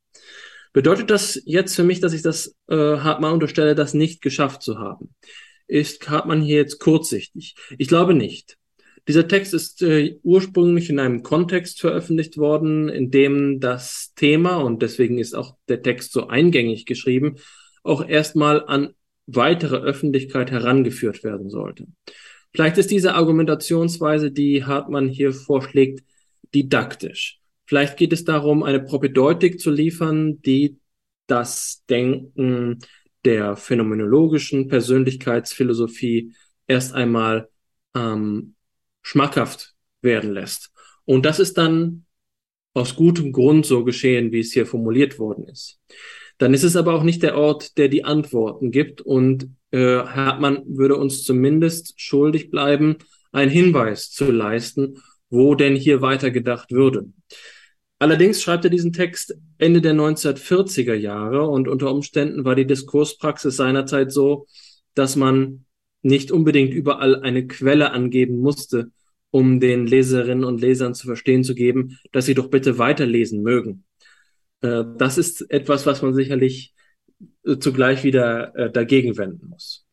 [0.73, 4.79] Bedeutet das jetzt für mich, dass ich das äh, Hartmann unterstelle, das nicht geschafft zu
[4.79, 5.15] haben?
[5.67, 7.55] Ist Hartmann hier jetzt kurzsichtig?
[7.77, 8.57] Ich glaube nicht.
[9.07, 14.83] Dieser Text ist äh, ursprünglich in einem Kontext veröffentlicht worden, in dem das Thema, und
[14.83, 17.37] deswegen ist auch der Text so eingängig geschrieben,
[17.83, 18.95] auch erstmal an
[19.27, 21.87] weitere Öffentlichkeit herangeführt werden sollte.
[22.55, 26.05] Vielleicht ist diese Argumentationsweise, die Hartmann hier vorschlägt,
[26.55, 27.41] didaktisch.
[27.67, 30.79] Vielleicht geht es darum, eine Propedeutik zu liefern, die
[31.27, 32.79] das Denken
[33.25, 36.33] der phänomenologischen Persönlichkeitsphilosophie
[36.67, 37.51] erst einmal
[37.95, 38.55] ähm,
[39.03, 40.71] schmackhaft werden lässt.
[41.05, 42.07] Und das ist dann
[42.75, 45.81] aus gutem Grund so geschehen, wie es hier formuliert worden ist.
[46.39, 50.63] Dann ist es aber auch nicht der Ort, der die Antworten gibt und äh, Hartmann
[50.67, 52.97] würde uns zumindest schuldig bleiben,
[53.33, 57.13] einen Hinweis zu leisten, wo denn hier weitergedacht würde.
[57.99, 63.57] Allerdings schreibt er diesen Text Ende der 1940er Jahre und unter Umständen war die Diskurspraxis
[63.57, 64.47] seinerzeit so,
[64.95, 65.65] dass man
[66.03, 68.93] nicht unbedingt überall eine Quelle angeben musste,
[69.31, 73.85] um den Leserinnen und Lesern zu verstehen zu geben, dass sie doch bitte weiterlesen mögen.
[74.61, 76.75] Äh, das ist etwas, was man sicherlich
[77.61, 79.87] zugleich wieder äh, dagegen wenden muss.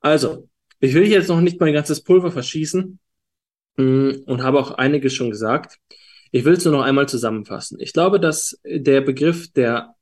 [0.00, 0.48] Also,
[0.80, 2.98] ich will jetzt noch nicht mein ganzes Pulver verschießen
[3.76, 5.78] mh, mm, und habe auch einiges schon gesagt.
[6.30, 7.78] Ich will es nur noch einmal zusammenfassen.
[7.80, 9.94] Ich glaube, dass der Begriff der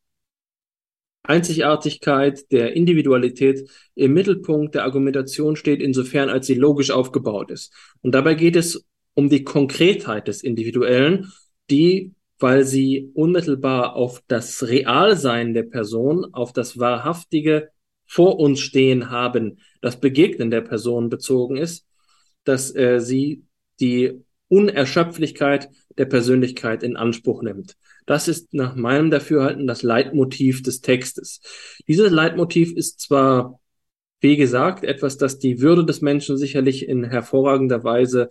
[1.23, 7.73] Einzigartigkeit der Individualität im Mittelpunkt der Argumentation steht, insofern als sie logisch aufgebaut ist.
[8.03, 8.85] Und dabei geht es
[9.15, 11.33] um die Konkretheit des Individuellen,
[11.71, 17.71] die, weil sie unmittelbar auf das Realsein der Person, auf das wahrhaftige
[18.07, 21.87] vor uns stehen haben, das Begegnen der Person bezogen ist,
[22.45, 23.45] dass äh, sie
[23.81, 25.69] die Unerschöpflichkeit
[25.99, 27.77] der Persönlichkeit in Anspruch nimmt.
[28.07, 31.41] Das ist nach meinem Dafürhalten das Leitmotiv des Textes.
[31.89, 33.61] Dieses Leitmotiv ist zwar,
[34.21, 38.29] wie gesagt, etwas, das die Würde des Menschen sicherlich in hervorragender Weise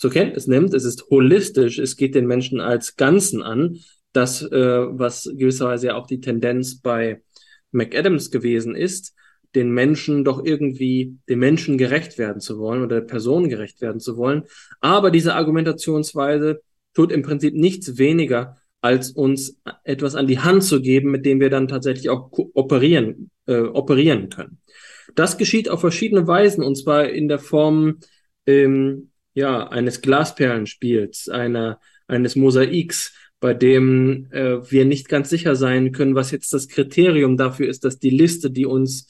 [0.00, 0.72] zur Kenntnis nimmt.
[0.72, 3.76] Es ist holistisch, es geht den Menschen als Ganzen an.
[4.12, 7.22] Das, äh, was gewisserweise ja auch die Tendenz bei
[7.70, 9.14] McAdams gewesen ist,
[9.54, 14.00] den Menschen doch irgendwie dem Menschen gerecht werden zu wollen oder der Person gerecht werden
[14.00, 14.44] zu wollen.
[14.80, 16.62] Aber diese Argumentationsweise
[16.94, 21.40] tut im Prinzip nichts weniger, als uns etwas an die Hand zu geben, mit dem
[21.40, 24.60] wir dann tatsächlich auch operieren, äh, operieren können.
[25.14, 27.98] Das geschieht auf verschiedene Weisen, und zwar in der Form
[28.46, 35.92] ähm, ja, eines Glasperlenspiels, einer, eines Mosaiks, bei dem äh, wir nicht ganz sicher sein
[35.92, 39.06] können, was jetzt das Kriterium dafür ist, dass die Liste, die uns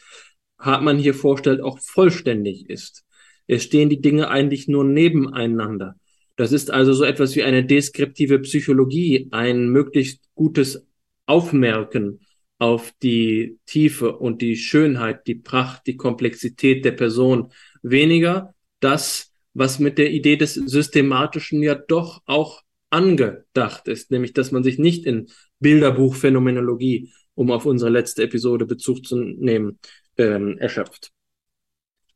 [0.58, 3.04] Hartmann hier vorstellt, auch vollständig ist.
[3.46, 5.96] Es stehen die Dinge eigentlich nur nebeneinander.
[6.36, 10.86] Das ist also so etwas wie eine deskriptive Psychologie, ein möglichst gutes
[11.26, 12.20] Aufmerken
[12.58, 17.52] auf die Tiefe und die Schönheit, die Pracht, die Komplexität der Person.
[17.82, 24.52] Weniger das, was mit der Idee des Systematischen ja doch auch angedacht ist, nämlich dass
[24.52, 25.28] man sich nicht in
[25.60, 29.78] Bilderbuchphänomenologie, um auf unsere letzte Episode Bezug zu nehmen,
[30.18, 31.12] ähm, erschöpft.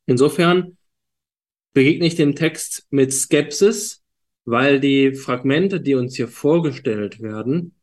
[0.06, 0.76] Insofern
[1.72, 4.02] begegne ich dem Text mit Skepsis,
[4.44, 7.74] weil die Fragmente, die uns hier vorgestellt werden,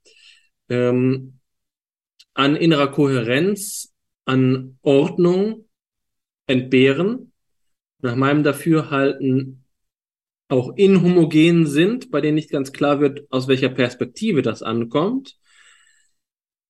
[0.69, 1.39] ähm,
[2.33, 3.93] an innerer Kohärenz,
[4.25, 5.65] an Ordnung
[6.47, 7.30] entbehren,
[8.01, 9.63] nach meinem Dafürhalten
[10.47, 15.37] auch inhomogen sind, bei denen nicht ganz klar wird, aus welcher Perspektive das ankommt.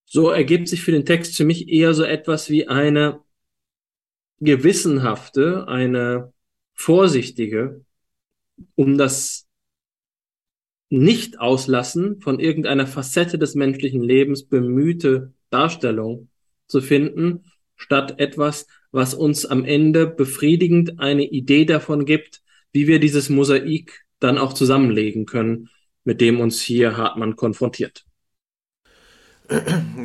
[0.05, 3.21] So ergibt sich für den Text für mich eher so etwas wie eine
[4.39, 6.34] gewissenhafte, eine
[6.73, 7.86] vorsichtige,
[8.75, 9.47] um das
[10.89, 16.29] Nicht-Auslassen von irgendeiner Facette des menschlichen Lebens bemühte Darstellung
[16.67, 22.41] zu finden, statt etwas, was uns am Ende befriedigend eine Idee davon gibt,
[22.73, 25.69] wie wir dieses Mosaik dann auch zusammenlegen können,
[26.03, 28.05] mit dem uns hier Hartmann konfrontiert.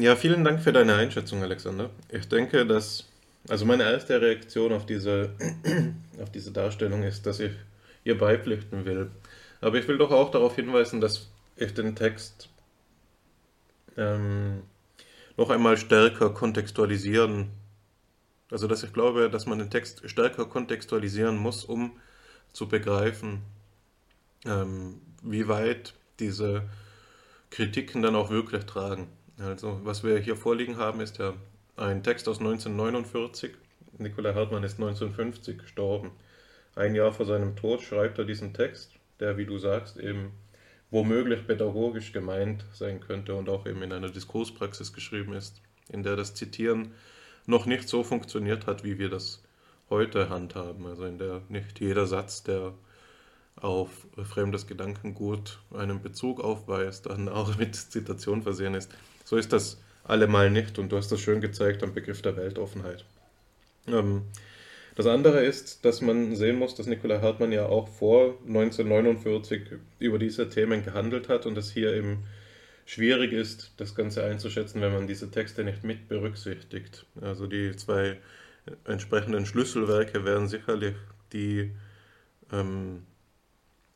[0.01, 1.91] Ja, vielen Dank für deine Einschätzung, Alexander.
[2.11, 3.05] Ich denke, dass
[3.49, 5.31] also meine erste Reaktion auf diese,
[6.23, 7.53] auf diese Darstellung ist, dass ich
[8.05, 9.11] ihr beipflichten will.
[9.61, 12.49] Aber ich will doch auch darauf hinweisen, dass ich den Text
[13.97, 14.63] ähm,
[15.37, 17.49] noch einmal stärker kontextualisieren,
[18.51, 21.93] also dass ich glaube, dass man den Text stärker kontextualisieren muss, um
[22.53, 23.43] zu begreifen,
[24.45, 26.63] ähm, wie weit diese
[27.51, 29.09] Kritiken dann auch wirklich tragen.
[29.39, 31.35] Also was wir hier vorliegen haben, ist ja
[31.77, 33.55] ein Text aus 1949.
[33.99, 36.13] Nikolai Hartmann ist 1950 gestorben.
[36.75, 40.33] Ein Jahr vor seinem Tod schreibt er diesen Text, der, wie du sagst, eben
[40.91, 46.17] womöglich pädagogisch gemeint sein könnte und auch eben in einer Diskurspraxis geschrieben ist, in der
[46.17, 46.93] das Zitieren
[47.47, 49.43] noch nicht so funktioniert hat, wie wir das
[49.91, 50.87] heute handhaben.
[50.87, 52.75] Also in der nicht jeder Satz, der
[53.57, 53.91] auf
[54.23, 58.91] fremdes Gedankengut einen Bezug aufweist, dann auch mit Zitation versehen ist.
[59.25, 60.79] So ist das allemal nicht.
[60.79, 63.05] Und du hast das schön gezeigt am Begriff der Weltoffenheit.
[63.89, 64.23] Ähm,
[64.95, 69.63] das andere ist, dass man sehen muss, dass Nikolai Hartmann ja auch vor 1949
[69.99, 72.25] über diese Themen gehandelt hat und es hier eben
[72.87, 77.05] schwierig ist, das Ganze einzuschätzen, wenn man diese Texte nicht mit berücksichtigt.
[77.21, 78.19] Also die zwei
[78.85, 80.95] entsprechenden Schlüsselwerke wären sicherlich
[81.33, 81.73] die
[82.53, 83.03] ähm,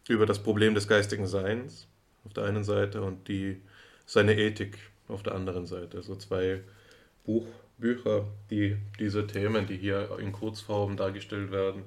[0.09, 1.86] über das Problem des geistigen Seins
[2.24, 3.61] auf der einen Seite und die
[4.07, 4.76] seine Ethik
[5.09, 5.99] auf der anderen Seite.
[5.99, 6.61] Also zwei
[7.24, 7.47] Buch,
[7.78, 11.84] Bücher, die diese Themen, die hier in Kurzform dargestellt werden,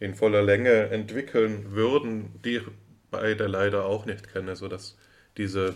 [0.00, 2.62] in voller Länge entwickeln würden, die ich
[3.10, 4.96] beide leider auch nicht kenne, sodass
[5.36, 5.74] diese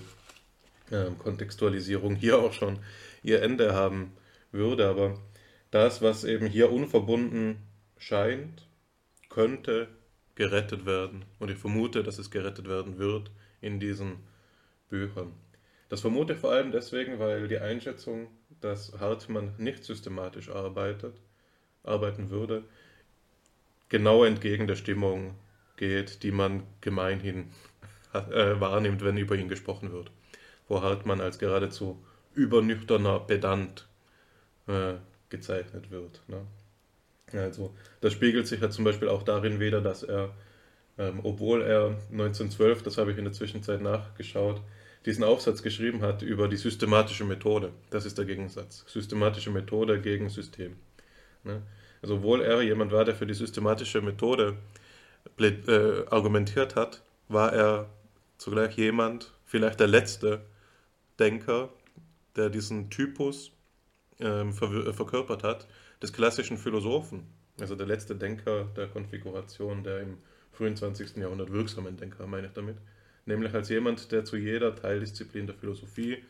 [0.90, 2.78] äh, Kontextualisierung hier auch schon
[3.22, 4.12] ihr Ende haben
[4.52, 4.88] würde.
[4.88, 5.18] Aber
[5.70, 7.56] das, was eben hier unverbunden
[7.98, 8.66] scheint,
[9.28, 9.88] könnte
[10.34, 11.24] gerettet werden.
[11.38, 13.30] Und ich vermute, dass es gerettet werden wird
[13.60, 14.18] in diesen
[14.88, 15.32] Büchern.
[15.88, 18.28] Das vermute ich vor allem deswegen, weil die Einschätzung,
[18.60, 21.14] dass Hartmann nicht systematisch arbeitet,
[21.82, 22.64] arbeiten würde,
[23.88, 25.34] genau entgegen der Stimmung
[25.76, 27.50] geht, die man gemeinhin
[28.12, 30.10] äh, wahrnimmt, wenn über ihn gesprochen wird.
[30.68, 32.02] Wo Hartmann als geradezu
[32.34, 33.86] übernüchterner Pedant
[34.66, 34.94] äh,
[35.28, 36.22] gezeichnet wird.
[36.28, 36.46] Ne?
[37.32, 40.34] Also das spiegelt sich ja zum Beispiel auch darin wieder, dass er,
[40.98, 44.60] ähm, obwohl er 1912, das habe ich in der Zwischenzeit nachgeschaut,
[45.06, 47.72] diesen Aufsatz geschrieben hat über die systematische Methode.
[47.90, 48.84] Das ist der Gegensatz.
[48.86, 50.76] Systematische Methode gegen System.
[51.42, 51.62] Ne?
[52.00, 54.56] Also obwohl er jemand war, der für die systematische Methode
[55.38, 57.88] äh, argumentiert hat, war er
[58.38, 60.42] zugleich jemand, vielleicht der letzte
[61.18, 61.70] Denker,
[62.36, 63.52] der diesen Typus
[64.20, 65.66] ähm, ver verkörpert hat,
[66.02, 67.26] des klassischen Philosophen.
[67.60, 70.18] Also der letzte Denker der Konfiguration, der im
[70.52, 71.16] frühen 20.
[71.16, 72.76] Jahrhundert wirksamen Denker, meine ich damit.
[73.26, 76.22] Nämlich als jemand, der zu jeder Teildisziplin der Philosophie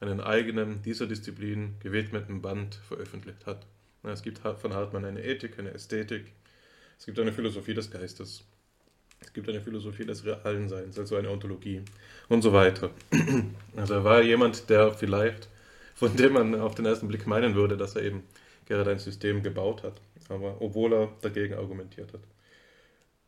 [0.00, 3.66] einen eigenen, dieser Disziplin gewidmeten Band veröffentlicht hat.
[4.04, 6.32] Es gibt von Hartmann eine Ethik, eine Ästhetik,
[6.98, 8.44] es gibt eine Philosophie des Geistes,
[9.20, 11.82] es gibt eine Philosophie des realen Seins, also eine Ontologie
[12.28, 12.90] und so weiter.
[13.76, 15.48] Also er war jemand, der vielleicht,
[15.94, 18.24] von dem man auf den ersten Blick meinen würde, dass er eben
[18.66, 22.20] gerade ein System gebaut hat, aber obwohl er dagegen argumentiert hat.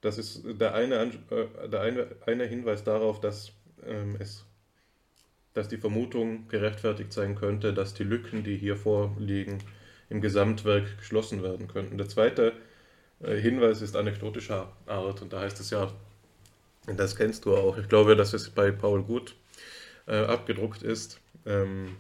[0.01, 3.53] Das ist der eine, äh, der eine, eine Hinweis darauf, dass
[3.86, 4.45] ähm, es
[5.53, 9.59] dass die Vermutung gerechtfertigt sein könnte, dass die Lücken, die hier vorliegen,
[10.09, 11.99] im Gesamtwerk geschlossen werden könnten.
[11.99, 12.53] Der zweite
[13.23, 15.93] Hinweis ist anekdotischer Art und da heißt es ja,
[16.87, 19.35] das kennst du auch, ich glaube, dass es bei Paul Gut
[20.07, 21.97] äh, abgedruckt ist, ähm,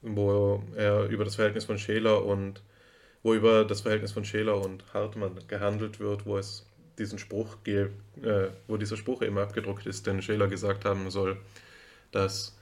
[0.00, 2.62] wo er über das Verhältnis von Scheler und
[3.22, 6.66] wo über das Verhältnis von Scheler und Hartmann gehandelt wird, wo es
[6.98, 7.88] diesen Spruch äh,
[8.66, 11.36] wo dieser Spruch eben abgedruckt ist, den Scheler gesagt haben soll,
[12.10, 12.56] dass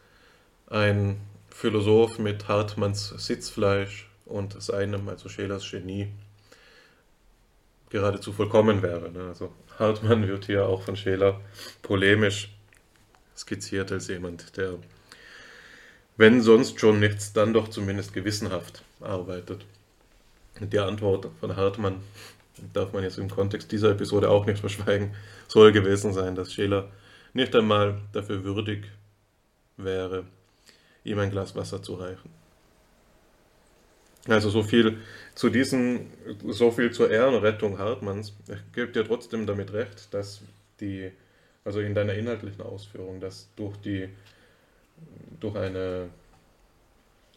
[0.66, 6.09] ein Philosoph mit Hartmanns Sitzfleisch und seinem, also Schelers Genie,
[7.91, 9.11] geradezu vollkommen wäre.
[9.11, 9.24] Ne?
[9.28, 11.41] Also Hartmann wird hier auch von Scheler
[11.82, 12.55] polemisch
[13.36, 14.74] skizziert als jemand, der,
[16.16, 19.64] wenn sonst schon nichts, dann doch zumindest gewissenhaft arbeitet.
[20.61, 22.03] Die Antwort von Hartmann,
[22.74, 25.14] darf man jetzt im Kontext dieser Episode auch nicht verschweigen,
[25.49, 26.91] soll gewesen sein, dass Scheler
[27.32, 28.91] nicht einmal dafür würdig
[29.78, 30.24] wäre,
[31.05, 32.30] ihm ein Glas Wasser zu reichen.
[34.28, 34.99] Also so viel
[35.35, 36.11] zu diesen,
[36.49, 38.35] so viel zur Ehrenrettung Hartmanns.
[38.49, 40.43] Ich gebe dir trotzdem damit recht, dass
[40.81, 41.11] die,
[41.64, 44.09] also in deiner inhaltlichen Ausführung, dass durch die,
[45.39, 46.09] durch eine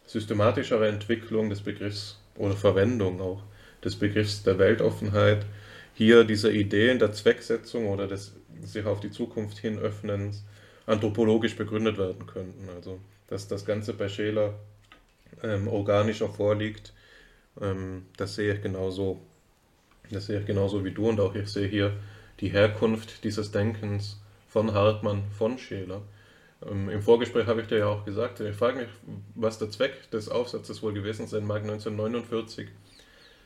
[0.06, 3.42] systematischere Entwicklung des Begriffs oder Verwendung auch
[3.82, 5.46] des Begriffs der Weltoffenheit
[5.94, 8.32] hier diese Ideen der Zwecksetzung oder des
[8.62, 10.44] sich auf die Zukunft hin öffnens
[10.86, 12.68] anthropologisch begründet werden könnten.
[12.74, 14.54] Also dass das Ganze bei Scheler
[15.42, 16.93] ähm, organischer vorliegt,
[17.60, 19.20] ähm, das sehe ich genauso.
[20.10, 21.96] Das sehe ich genauso wie du und auch ich sehe hier
[22.40, 26.02] die Herkunft dieses Denkens von Hartmann, von Scheler.
[26.68, 28.88] Ähm, Im Vorgespräch habe ich dir ja auch gesagt, ich frage mich,
[29.34, 31.62] was der Zweck des Aufsatzes wohl gewesen sein mag.
[31.62, 32.68] 1949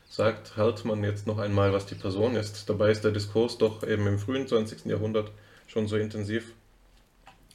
[0.09, 2.69] sagt Hartmann jetzt noch einmal, was die Person ist.
[2.69, 4.87] Dabei ist der Diskurs doch eben im frühen 20.
[4.87, 5.31] Jahrhundert
[5.67, 6.55] schon so intensiv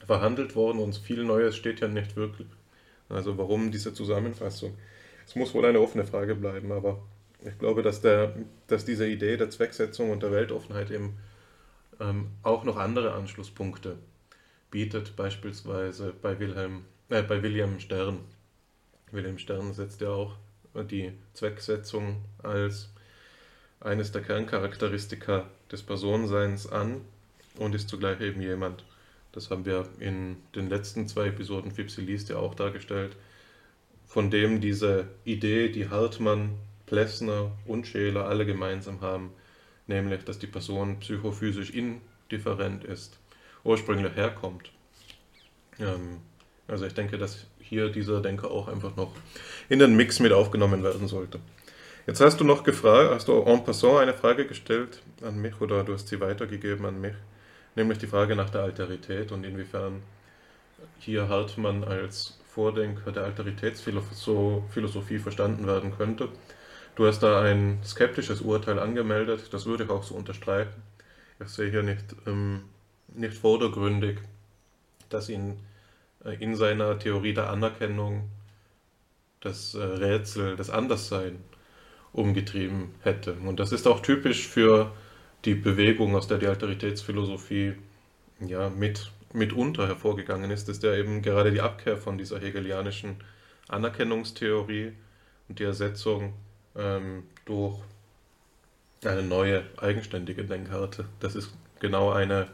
[0.06, 2.48] verhandelt worden und viel Neues steht ja nicht wirklich.
[3.08, 4.76] Also warum diese Zusammenfassung?
[5.26, 7.02] Es muss wohl eine offene Frage bleiben, aber
[7.44, 8.34] ich glaube, dass, der,
[8.66, 11.18] dass diese Idee der Zwecksetzung und der Weltoffenheit eben
[12.00, 13.96] ähm, auch noch andere Anschlusspunkte
[14.70, 18.20] bietet, beispielsweise bei, Wilhelm, äh, bei William Stern.
[19.12, 20.36] Wilhelm Stern setzt ja auch
[20.90, 22.90] die Zwecksetzung als
[23.80, 27.02] eines der Kerncharakteristika des Personenseins an
[27.58, 28.84] und ist zugleich eben jemand,
[29.32, 33.16] das haben wir in den letzten zwei Episoden Fipsi liest ja auch dargestellt,
[34.06, 36.50] von dem diese Idee, die Hartmann,
[36.86, 39.30] Plessner und Scheler alle gemeinsam haben,
[39.86, 43.18] nämlich, dass die Person psychophysisch indifferent ist,
[43.64, 44.70] ursprünglich herkommt.
[45.80, 46.18] Ähm,
[46.68, 49.12] also ich denke, dass hier dieser Denker auch einfach noch
[49.68, 51.40] in den Mix mit aufgenommen werden sollte.
[52.06, 55.84] Jetzt hast du noch gefragt, hast du en passant eine Frage gestellt an mich oder
[55.84, 57.14] du hast sie weitergegeben an mich
[57.74, 60.02] nämlich die Frage nach der Alterität und inwiefern
[60.98, 66.28] hier Hartmann als Vordenker der Alteritätsphilosophie verstanden werden könnte.
[66.94, 70.82] Du hast da ein skeptisches Urteil angemeldet, das würde ich auch so unterstreichen.
[71.40, 72.62] Ich sehe hier nicht, ähm,
[73.08, 74.20] nicht vordergründig,
[75.08, 75.58] dass ihn
[76.24, 78.30] äh, in seiner Theorie der Anerkennung
[79.40, 81.40] das äh, Rätsel, das Anderssein
[82.12, 83.34] umgetrieben hätte.
[83.34, 84.92] Und das ist auch typisch für
[85.44, 87.74] die Bewegung, aus der die Alteritätsphilosophie
[88.40, 93.16] ja, mit, mitunter hervorgegangen ist, ist ja eben gerade die Abkehr von dieser hegelianischen
[93.68, 94.92] Anerkennungstheorie
[95.48, 96.34] und die Ersetzung
[96.76, 97.78] ähm, durch
[99.04, 101.06] eine neue eigenständige Denkkarte.
[101.20, 102.48] Das ist genau eine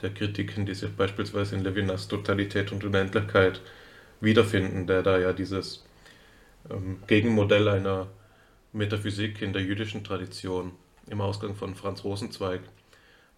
[0.00, 3.60] der Kritiken, die sich beispielsweise in Levinas Totalität und Unendlichkeit
[4.20, 5.84] wiederfinden, der da ja dieses
[6.70, 8.08] ähm, Gegenmodell einer
[8.72, 10.72] Metaphysik in der jüdischen Tradition
[11.08, 12.60] im Ausgang von Franz Rosenzweig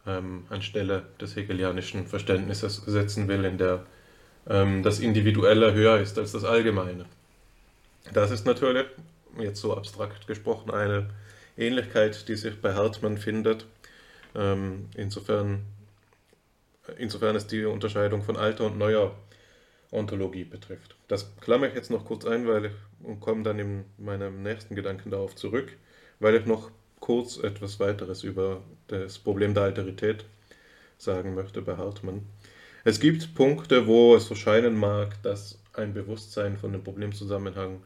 [0.07, 3.87] ähm, anstelle des hegelianischen Verständnisses setzen will, in der
[4.49, 7.07] ähm, das Individuelle höher ist als das Allgemeine.
[8.13, 8.87] Das ist natürlich,
[9.39, 11.11] jetzt so abstrakt gesprochen, eine
[11.57, 13.67] Ähnlichkeit, die sich bei Hartmann findet.
[14.35, 15.65] Ähm, insofern,
[16.99, 19.15] insofern es die Unterscheidung von alter und neuer
[19.91, 20.97] Ontologie betrifft.
[21.09, 24.75] Das klammer ich jetzt noch kurz ein, weil ich und komme dann in meinem nächsten
[24.75, 25.77] Gedanken darauf zurück,
[26.21, 26.71] weil ich noch
[27.05, 30.25] kurz etwas weiteres über das Problem der Alterität
[30.97, 32.23] sagen möchte bei Hartmann.
[32.83, 37.83] Es gibt Punkte, wo es erscheinen mag, dass ein Bewusstsein von dem Problemzusammenhang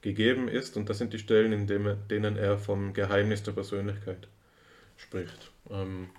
[0.00, 4.26] gegeben ist, und das sind die Stellen, in denen er vom Geheimnis der Persönlichkeit
[4.96, 5.52] spricht.
[5.70, 6.10] Ähm,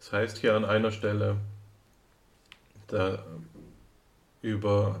[0.00, 1.38] das heißt hier an einer Stelle
[2.88, 3.24] da,
[4.42, 5.00] über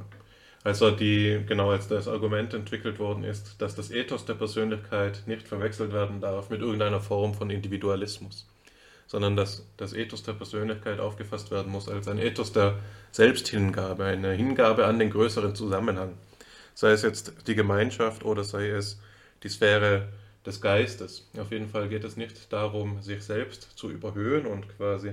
[0.62, 5.48] also die, genau als das Argument entwickelt worden ist, dass das Ethos der Persönlichkeit nicht
[5.48, 8.46] verwechselt werden darf mit irgendeiner Form von Individualismus,
[9.06, 12.78] sondern dass das Ethos der Persönlichkeit aufgefasst werden muss als ein Ethos der
[13.10, 16.12] Selbsthingabe, eine Hingabe an den größeren Zusammenhang,
[16.74, 19.00] sei es jetzt die Gemeinschaft oder sei es
[19.42, 20.08] die Sphäre
[20.44, 21.26] des Geistes.
[21.38, 25.12] Auf jeden Fall geht es nicht darum, sich selbst zu überhöhen und quasi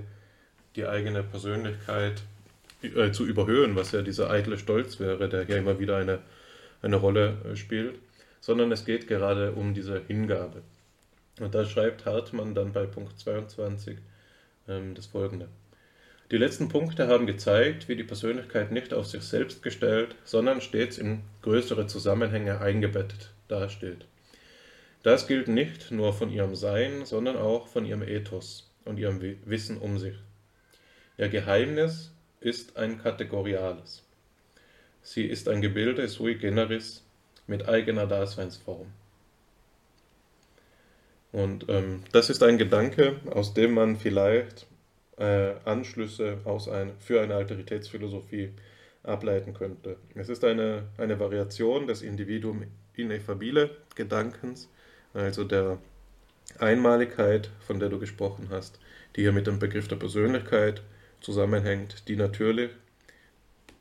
[0.75, 2.21] die eigene Persönlichkeit
[2.81, 6.19] äh, zu überhöhen, was ja dieser eitle Stolz wäre, der hier immer wieder eine,
[6.81, 7.95] eine Rolle äh, spielt,
[8.39, 10.61] sondern es geht gerade um diese Hingabe.
[11.39, 13.97] Und da schreibt Hartmann dann bei Punkt 22
[14.67, 15.47] ähm, das folgende.
[16.29, 20.97] Die letzten Punkte haben gezeigt, wie die Persönlichkeit nicht auf sich selbst gestellt, sondern stets
[20.97, 24.05] in größere Zusammenhänge eingebettet dasteht.
[25.03, 29.77] Das gilt nicht nur von ihrem Sein, sondern auch von ihrem Ethos und ihrem Wissen
[29.77, 30.15] um sich.
[31.17, 34.03] Ihr Geheimnis ist ein kategoriales.
[35.01, 37.03] Sie ist ein Gebilde sui generis
[37.47, 38.87] mit eigener Daseinsform.
[41.31, 44.67] Und ähm, das ist ein Gedanke, aus dem man vielleicht
[45.17, 48.51] äh, Anschlüsse aus ein, für eine Alteritätsphilosophie
[49.03, 49.97] ableiten könnte.
[50.15, 52.63] Es ist eine, eine Variation des Individuum
[52.95, 54.69] ineffabile Gedankens,
[55.13, 55.77] also der
[56.59, 58.79] Einmaligkeit, von der du gesprochen hast,
[59.15, 60.81] die hier mit dem Begriff der Persönlichkeit
[61.21, 62.71] zusammenhängt, die natürlich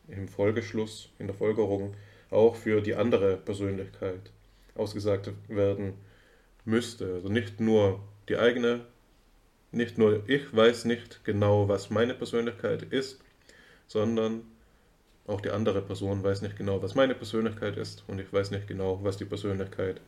[0.09, 1.95] im Folgeschluss, in der Folgerung
[2.31, 4.31] auch für die andere Persönlichkeit
[4.75, 5.95] ausgesagt werden
[6.65, 7.15] müsste.
[7.15, 8.81] Also nicht nur die eigene,
[9.73, 13.21] nicht nur ich weiß nicht genau, was meine Persönlichkeit ist,
[13.87, 14.43] sondern
[15.27, 18.69] auch die andere Person weiß nicht genau, was meine Persönlichkeit ist und ich weiß nicht
[18.69, 20.01] genau, was die Persönlichkeit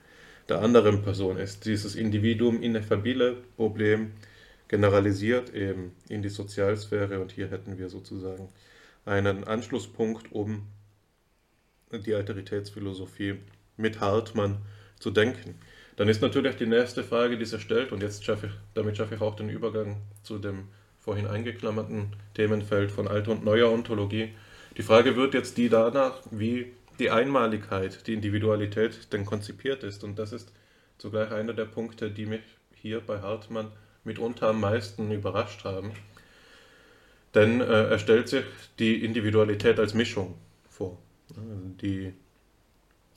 [0.49, 1.67] der anderen Person ist.
[1.67, 4.13] Dieses Individuum ineffabile Problem
[4.69, 8.49] generalisiert eben in die Sozialsphäre und hier hätten wir sozusagen
[9.05, 10.67] einen Anschlusspunkt, um
[11.93, 13.37] die Alteritätsphilosophie
[13.77, 14.59] mit Hartmann
[14.99, 15.55] zu denken.
[15.97, 19.15] Dann ist natürlich die nächste Frage, die sich stellt, und jetzt schaffe ich, damit schaffe
[19.15, 20.69] ich auch den Übergang zu dem
[21.01, 24.31] vorhin eingeklammerten Themenfeld von alter und neuer Ontologie.
[24.77, 30.05] Die Frage wird jetzt die danach, wie die Einmaligkeit, die Individualität denn konzipiert ist.
[30.05, 30.53] Und das ist
[30.99, 32.43] zugleich einer der Punkte, die mich
[32.75, 33.73] hier bei Hartmann
[34.09, 35.93] mitunter am meisten überrascht haben.
[37.35, 38.45] Denn äh, er stellt sich
[38.79, 40.35] die Individualität als Mischung
[40.69, 40.99] vor.
[41.81, 42.13] Die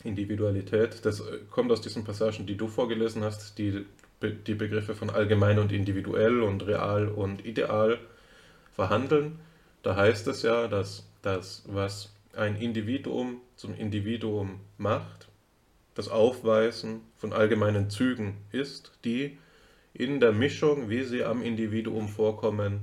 [0.03, 3.85] Individualität, das äh, kommt aus diesen Passagen, die du vorgelesen hast, die
[4.21, 7.97] die Begriffe von allgemein und individuell und real und ideal
[8.71, 9.39] verhandeln.
[9.81, 15.27] Da heißt es ja, dass das, was ein Individuum zum Individuum macht,
[15.95, 19.37] das Aufweisen von allgemeinen Zügen ist, die
[19.93, 22.81] in der Mischung, wie sie am Individuum vorkommen,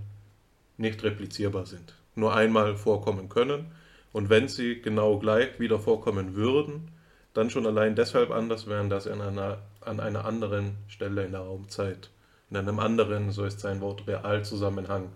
[0.77, 1.95] nicht replizierbar sind.
[2.15, 3.73] Nur einmal vorkommen können
[4.13, 6.91] und wenn sie genau gleich wieder vorkommen würden,
[7.35, 11.33] dann schon allein deshalb anders wären, dass sie an einer, an einer anderen Stelle in
[11.33, 12.11] der Raumzeit,
[12.51, 15.11] in einem anderen, so ist sein Wort, Realzusammenhang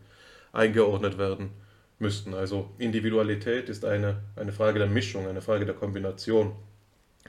[0.53, 1.51] eingeordnet werden
[1.99, 2.35] müssten.
[2.35, 6.53] Also Individualität ist eine, eine Frage der Mischung, eine Frage der Kombination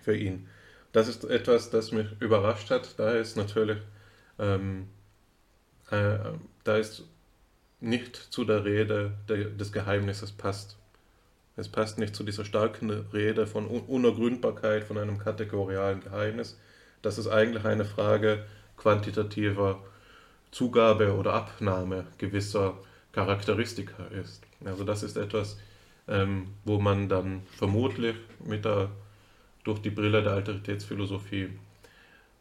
[0.02, 0.48] für ihn.
[0.92, 3.78] Das ist etwas, das mich überrascht hat, da ist natürlich
[4.40, 4.88] ähm,
[5.90, 6.18] äh,
[6.64, 7.04] da ist
[7.80, 10.78] nicht zu der Rede der, des Geheimnisses passt.
[11.56, 16.60] Es passt nicht zu dieser starken Rede von Unergründbarkeit, von einem kategorialen Geheimnis.
[17.02, 18.46] Das ist eigentlich eine Frage
[18.78, 19.84] quantitativer
[20.52, 22.78] Zugabe oder Abnahme gewisser
[23.12, 24.44] Charakteristika ist.
[24.66, 25.58] Also das ist etwas,
[26.08, 28.90] ähm, wo man dann vermutlich mit der,
[29.64, 31.50] durch die Brille der Alteritätsphilosophie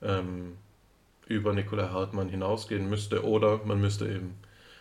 [0.02, 0.56] ähm,
[1.32, 4.34] über Nikolai Hartmann hinausgehen müsste oder man müsste eben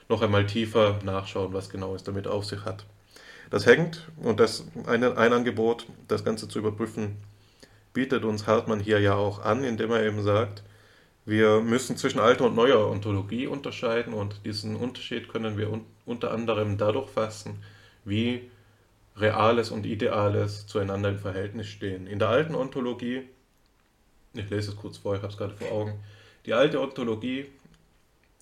[0.09, 2.85] noch einmal tiefer nachschauen, was genau es damit auf sich hat.
[3.49, 7.17] Das hängt, und das ein, ein Angebot, das Ganze zu überprüfen,
[7.93, 10.63] bietet uns Hartmann hier ja auch an, indem er eben sagt,
[11.25, 16.31] wir müssen zwischen alter und neuer Ontologie unterscheiden und diesen Unterschied können wir un unter
[16.31, 17.63] anderem dadurch fassen,
[18.03, 18.49] wie
[19.15, 22.07] Reales und Ideales zueinander im Verhältnis stehen.
[22.07, 23.21] In der alten Ontologie,
[24.33, 26.03] ich lese es kurz vor, ich habe es gerade vor Augen,
[26.45, 27.47] die alte Ontologie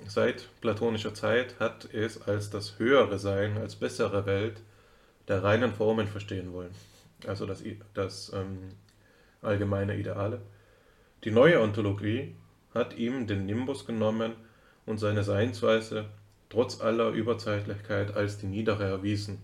[0.07, 4.61] seit platonischer Zeit hat es als das höhere Sein, als bessere Welt
[5.27, 6.71] der reinen Formen verstehen wollen,
[7.27, 8.69] also das, das ähm,
[9.41, 10.41] allgemeine Ideale.
[11.23, 12.35] Die neue Ontologie
[12.73, 14.33] hat ihm den Nimbus genommen
[14.85, 16.05] und seine Seinsweise
[16.49, 19.39] trotz aller Überzeitlichkeit als die niedere erwiesen.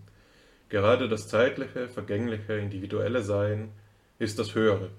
[0.68, 3.70] Gerade das zeitliche, vergängliche, individuelle Sein
[4.18, 4.90] ist das Höhere.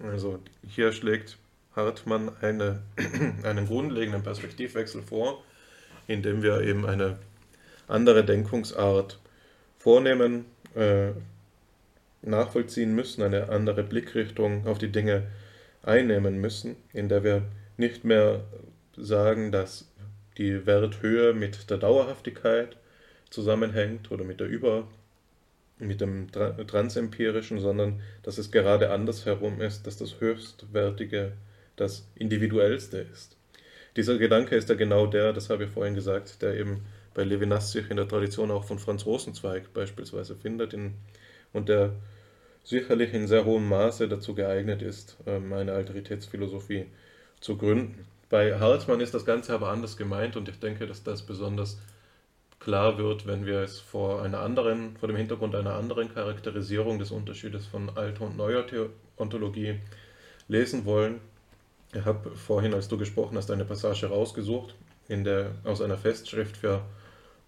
[0.00, 0.38] Also
[0.68, 1.38] hier schlägt
[1.76, 2.82] Hartmann eine,
[3.42, 5.42] einen grundlegenden Perspektivwechsel vor,
[6.06, 7.18] indem wir eben eine
[7.88, 9.18] andere Denkungsart
[9.78, 11.10] vornehmen, äh,
[12.22, 15.24] nachvollziehen müssen, eine andere Blickrichtung auf die Dinge
[15.82, 17.42] einnehmen müssen, in der wir
[17.76, 18.44] nicht mehr
[18.96, 19.90] sagen, dass
[20.38, 22.76] die Werthöhe mit der Dauerhaftigkeit
[23.30, 24.88] zusammenhängt oder mit der Über,
[25.78, 31.32] mit dem Transempirischen, sondern dass es gerade andersherum ist, dass das Höchstwertige
[31.76, 33.36] das Individuellste ist.
[33.96, 37.72] Dieser Gedanke ist ja genau der, das habe ich vorhin gesagt, der eben bei Levinas
[37.72, 40.94] sich in der Tradition auch von Franz Rosenzweig beispielsweise findet in,
[41.52, 41.94] und der
[42.64, 46.86] sicherlich in sehr hohem Maße dazu geeignet ist, ähm, eine Alteritätsphilosophie
[47.40, 48.06] zu gründen.
[48.30, 51.78] Bei Hartmann ist das Ganze aber anders gemeint und ich denke, dass das besonders
[52.58, 57.10] klar wird, wenn wir es vor einer anderen, vor dem Hintergrund einer anderen Charakterisierung des
[57.10, 58.64] Unterschiedes von alter und neuer
[59.18, 59.78] Ontologie
[60.48, 61.20] lesen wollen.
[61.94, 64.74] Ich habe vorhin, als du gesprochen hast, eine Passage rausgesucht
[65.08, 66.82] in der, aus einer Festschrift für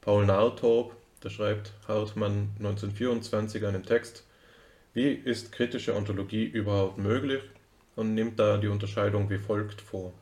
[0.01, 0.95] Paul Nartorp.
[1.21, 4.25] Da schreibt Hartmann 1924 einen Text
[4.97, 7.43] wie ist kritische Ontologie überhaupt möglich
[7.97, 10.15] und nimmt da die Unterscheidung wie folgt vor.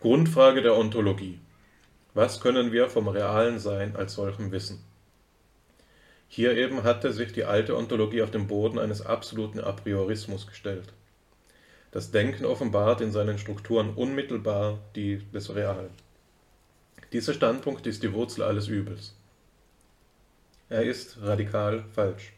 [0.00, 1.38] Grundfrage der Ontologie.
[2.12, 4.84] Was können wir vom realen Sein als solchem wissen?
[6.28, 10.92] Hier eben hatte sich die alte Ontologie auf den Boden eines absoluten Apriorismus gestellt.
[11.92, 15.90] Das Denken offenbart in seinen Strukturen unmittelbar die des Realen.
[17.12, 19.16] Dieser Standpunkt ist die Wurzel alles Übels.
[20.68, 22.32] Er ist radikal falsch.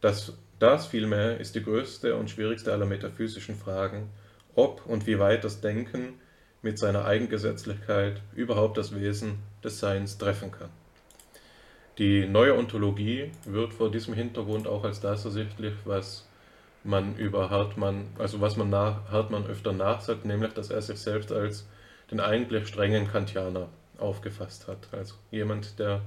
[0.00, 4.08] Das, das vielmehr ist die größte und schwierigste aller metaphysischen Fragen,
[4.54, 6.20] ob und wie weit das Denken
[6.62, 10.70] mit seiner Eigengesetzlichkeit überhaupt das Wesen des Seins treffen kann.
[11.98, 16.26] Die neue Ontologie wird vor diesem Hintergrund auch als das ersichtlich, was
[16.84, 21.32] man über Hartmann, also was man nach Hartmann öfter nachsagt, nämlich, dass er sich selbst
[21.32, 21.66] als
[22.10, 23.68] den eigentlich strengen Kantianer
[23.98, 24.88] aufgefasst hat.
[24.92, 26.02] Also jemand, der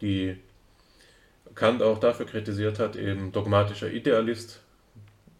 [0.00, 0.36] die
[1.54, 4.60] Kant auch dafür kritisiert hat, eben dogmatischer Idealist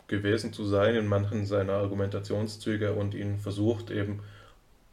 [0.08, 4.20] gewesen zu sein in manchen seiner Argumentationszüge und ihn versucht eben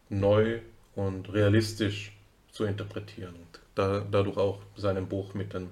[0.09, 0.59] neu
[0.95, 2.13] und realistisch
[2.51, 5.69] zu interpretieren und da, dadurch auch seinen Buch mit den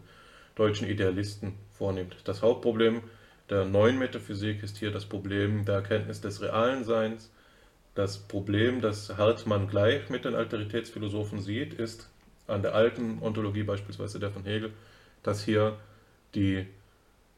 [0.56, 2.16] deutschen Idealisten vornimmt.
[2.26, 3.02] Das Hauptproblem
[3.50, 7.32] der neuen Metaphysik ist hier das Problem der Erkenntnis des realen Seins.
[7.94, 12.10] Das Problem, das Hartmann gleich mit den Alteritätsphilosophen sieht, ist
[12.48, 14.72] an der alten Ontologie beispielsweise der von Hegel,
[15.24, 15.78] dass hier
[16.34, 16.68] die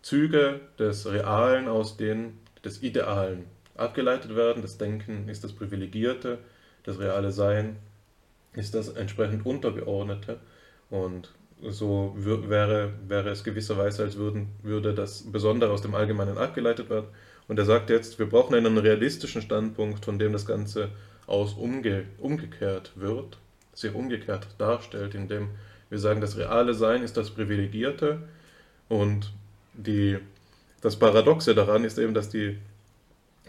[0.01, 3.45] Züge des Realen aus den des Idealen
[3.75, 4.61] abgeleitet werden.
[4.61, 6.39] Das Denken ist das Privilegierte,
[6.83, 7.77] das reale Sein
[8.53, 10.39] ist das entsprechend Untergeordnete.
[10.89, 16.89] Und so wäre, wäre es gewisserweise, als würden, würde das Besondere aus dem Allgemeinen abgeleitet
[16.89, 17.07] werden.
[17.47, 20.89] Und er sagt jetzt, wir brauchen einen realistischen Standpunkt, von dem das Ganze
[21.25, 23.37] aus umge, umgekehrt wird,
[23.73, 25.49] sich umgekehrt darstellt, in dem
[25.89, 28.19] wir sagen, das reale Sein ist das Privilegierte
[28.89, 29.31] und
[29.73, 30.17] die,
[30.81, 32.57] das Paradoxe daran ist eben, dass die,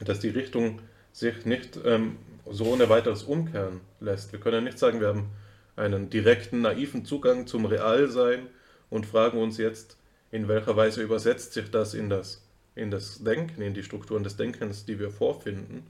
[0.05, 0.79] dass die Richtung
[1.13, 2.17] sich nicht ähm,
[2.49, 4.33] so ohne weiteres umkehren lässt.
[4.33, 5.27] Wir können nicht sagen, wir haben
[5.79, 8.49] einen direkten, naiven Zugang zum Realsein
[8.91, 9.97] und fragen uns jetzt,
[10.31, 12.45] in welcher Weise übersetzt sich das in das,
[12.75, 15.87] in das Denken, in die Strukturen des Denkens, die wir vorfinden,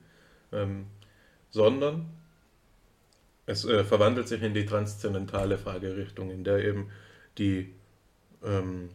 [0.52, 0.86] ähm,
[1.51, 2.06] sondern
[3.47, 6.90] es äh, verwandelt sich in die transzendentale Fragerichtung, in der eben
[7.39, 7.74] die
[8.44, 8.90] ähm,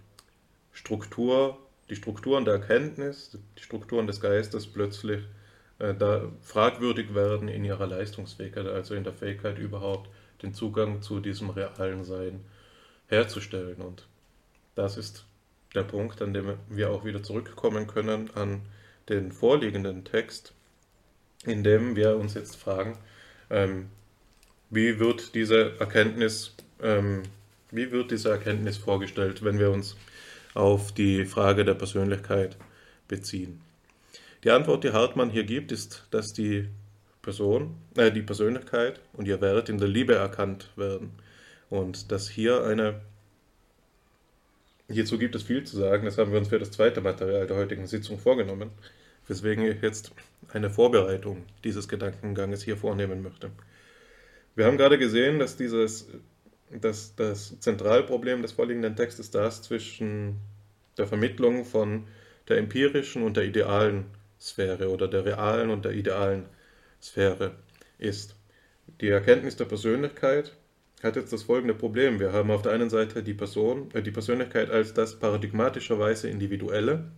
[0.72, 1.58] Struktur,
[1.90, 5.24] die Strukturen der Erkenntnis, die Strukturen des Geistes plötzlich
[5.80, 10.10] äh, da fragwürdig werden in ihrer Leistungsfähigkeit, also in der Fähigkeit überhaupt
[10.44, 12.42] den Zugang zu diesem realen Sein
[13.08, 13.82] herzustellen.
[13.82, 14.06] Und
[14.76, 15.26] das ist
[15.74, 18.62] der Punkt, an dem wir auch wieder zurückkommen können an
[19.10, 20.54] den vorliegenden Text,
[21.46, 22.98] in dem wir uns jetzt fragen,
[23.50, 23.88] ähm,
[24.70, 27.24] wie wird diese Erkenntnis, ähm,
[27.72, 29.96] wie wird diese Erkenntnis vorgestellt, wenn wir uns
[30.54, 32.58] auf die Frage der Persönlichkeit
[33.08, 33.62] beziehen.
[34.44, 36.70] Die Antwort, die Hartmann hier gibt, ist, dass die
[37.24, 41.14] Person, äh, die Persönlichkeit und ihr Wert in der Liebe erkannt werden.
[41.70, 43.02] Und dass hier eine,
[44.90, 47.58] hierzu gibt es viel zu sagen, das haben wir uns für das zweite Material der
[47.58, 48.70] heutigen Sitzung vorgenommen,
[49.28, 50.12] weswegen ich jetzt
[50.52, 53.50] eine Vorbereitung dieses Gedankenganges hier vornehmen möchte.
[54.56, 56.10] Wir haben gerade gesehen, dass dieses,
[56.70, 60.42] dass das Zentralproblem des vorliegenden Textes das zwischen
[60.98, 62.06] der Vermittlung von
[62.50, 64.06] der empirischen und der idealen
[64.40, 66.46] Sphäre oder der realen und der idealen
[67.98, 68.36] ist.
[69.02, 70.54] Die Erkenntnis der Persönlichkeit
[71.02, 72.20] hat jetzt das folgende Problem.
[72.20, 77.12] Wir haben auf der einen Seite die Person, äh, die Persönlichkeit als das paradigmatischerweise individuelle,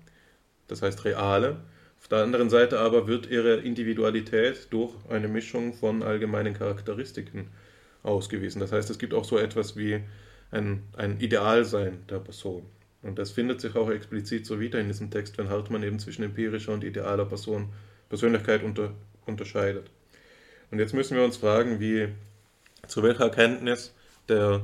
[0.67, 1.61] das heißt reale.
[1.99, 7.47] Auf der anderen Seite aber wird ihre Individualität durch eine Mischung von allgemeinen Charakteristiken
[8.03, 8.59] ausgewiesen.
[8.59, 10.01] Das heißt, es gibt auch so etwas wie
[10.51, 12.63] ein, ein Idealsein der Person.
[13.01, 16.23] Und das findet sich auch explizit so wieder in diesem Text, wenn Hartmann eben zwischen
[16.23, 17.69] empirischer und idealer Person,
[18.09, 18.93] Persönlichkeit unter,
[19.25, 19.89] unterscheidet.
[20.71, 22.09] Und jetzt müssen wir uns fragen, wie,
[22.87, 23.93] zu welcher Erkenntnis
[24.27, 24.63] der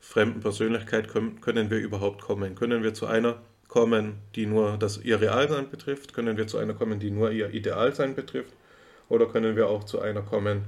[0.00, 2.54] fremden Persönlichkeit können wir überhaupt kommen?
[2.54, 6.12] Können wir zu einer kommen, die nur das ihr Realsein betrifft?
[6.12, 8.52] Können wir zu einer kommen, die nur ihr Idealsein betrifft?
[9.08, 10.64] Oder können wir auch zu einer kommen,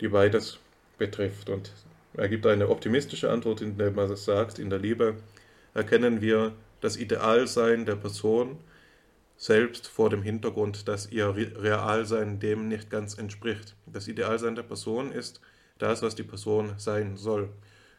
[0.00, 0.58] die beides
[0.98, 1.50] betrifft?
[1.50, 1.72] Und
[2.14, 5.16] er gibt eine optimistische Antwort, indem er sagt, in der Liebe
[5.74, 8.56] erkennen wir das Idealsein der Person
[9.36, 13.76] selbst vor dem Hintergrund, dass ihr Realsein dem nicht ganz entspricht.
[13.86, 15.40] Das Idealsein der Person ist
[15.78, 17.50] das, was die Person sein soll,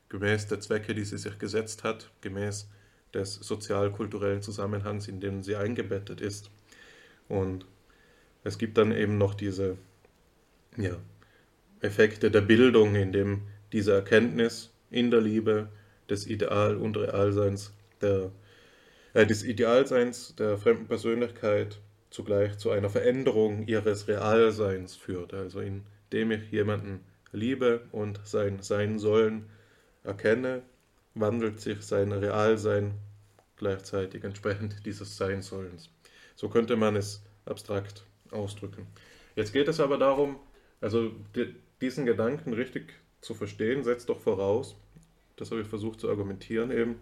[0.10, 2.68] gemäß der Zwecke, die sie sich gesetzt hat, gemäß
[3.14, 6.50] des sozial-kulturellen Zusammenhangs, in dem sie eingebettet ist.
[7.28, 7.66] Und
[8.44, 9.78] es gibt dann eben noch diese
[10.76, 10.98] ja,
[11.82, 15.70] Effekte der Bildung, in dem diese Erkenntnis in der Liebe
[16.10, 18.32] des Ideal- und Realseins, der,
[19.18, 21.80] äh, des Idealseins der fremden Persönlichkeit
[22.12, 25.34] zugleich zu einer Veränderung ihres Realseins führt.
[25.34, 29.50] Also indem ich jemanden liebe und sein Sein sollen
[30.04, 30.62] erkenne,
[31.16, 32.94] wandelt sich sein Realsein
[33.56, 35.90] gleichzeitig entsprechend dieses Sein sollens.
[36.36, 38.86] So könnte man es abstrakt ausdrücken.
[39.36, 40.36] Jetzt geht es aber darum,
[40.80, 41.12] also
[41.82, 44.76] diesen Gedanken richtig zu verstehen, setzt doch voraus,
[45.38, 47.00] das habe ich versucht zu argumentieren, eben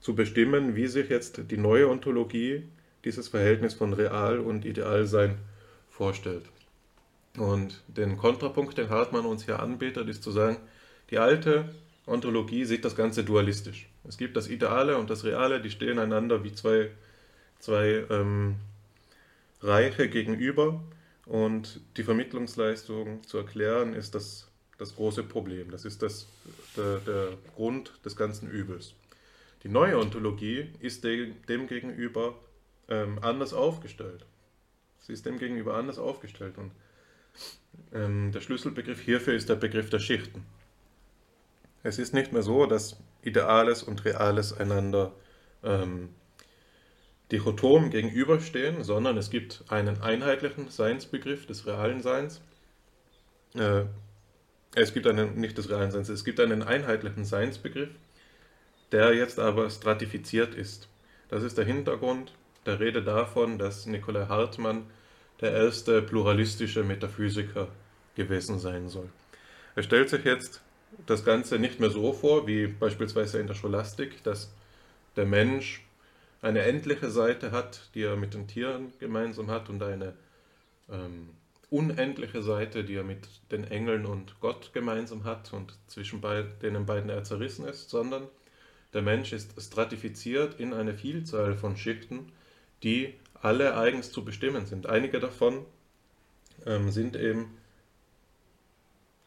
[0.00, 2.64] zu bestimmen, wie sich jetzt die neue Ontologie
[3.04, 5.38] dieses Verhältnis von Real- und Idealsein
[5.88, 6.44] vorstellt.
[7.36, 10.56] Und den Kontrapunkt, den Hartmann uns hier anbietet, ist zu sagen,
[11.10, 11.68] die alte
[12.06, 13.88] Ontologie sieht das Ganze dualistisch.
[14.08, 16.90] Es gibt das Ideale und das Reale, die stehen einander wie zwei,
[17.58, 18.56] zwei ähm,
[19.62, 20.82] Reiche gegenüber
[21.26, 24.50] und die Vermittlungsleistung zu erklären ist das
[24.80, 25.70] das große Problem.
[25.70, 26.26] Das ist das,
[26.76, 28.94] der, der Grund des ganzen Übels.
[29.62, 32.34] Die neue Ontologie ist demgegenüber
[32.88, 34.24] ähm, anders aufgestellt.
[35.00, 36.56] Sie ist demgegenüber anders aufgestellt.
[36.58, 36.72] Und
[37.92, 40.44] ähm, der Schlüsselbegriff hierfür ist der Begriff der Schichten.
[41.82, 45.12] Es ist nicht mehr so, dass Ideales und Reales einander
[45.62, 46.10] ähm,
[47.32, 52.40] dichotom gegenüberstehen, sondern es gibt einen einheitlichen Seinsbegriff des realen Seins,
[53.54, 53.84] äh,
[54.74, 57.90] es gibt einen, nicht des realen Seins, es gibt einen einheitlichen Seinsbegriff,
[58.92, 60.88] der jetzt aber stratifiziert ist.
[61.28, 62.32] Das ist der Hintergrund
[62.66, 64.86] der Rede davon, dass Nikolai Hartmann
[65.40, 67.68] der erste pluralistische Metaphysiker
[68.14, 69.08] gewesen sein soll.
[69.74, 70.60] Er stellt sich jetzt
[71.06, 74.52] das Ganze nicht mehr so vor, wie beispielsweise in der Scholastik, dass
[75.16, 75.84] der Mensch
[76.42, 80.14] eine endliche Seite hat, die er mit den Tieren gemeinsam hat und eine
[80.90, 81.30] ähm,
[81.70, 86.20] unendliche Seite, die er mit den Engeln und Gott gemeinsam hat und zwischen
[86.62, 88.26] denen beiden er zerrissen ist, sondern
[88.92, 92.32] der Mensch ist stratifiziert in eine Vielzahl von Schichten,
[92.82, 94.86] die alle eigens zu bestimmen sind.
[94.86, 95.64] Einige davon
[96.66, 97.56] ähm, sind eben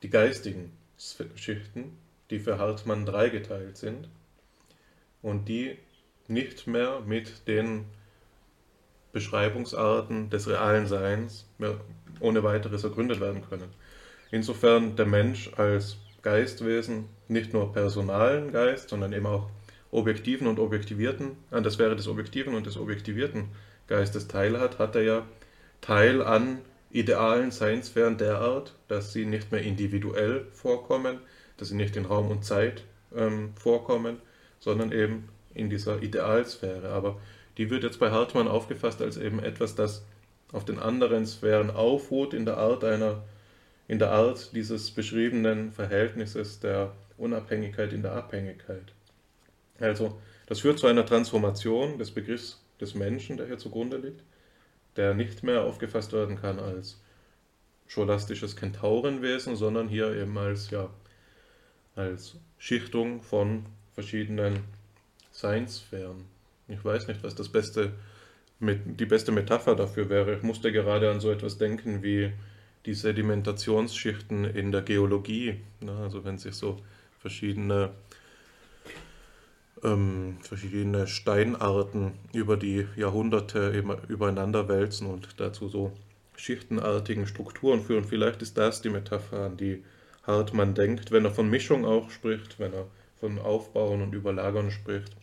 [0.01, 0.71] die geistigen
[1.35, 1.97] Schichten,
[2.29, 4.09] die für Hartmann dreigeteilt sind
[5.21, 5.77] und die
[6.27, 7.85] nicht mehr mit den
[9.11, 11.45] Beschreibungsarten des realen Seins
[12.19, 13.69] ohne weiteres ergründet werden können.
[14.31, 19.49] Insofern der Mensch als Geistwesen nicht nur personalen Geist, sondern eben auch
[19.91, 23.49] objektiven und objektivierten, an der Sphäre des objektiven und des objektivierten
[23.87, 25.25] Geistes teilhat, hat er ja
[25.81, 26.59] Teil an
[26.91, 31.17] idealen Seinsphären derart, dass sie nicht mehr individuell vorkommen,
[31.57, 32.83] dass sie nicht in Raum und Zeit
[33.15, 34.17] ähm, vorkommen,
[34.59, 36.89] sondern eben in dieser Idealsphäre.
[36.89, 37.19] Aber
[37.57, 40.05] die wird jetzt bei Hartmann aufgefasst als eben etwas, das
[40.51, 43.23] auf den anderen Sphären aufruht in der Art einer
[43.87, 48.93] in der Art dieses beschriebenen Verhältnisses der Unabhängigkeit in der Abhängigkeit.
[49.79, 54.23] Also, das führt zu einer Transformation des Begriffs des Menschen, der hier zugrunde liegt,
[54.95, 57.01] der nicht mehr aufgefasst werden kann als
[57.87, 60.89] scholastisches Kentaurenwesen, sondern hier eben als, ja,
[61.95, 64.59] als Schichtung von verschiedenen
[65.31, 66.25] Seinssphären.
[66.67, 67.93] Ich weiß nicht, was das beste,
[68.59, 70.35] die beste Metapher dafür wäre.
[70.35, 72.31] Ich musste gerade an so etwas denken wie
[72.85, 75.59] die Sedimentationsschichten in der Geologie.
[75.85, 76.79] Also wenn sich so
[77.23, 77.91] verschiedene,
[79.81, 83.69] ähm, verschiedene Steinarten über die Jahrhunderte
[84.09, 85.93] übereinander wälzen und dazu so
[86.35, 88.03] schichtenartigen Strukturen führen.
[88.03, 89.85] Vielleicht ist das die Metapher, an die
[90.27, 92.87] Hartmann denkt, wenn er von Mischung auch spricht, wenn er
[93.21, 95.15] von Aufbauen und Überlagern spricht.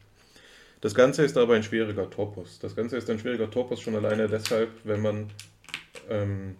[0.80, 2.60] Das Ganze ist aber ein schwieriger Topos.
[2.60, 5.30] Das Ganze ist ein schwieriger Topos schon alleine deshalb, wenn man
[6.08, 6.56] ähm,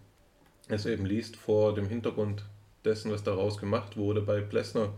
[0.69, 2.45] es eben liest vor dem Hintergrund
[2.85, 4.21] dessen, was daraus gemacht wurde.
[4.21, 4.93] Bei Plessner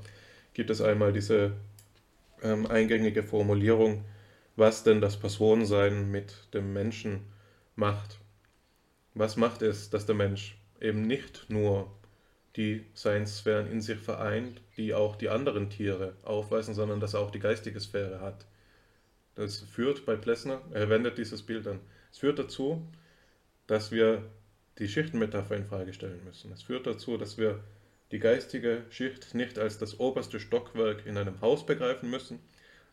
[0.54, 1.52] gibt es einmal diese
[2.42, 4.04] ähm, eingängige Formulierung,
[4.56, 7.20] was denn das Personensein mit dem Menschen
[7.76, 8.18] macht.
[9.14, 11.90] Was macht es, dass der Mensch eben nicht nur
[12.56, 17.30] die Seinssphären in sich vereint, die auch die anderen Tiere aufweisen, sondern dass er auch
[17.30, 18.46] die geistige Sphäre hat.
[19.34, 21.80] Das führt bei Plessner, er wendet dieses Bild an,
[22.10, 22.86] es führt dazu,
[23.66, 24.22] dass wir
[24.78, 26.52] die Schichtenmetapher in Frage stellen müssen.
[26.52, 27.60] Es führt dazu, dass wir
[28.12, 32.38] die geistige Schicht nicht als das oberste Stockwerk in einem Haus begreifen müssen,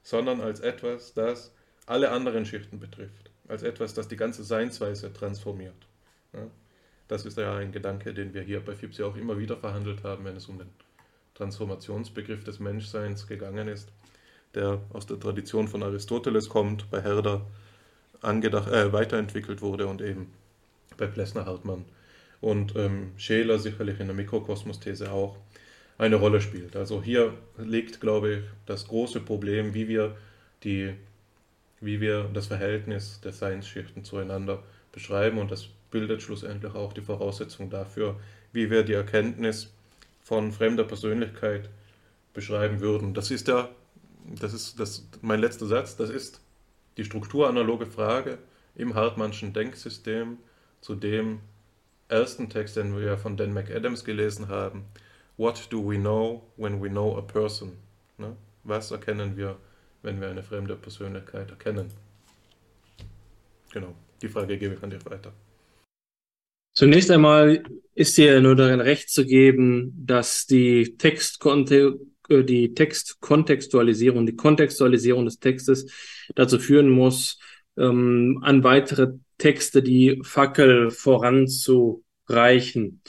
[0.01, 1.53] sondern als etwas, das
[1.85, 5.87] alle anderen Schichten betrifft, als etwas, das die ganze Seinsweise transformiert.
[6.33, 6.47] Ja,
[7.09, 10.03] das ist ja ein Gedanke, den wir hier bei FIPS ja auch immer wieder verhandelt
[10.03, 10.69] haben, wenn es um den
[11.35, 13.89] Transformationsbegriff des Menschseins gegangen ist,
[14.55, 17.45] der aus der Tradition von Aristoteles kommt, bei Herder
[18.21, 20.31] angedacht, äh, weiterentwickelt wurde und eben
[20.97, 21.85] bei Plessner Hartmann
[22.41, 25.37] und ähm, Scheler sicherlich in der Mikrokosmos-These auch
[25.97, 26.75] eine Rolle spielt.
[26.75, 30.15] Also hier liegt, glaube ich, das große Problem, wie wir,
[30.63, 30.93] die,
[31.81, 37.69] wie wir das Verhältnis der Seinsschichten zueinander beschreiben und das bildet schlussendlich auch die Voraussetzung
[37.69, 38.19] dafür,
[38.53, 39.71] wie wir die Erkenntnis
[40.21, 41.69] von fremder Persönlichkeit
[42.33, 43.13] beschreiben würden.
[43.13, 43.69] Das ist ja,
[44.39, 46.39] das ist das, mein letzter Satz, das ist
[46.97, 48.37] die strukturanaloge Frage
[48.75, 50.37] im Hartmannschen Denksystem,
[50.81, 51.39] zu dem
[52.09, 54.85] ersten Text, den wir von Dan McAdams gelesen haben.
[55.37, 57.77] What do we know when we know a person?
[58.17, 58.35] Ne?
[58.63, 59.57] Was erkennen wir,
[60.01, 61.87] wenn wir eine fremde Persönlichkeit erkennen?
[63.71, 65.31] Genau, die Frage gebe ich an dich weiter.
[66.73, 67.63] Zunächst einmal
[67.93, 71.99] ist dir nur darin recht zu geben, dass die, Textkonte
[72.29, 75.91] äh, die Textkontextualisierung, die Kontextualisierung des Textes
[76.35, 77.39] dazu führen muss,
[77.77, 83.01] ähm, an weitere Texte die Fackel voranzureichen.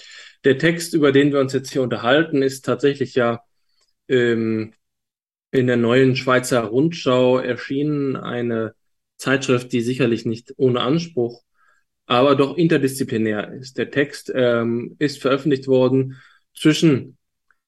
[0.44, 3.42] Der Text, über den wir uns jetzt hier unterhalten, ist tatsächlich ja
[4.08, 4.72] ähm,
[5.50, 8.74] in der neuen Schweizer Rundschau erschienen, eine
[9.18, 11.42] Zeitschrift, die sicherlich nicht ohne Anspruch,
[12.06, 13.76] aber doch interdisziplinär ist.
[13.76, 16.16] Der Text ähm, ist veröffentlicht worden
[16.54, 17.18] zwischen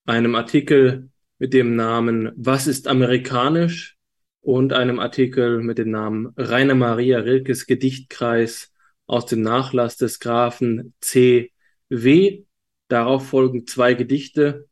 [0.06, 3.98] einem Artikel mit dem Namen Was ist amerikanisch
[4.43, 8.73] und einem Artikel mit dem Namen Rainer Maria Rilkes Gedichtkreis
[9.06, 11.52] aus dem Nachlass des Grafen C.
[11.89, 12.44] W.
[12.89, 14.66] Darauf folgen zwei Gedichte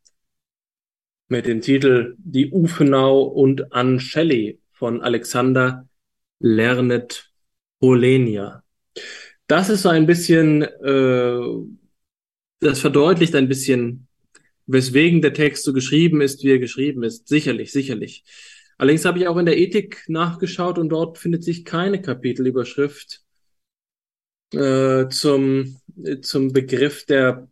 [1.29, 5.87] mit dem Titel Die Ufenau und Ann Shelley von Alexander
[6.39, 7.31] Lernet
[7.79, 8.63] Polenia.
[9.47, 11.41] Das ist so ein bisschen, äh,
[12.59, 14.07] das verdeutlicht ein bisschen,
[14.67, 17.27] weswegen der Text so geschrieben ist, wie er geschrieben ist.
[17.27, 18.23] Sicherlich, sicherlich.
[18.81, 23.21] Allerdings habe ich auch in der Ethik nachgeschaut und dort findet sich keine Kapitelüberschrift
[24.55, 25.79] äh, zum,
[26.23, 27.47] zum Begriff der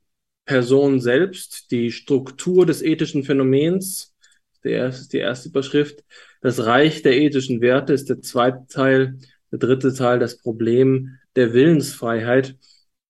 [0.45, 4.15] Person selbst, die Struktur des ethischen Phänomens.
[4.63, 6.03] Der ist die erste Überschrift.
[6.41, 9.19] Das Reich der ethischen Werte ist der zweite Teil.
[9.51, 12.57] Der dritte Teil, das Problem der Willensfreiheit.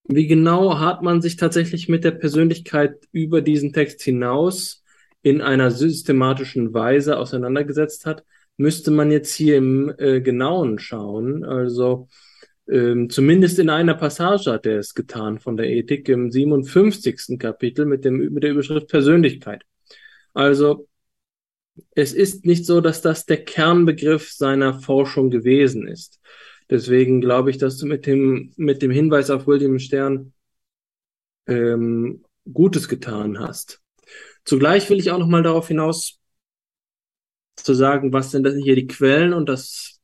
[0.04, 4.79] Wie genau hat man sich tatsächlich mit der Persönlichkeit über diesen Text hinaus
[5.22, 8.24] in einer systematischen Weise auseinandergesetzt hat,
[8.58, 11.44] müsste man jetzt hier im äh, Genauen schauen.
[11.44, 12.08] Also
[12.70, 17.40] ähm, zumindest in einer Passage hat er es getan von der Ethik im 57.
[17.40, 19.64] Kapitel mit, dem, mit der Überschrift Persönlichkeit.
[20.34, 20.88] Also
[21.96, 26.20] es ist nicht so, dass das der Kernbegriff seiner Forschung gewesen ist.
[26.70, 30.34] Deswegen glaube ich, dass du mit dem, mit dem Hinweis auf William Stern
[31.48, 33.82] ähm, Gutes getan hast.
[34.46, 36.20] Zugleich will ich auch noch mal darauf hinaus
[37.56, 40.00] zu sagen, was denn das hier die Quellen und das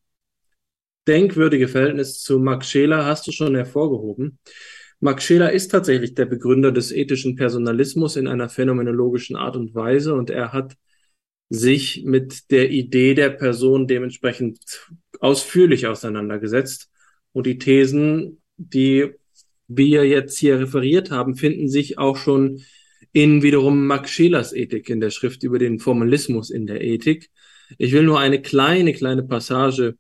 [1.08, 4.40] denkwürdige Verhältnis zu Max Scheler hast du schon hervorgehoben.
[5.00, 10.16] Max Scheler ist tatsächlich der Begründer des ethischen Personalismus in einer phänomenologischen Art und Weise
[10.16, 10.76] und er hat
[11.50, 14.60] sich mit der Idee der Person dementsprechend
[15.20, 16.90] ausführlich auseinandergesetzt.
[17.34, 19.12] Und die Thesen, die
[19.68, 22.64] wir jetzt hier referiert haben, finden sich auch schon
[23.16, 27.32] in wiederum Max Schelers Ethik, in der Schrift über den Formalismus in der Ethik.
[27.78, 29.98] Ich will nur eine kleine, kleine Passage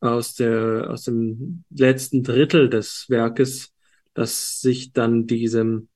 [0.00, 3.72] aus, der, aus dem letzten Drittel des Werkes,
[4.14, 5.86] das sich dann diesem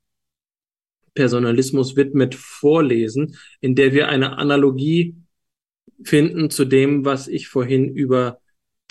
[1.13, 5.17] Personalismus widmet, vorlesen, in der wir eine Analogie
[6.05, 8.39] finden zu dem, was ich vorhin über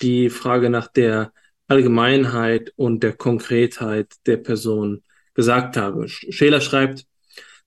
[0.02, 1.32] die Frage nach der
[1.66, 5.02] Allgemeinheit und der Konkretheit der Person
[5.32, 6.08] gesagt habe.
[6.08, 7.07] Scheler schreibt,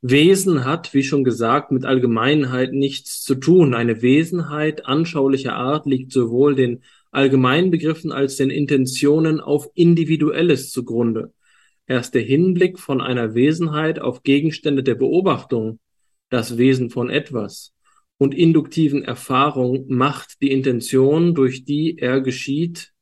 [0.01, 3.73] Wesen hat, wie schon gesagt, mit Allgemeinheit nichts zu tun.
[3.75, 11.33] Eine Wesenheit anschaulicher Art liegt sowohl den allgemeinen Begriffen als den Intentionen auf Individuelles zugrunde.
[11.85, 15.79] Erst der Hinblick von einer Wesenheit auf Gegenstände der Beobachtung,
[16.29, 17.73] das Wesen von etwas
[18.21, 22.93] und induktiven Erfahrung macht die Intention, durch die er geschieht,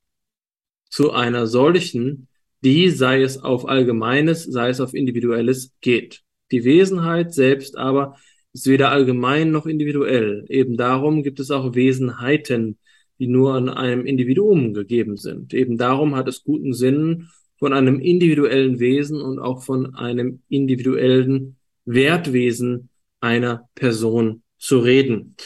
[0.88, 2.28] zu einer solchen,
[2.64, 6.22] die, sei es auf Allgemeines, sei es auf Individuelles, geht.
[6.52, 8.16] Die Wesenheit selbst aber
[8.52, 10.44] ist weder allgemein noch individuell.
[10.48, 12.78] Eben darum gibt es auch Wesenheiten,
[13.18, 15.54] die nur an einem Individuum gegeben sind.
[15.54, 17.28] Eben darum hat es guten Sinn,
[17.60, 22.88] von einem individuellen Wesen und auch von einem individuellen Wertwesen
[23.20, 25.36] einer Person zu reden.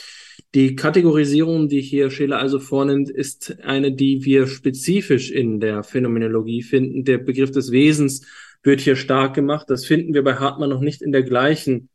[0.55, 6.63] Die Kategorisierung, die hier Scheler also vornimmt, ist eine, die wir spezifisch in der Phänomenologie
[6.63, 7.05] finden.
[7.05, 8.25] Der Begriff des Wesens
[8.65, 9.71] wird hier stark gemacht.
[9.71, 11.91] Das finden wir bei Hartmann noch nicht in der gleichen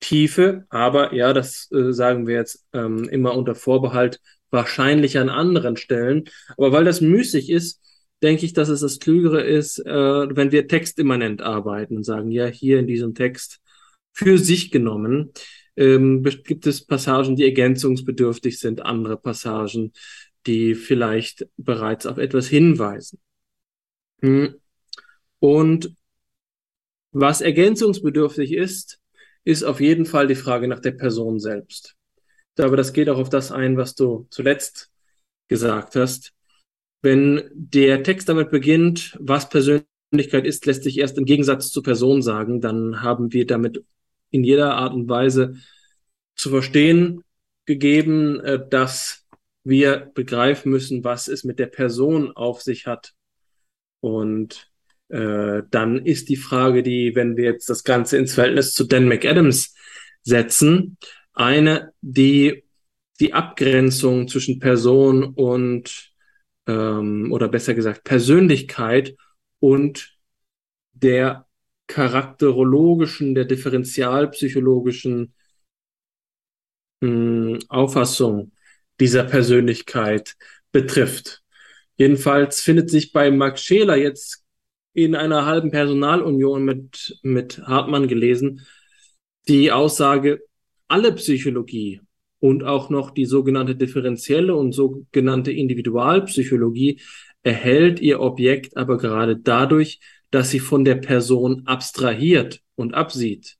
[0.00, 4.20] Tiefe, aber ja, das äh, sagen wir jetzt ähm, immer unter Vorbehalt,
[4.50, 6.24] wahrscheinlich an anderen Stellen.
[6.56, 7.82] Aber weil das müßig ist,
[8.22, 12.46] denke ich, dass es das Klügere ist, äh, wenn wir textimmanent arbeiten und sagen, ja,
[12.46, 13.60] hier in diesem Text
[14.12, 15.32] für sich genommen
[15.76, 19.92] ähm, gibt es Passagen, die ergänzungsbedürftig sind, andere Passagen,
[20.46, 23.20] die vielleicht bereits auf etwas hinweisen.
[24.22, 24.54] Hm.
[25.40, 25.94] Und
[27.12, 29.00] was ergänzungsbedürftig ist,
[29.44, 31.96] ist auf jeden Fall die Frage nach der Person selbst.
[32.58, 34.90] Aber das geht auch auf das ein, was du zuletzt
[35.48, 36.32] gesagt hast.
[37.02, 42.20] Wenn der Text damit beginnt, was Persönlichkeit ist, lässt sich erst im Gegensatz zur Person
[42.22, 43.84] sagen, dann haben wir damit
[44.30, 45.54] in jeder Art und Weise
[46.34, 47.22] zu verstehen
[47.64, 49.26] gegeben, äh, dass
[49.64, 53.14] wir begreifen müssen, was es mit der Person auf sich hat.
[54.00, 54.70] Und
[55.08, 59.08] äh, dann ist die Frage, die, wenn wir jetzt das Ganze ins Verhältnis zu Dan
[59.08, 59.74] McAdams
[60.22, 60.98] setzen,
[61.32, 62.64] eine, die
[63.20, 66.12] die Abgrenzung zwischen Person und
[66.66, 69.16] ähm, oder besser gesagt Persönlichkeit
[69.58, 70.16] und
[70.92, 71.46] der
[71.88, 75.34] charakterologischen, der differentialpsychologischen
[77.00, 78.52] mh, hm, Auffassung
[79.00, 80.36] dieser Persönlichkeit
[80.70, 81.42] betrifft.
[81.96, 84.44] Jedenfalls findet sich bei Max Scheler jetzt
[85.04, 88.66] in einer halben Personalunion mit, mit Hartmann gelesen
[89.48, 90.42] die Aussage,
[90.88, 92.00] alle Psychologie
[92.38, 97.00] und auch noch die sogenannte differenzielle und sogenannte Individualpsychologie
[97.42, 100.00] erhält ihr Objekt aber gerade dadurch,
[100.30, 103.56] dass sie von der Person abstrahiert und absieht.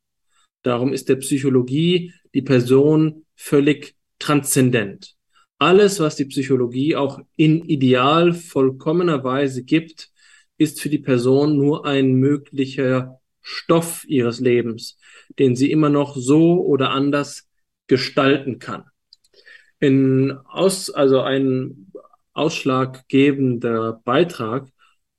[0.63, 5.15] Darum ist der Psychologie die Person völlig transzendent.
[5.59, 10.11] Alles, was die Psychologie auch in ideal vollkommener Weise gibt,
[10.59, 14.99] ist für die Person nur ein möglicher Stoff ihres Lebens,
[15.39, 17.49] den sie immer noch so oder anders
[17.87, 18.85] gestalten kann.
[19.81, 21.93] In aus, also ein
[22.35, 24.69] ausschlaggebender Beitrag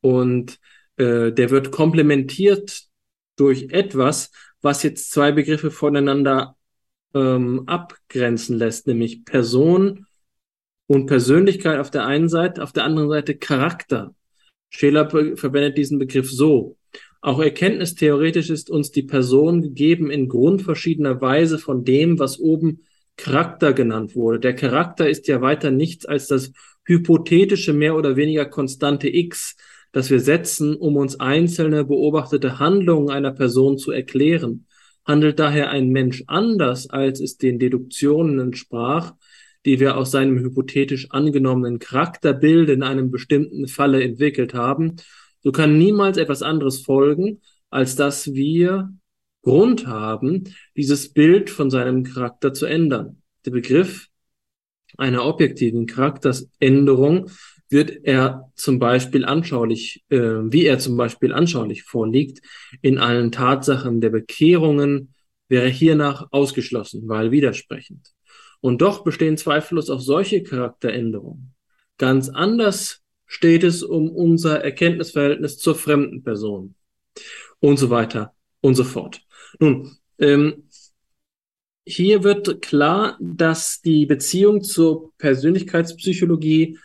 [0.02, 0.60] und
[0.98, 2.84] äh, der wird komplementiert
[3.36, 6.56] durch etwas, was jetzt zwei Begriffe voneinander
[7.14, 10.06] ähm, abgrenzen lässt, nämlich Person
[10.88, 14.14] und Persönlichkeit auf der einen Seite, auf der anderen Seite Charakter.
[14.70, 16.78] Scheler verwendet diesen Begriff so.
[17.22, 22.86] Auch erkenntnistheoretisch ist uns die Person gegeben in grundverschiedener Weise von dem, was oben
[23.18, 24.40] Charakter genannt wurde.
[24.40, 26.54] Der Charakter ist ja weiter nichts als das
[26.86, 29.58] hypothetische mehr oder weniger konstante X,
[29.92, 34.66] das wir setzen, um uns einzelne beobachtete Handlungen einer Person zu erklären.
[35.06, 39.14] Handelt daher ein Mensch anders, als es den Deduktionen entsprach,
[39.66, 44.96] die wir aus seinem hypothetisch angenommenen Charakterbild in einem bestimmten Falle entwickelt haben,
[45.42, 48.92] so kann niemals etwas anderes folgen, als dass wir
[49.42, 50.44] Grund haben,
[50.76, 53.22] dieses Bild von seinem Charakter zu ändern.
[53.46, 54.08] Der Begriff
[54.98, 57.30] einer objektiven Charaktersänderung
[57.70, 62.42] wird er zum Beispiel anschaulich, äh, wie er zum Beispiel anschaulich vorliegt,
[62.82, 65.14] in allen Tatsachen der Bekehrungen,
[65.48, 68.12] wäre hiernach ausgeschlossen, weil widersprechend.
[68.62, 71.54] Und doch bestehen zweifellos auch solche Charakteränderungen.
[71.98, 76.76] Ganz anders steht es um unser Erkenntnisverhältnis zur fremden Person
[77.60, 79.22] und so weiter und so fort.
[79.60, 80.64] Nun, ähm,
[81.86, 86.78] hier wird klar, dass die Beziehung zur Persönlichkeitspsychologie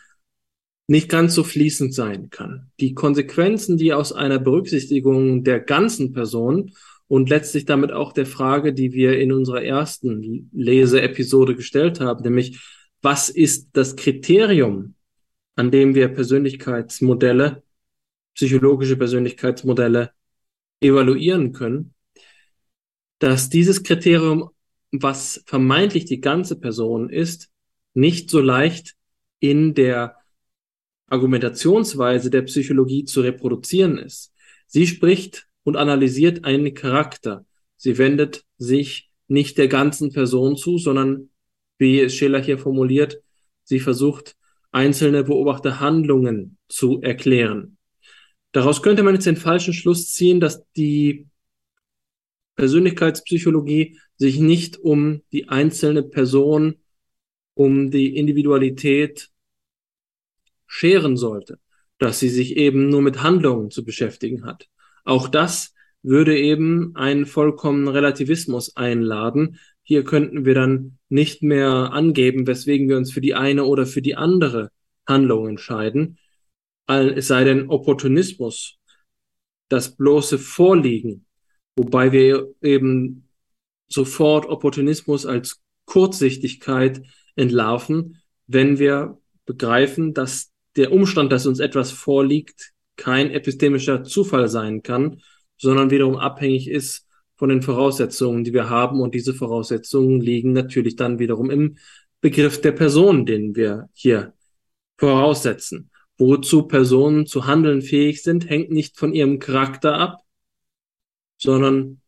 [0.87, 2.71] nicht ganz so fließend sein kann.
[2.79, 6.73] Die Konsequenzen, die aus einer Berücksichtigung der ganzen Person
[7.07, 12.59] und letztlich damit auch der Frage, die wir in unserer ersten Leseepisode gestellt haben, nämlich
[13.01, 14.95] was ist das Kriterium,
[15.55, 17.63] an dem wir Persönlichkeitsmodelle,
[18.33, 20.11] psychologische Persönlichkeitsmodelle
[20.81, 21.93] evaluieren können,
[23.19, 24.49] dass dieses Kriterium,
[24.91, 27.49] was vermeintlich die ganze Person ist,
[27.93, 28.95] nicht so leicht
[29.39, 30.17] in der
[31.07, 34.33] Argumentationsweise der Psychologie zu reproduzieren ist.
[34.67, 37.45] Sie spricht und analysiert einen Charakter.
[37.75, 41.29] Sie wendet sich nicht der ganzen Person zu, sondern,
[41.77, 43.21] wie Scheler hier formuliert,
[43.63, 44.37] sie versucht,
[44.71, 47.77] einzelne Beobachterhandlungen zu erklären.
[48.51, 51.27] Daraus könnte man jetzt den falschen Schluss ziehen, dass die
[52.55, 56.75] Persönlichkeitspsychologie sich nicht um die einzelne Person,
[57.53, 59.29] um die Individualität
[60.67, 61.59] scheren sollte,
[61.97, 64.69] dass sie sich eben nur mit Handlungen zu beschäftigen hat.
[65.05, 65.73] Auch das
[66.03, 69.59] würde eben einen vollkommenen Relativismus einladen.
[69.81, 74.01] Hier könnten wir dann nicht mehr angeben, weswegen wir uns für die eine oder für
[74.01, 74.71] die andere
[75.07, 76.17] Handlung entscheiden,
[76.87, 78.77] es sei denn Opportunismus,
[79.69, 81.25] das bloße Vorliegen,
[81.75, 83.27] wobei wir eben
[83.87, 87.01] sofort Opportunismus als Kurzsichtigkeit
[87.35, 94.81] entlarven, wenn wir begreifen, dass der Umstand, dass uns etwas vorliegt, kein epistemischer Zufall sein
[94.83, 95.21] kann,
[95.57, 99.01] sondern wiederum abhängig ist von den Voraussetzungen, die wir haben.
[99.01, 101.77] Und diese Voraussetzungen liegen natürlich dann wiederum im
[102.21, 104.33] Begriff der Person, den wir hier
[104.97, 105.91] voraussetzen.
[106.17, 110.21] Wozu Personen zu handeln fähig sind, hängt nicht von ihrem Charakter ab,
[111.37, 112.01] sondern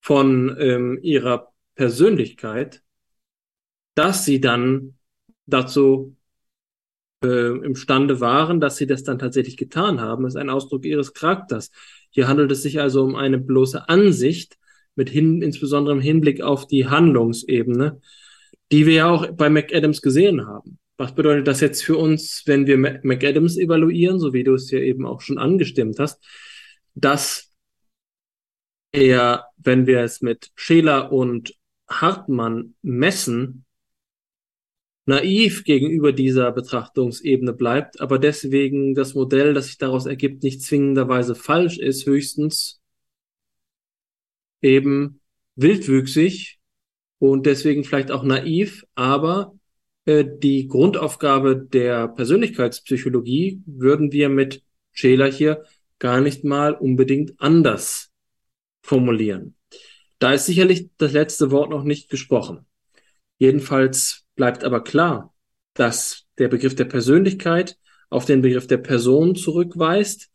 [0.00, 2.82] von ähm, ihrer Persönlichkeit,
[3.94, 4.98] dass sie dann
[5.46, 6.16] dazu
[7.22, 11.70] äh, imstande waren, dass sie das dann tatsächlich getan haben, ist ein Ausdruck ihres Charakters.
[12.10, 14.56] Hier handelt es sich also um eine bloße Ansicht,
[15.00, 18.00] mit hin, insbesondere im Hinblick auf die Handlungsebene,
[18.72, 20.78] die wir ja auch bei McAdams gesehen haben.
[20.96, 24.82] Was bedeutet das jetzt für uns, wenn wir McAdams evaluieren, so wie du es hier
[24.82, 26.22] eben auch schon angestimmt hast,
[26.94, 27.50] dass
[28.92, 31.54] er, wenn wir es mit Scheler und
[31.88, 33.64] Hartmann messen,
[35.10, 41.34] naiv gegenüber dieser Betrachtungsebene bleibt, aber deswegen das Modell, das sich daraus ergibt, nicht zwingenderweise
[41.34, 42.80] falsch ist, höchstens
[44.62, 45.20] eben
[45.56, 46.60] wildwüchsig
[47.18, 49.52] und deswegen vielleicht auch naiv, aber
[50.04, 54.62] äh, die Grundaufgabe der Persönlichkeitspsychologie würden wir mit
[54.92, 55.64] Scheler hier
[55.98, 58.10] gar nicht mal unbedingt anders
[58.82, 59.56] formulieren.
[60.20, 62.64] Da ist sicherlich das letzte Wort noch nicht gesprochen.
[63.38, 65.34] Jedenfalls bleibt aber klar,
[65.74, 67.76] dass der Begriff der Persönlichkeit
[68.08, 70.30] auf den Begriff der Person zurückweist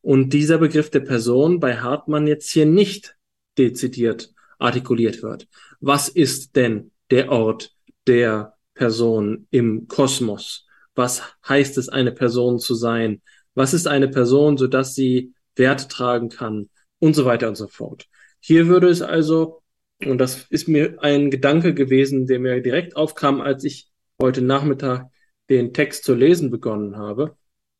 [0.00, 3.16] und dieser Begriff der Person bei Hartmann jetzt hier nicht
[3.56, 5.48] dezidiert artikuliert wird.
[5.80, 7.74] Was ist denn der Ort
[8.06, 10.66] der Person im Kosmos?
[10.94, 13.22] Was heißt es, eine Person zu sein?
[13.54, 16.70] Was ist eine Person, sodass sie Werte tragen kann?
[17.00, 18.06] Und so weiter und so fort.
[18.40, 19.62] Hier würde es also
[20.04, 25.06] und das ist mir ein Gedanke gewesen, der mir direkt aufkam, als ich heute Nachmittag
[25.48, 27.36] den Text zu lesen begonnen habe,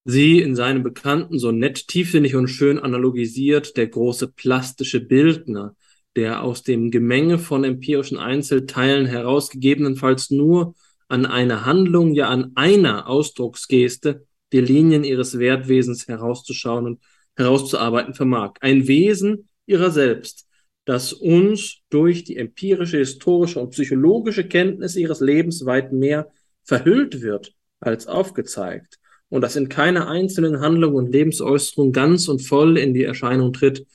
[0.04, 5.76] sie in seinem Bekannten so nett, tiefsinnig und schön analogisiert, der große plastische Bildner,
[6.16, 10.74] der aus dem Gemenge von empirischen Einzelteilen heraus gegebenenfalls nur
[11.08, 17.00] an einer Handlung, ja an einer Ausdrucksgeste die Linien ihres Wertwesens herauszuschauen und
[17.36, 18.52] herauszuarbeiten vermag.
[18.60, 20.46] Ein Wesen ihrer selbst,
[20.84, 26.30] das uns durch die empirische, historische und psychologische Kenntnis ihres Lebens weit mehr
[26.62, 28.98] verhüllt wird als aufgezeigt
[29.28, 33.86] und das in keiner einzelnen Handlung und Lebensäußerung ganz und voll in die Erscheinung tritt,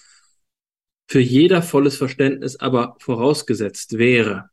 [1.08, 4.50] für jeder volles Verständnis aber vorausgesetzt wäre.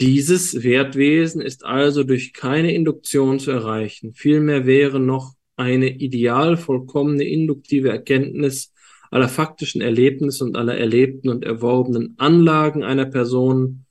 [0.00, 4.14] Dieses Wertwesen ist also durch keine Induktion zu erreichen.
[4.14, 8.72] Vielmehr wäre noch eine ideal vollkommene induktive Erkenntnis
[9.10, 13.86] aller faktischen Erlebnisse und aller erlebten und erworbenen Anlagen einer Person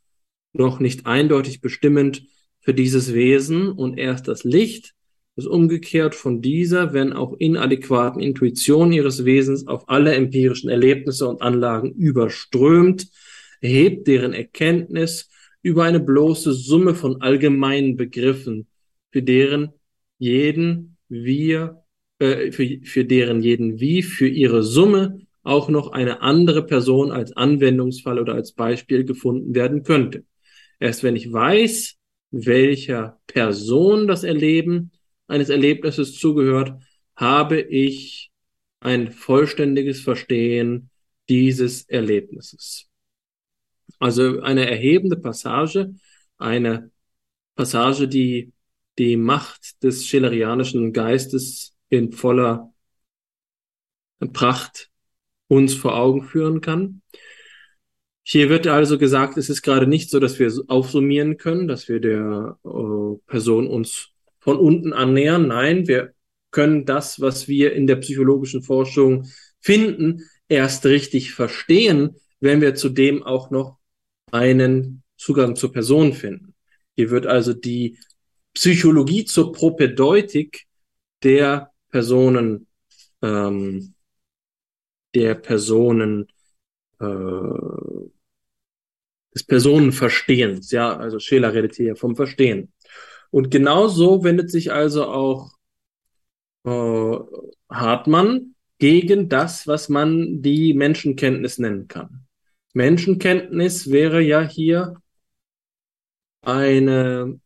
[0.54, 2.24] noch nicht eindeutig bestimmend
[2.62, 4.94] für dieses Wesen und erst das Licht,
[5.36, 11.42] das umgekehrt von dieser, wenn auch inadäquaten Intuition ihres Wesens auf alle empirischen Erlebnisse und
[11.42, 13.08] Anlagen überströmt,
[13.60, 15.30] erhebt deren Erkenntnis
[15.62, 18.68] über eine bloße Summe von allgemeinen Begriffen,
[19.12, 19.74] für deren
[20.18, 21.84] jeden wir,
[22.20, 27.32] äh, für, für deren jeden wie für ihre Summe auch noch eine andere Person als
[27.32, 30.26] Anwendungsfall oder als Beispiel gefunden werden könnte.
[30.80, 31.96] Erst wenn ich weiß,
[32.32, 34.92] welcher Person das Erleben
[35.28, 36.74] eines Erlebnisses zugehört,
[37.16, 38.32] habe ich
[38.82, 40.90] ein vollständiges Verstehen
[41.30, 42.87] dieses Erlebnisses.
[44.00, 45.96] Also eine erhebende Passage,
[46.38, 46.92] eine
[47.56, 48.54] Passage, die
[48.98, 52.74] die Macht des schillerianischen Geistes in voller
[54.34, 54.90] Pracht
[55.48, 57.02] uns vor Augen führen kann.
[58.24, 62.02] Hier wird also gesagt, es ist gerade nicht so, dass wir aufsummieren können, dass wir
[62.02, 64.10] der äh, Person uns
[64.40, 65.48] von unten annähern.
[65.48, 66.14] Nein, wir
[66.52, 69.28] können das, was wir in der psychologischen Forschung
[69.62, 73.77] finden, erst richtig verstehen, wenn wir zudem auch noch
[74.32, 76.54] einen Zugang zur Person finden.
[76.96, 77.98] Hier wird also die
[78.54, 80.66] Psychologie zur Propedeutik
[81.24, 82.68] der Personen,
[83.22, 83.94] ähm,
[85.14, 86.28] der Personen,
[87.00, 88.08] äh,
[89.34, 92.74] des Personenverstehens, ja, also Scheler redet hier vom Verstehen.
[93.30, 95.52] Und genau so wendet sich also auch
[96.66, 97.18] äh,
[97.70, 102.27] Hartmann gegen das, was man die Menschenkenntnis nennen kann.
[102.74, 104.96] Menschenkenntnis wäre ja hier
[106.42, 107.40] eine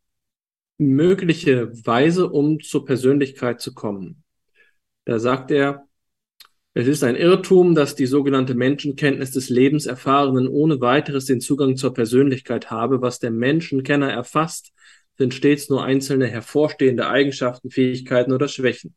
[0.77, 4.23] mögliche Weise, um zur Persönlichkeit zu kommen.
[5.06, 5.88] Da sagt er,
[6.73, 11.93] es ist ein Irrtum, dass die sogenannte Menschenkenntnis des Lebenserfahrenen ohne weiteres den Zugang zur
[11.93, 13.02] Persönlichkeit habe.
[13.02, 14.72] Was der Menschenkenner erfasst,
[15.18, 18.95] sind stets nur einzelne hervorstehende Eigenschaften, Fähigkeiten oder Schwächen.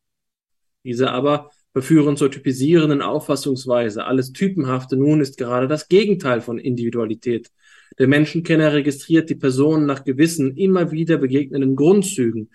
[0.84, 4.06] Diese aber verführen zur typisierenden Auffassungsweise.
[4.06, 7.50] Alles Typenhafte nun ist gerade das Gegenteil von Individualität.
[7.98, 12.50] Der Menschenkenner registriert die Person nach gewissen, immer wieder begegnenden Grundzügen.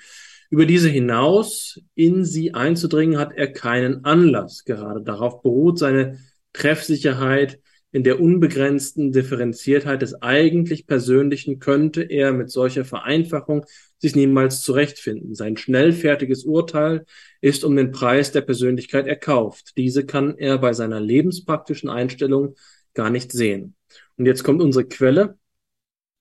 [0.49, 4.63] Über diese hinaus in sie einzudringen, hat er keinen Anlass.
[4.63, 6.17] Gerade darauf beruht seine
[6.53, 7.59] Treffsicherheit.
[7.91, 13.65] In der unbegrenzten Differenziertheit des eigentlich Persönlichen könnte er mit solcher Vereinfachung
[13.97, 15.33] sich niemals zurechtfinden.
[15.33, 17.05] Sein schnellfertiges Urteil
[17.41, 19.73] ist um den Preis der Persönlichkeit erkauft.
[19.75, 22.55] Diese kann er bei seiner lebenspraktischen Einstellung
[22.93, 23.75] gar nicht sehen.
[24.17, 25.39] Und jetzt kommt unsere Quelle.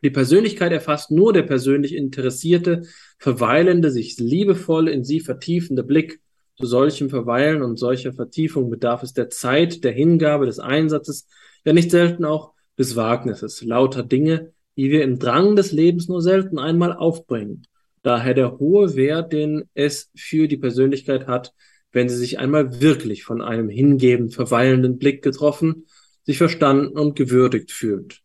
[0.03, 2.83] Die Persönlichkeit erfasst nur der persönlich interessierte,
[3.19, 6.21] verweilende, sich liebevoll in sie vertiefende Blick.
[6.57, 11.29] Zu solchem Verweilen und solcher Vertiefung bedarf es der Zeit, der Hingabe, des Einsatzes,
[11.69, 16.23] ja nicht selten auch des Wagnisses, lauter Dinge, die wir im Drang des Lebens nur
[16.23, 17.67] selten einmal aufbringen.
[18.03, 21.53] Daher der hohe Wert, den es für die Persönlichkeit hat,
[21.93, 25.87] wenn sie sich einmal wirklich von einem hingebend verweilenden Blick getroffen,
[26.25, 28.21] sich verstanden und gewürdigt fühlt.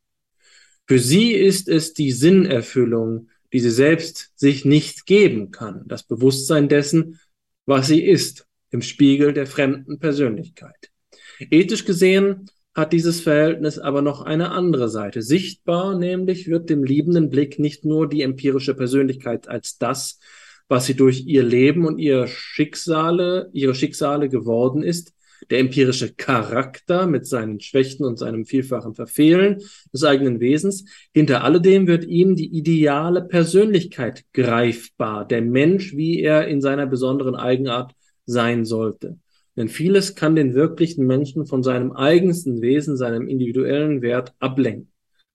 [0.87, 6.69] Für sie ist es die Sinnerfüllung, die sie selbst sich nicht geben kann, das Bewusstsein
[6.69, 7.19] dessen,
[7.65, 10.91] was sie ist, im Spiegel der fremden Persönlichkeit.
[11.39, 15.21] Ethisch gesehen hat dieses Verhältnis aber noch eine andere Seite.
[15.21, 20.19] Sichtbar nämlich wird dem liebenden Blick nicht nur die empirische Persönlichkeit als das,
[20.67, 25.13] was sie durch ihr Leben und ihr Schicksale, ihre Schicksale geworden ist,
[25.49, 29.61] der empirische Charakter mit seinen Schwächen und seinem vielfachen Verfehlen
[29.93, 30.85] des eigenen Wesens.
[31.13, 37.35] Hinter alledem wird ihm die ideale Persönlichkeit greifbar, der Mensch, wie er in seiner besonderen
[37.35, 37.93] Eigenart
[38.25, 39.17] sein sollte.
[39.55, 44.91] Denn vieles kann den wirklichen Menschen von seinem eigensten Wesen, seinem individuellen Wert ablenken.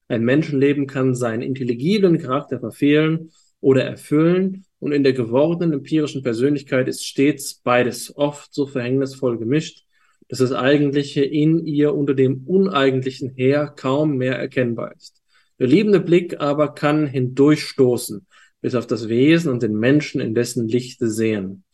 [0.09, 3.31] Ein Menschenleben kann seinen intelligiblen Charakter verfehlen
[3.61, 9.85] oder erfüllen Und in der gewordenen empirischen Persönlichkeit ist stets beides oft so verhängnisvoll gemischt,
[10.29, 15.21] dass das Eigentliche in ihr unter dem Uneigentlichen her kaum mehr erkennbar ist.
[15.59, 18.27] Der liebende Blick aber kann hindurchstoßen
[18.61, 21.65] bis auf das Wesen und den Menschen in dessen Lichte sehen.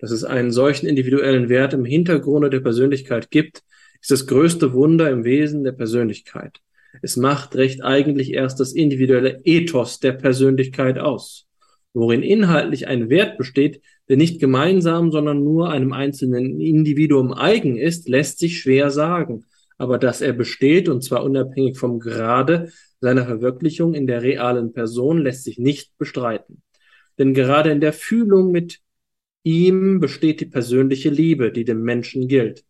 [0.00, 3.62] Dass es einen solchen individuellen Wert im Hintergrunde der Persönlichkeit gibt,
[4.00, 6.60] ist das größte Wunder im Wesen der Persönlichkeit.
[7.02, 11.46] Es macht recht eigentlich erst das individuelle Ethos der Persönlichkeit aus,
[11.92, 18.08] worin inhaltlich ein Wert besteht, der nicht gemeinsam, sondern nur einem einzelnen Individuum eigen ist,
[18.08, 19.44] lässt sich schwer sagen.
[19.78, 25.18] Aber dass er besteht, und zwar unabhängig vom Grade seiner Verwirklichung in der realen Person,
[25.18, 26.62] lässt sich nicht bestreiten.
[27.18, 28.80] Denn gerade in der Fühlung mit
[29.42, 32.64] ihm besteht die persönliche Liebe, die dem Menschen gilt.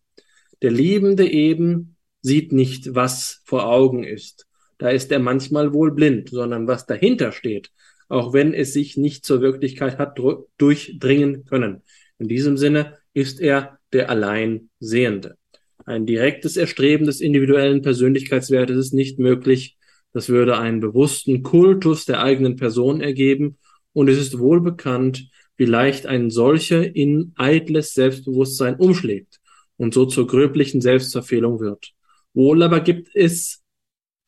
[0.61, 4.47] Der Liebende eben sieht nicht, was vor Augen ist.
[4.77, 7.71] Da ist er manchmal wohl blind, sondern was dahinter steht,
[8.09, 10.19] auch wenn es sich nicht zur Wirklichkeit hat
[10.57, 11.83] durchdringen können.
[12.19, 15.37] In diesem Sinne ist er der Alleinsehende.
[15.85, 19.77] Ein direktes Erstreben des individuellen Persönlichkeitswertes ist nicht möglich.
[20.13, 23.57] Das würde einen bewussten Kultus der eigenen Person ergeben.
[23.93, 25.29] Und es ist wohl bekannt,
[25.61, 29.39] wie leicht ein solcher in eitles Selbstbewusstsein umschlägt
[29.77, 31.91] und so zur gröblichen Selbstverfehlung wird.
[32.33, 33.61] Wohl aber gibt es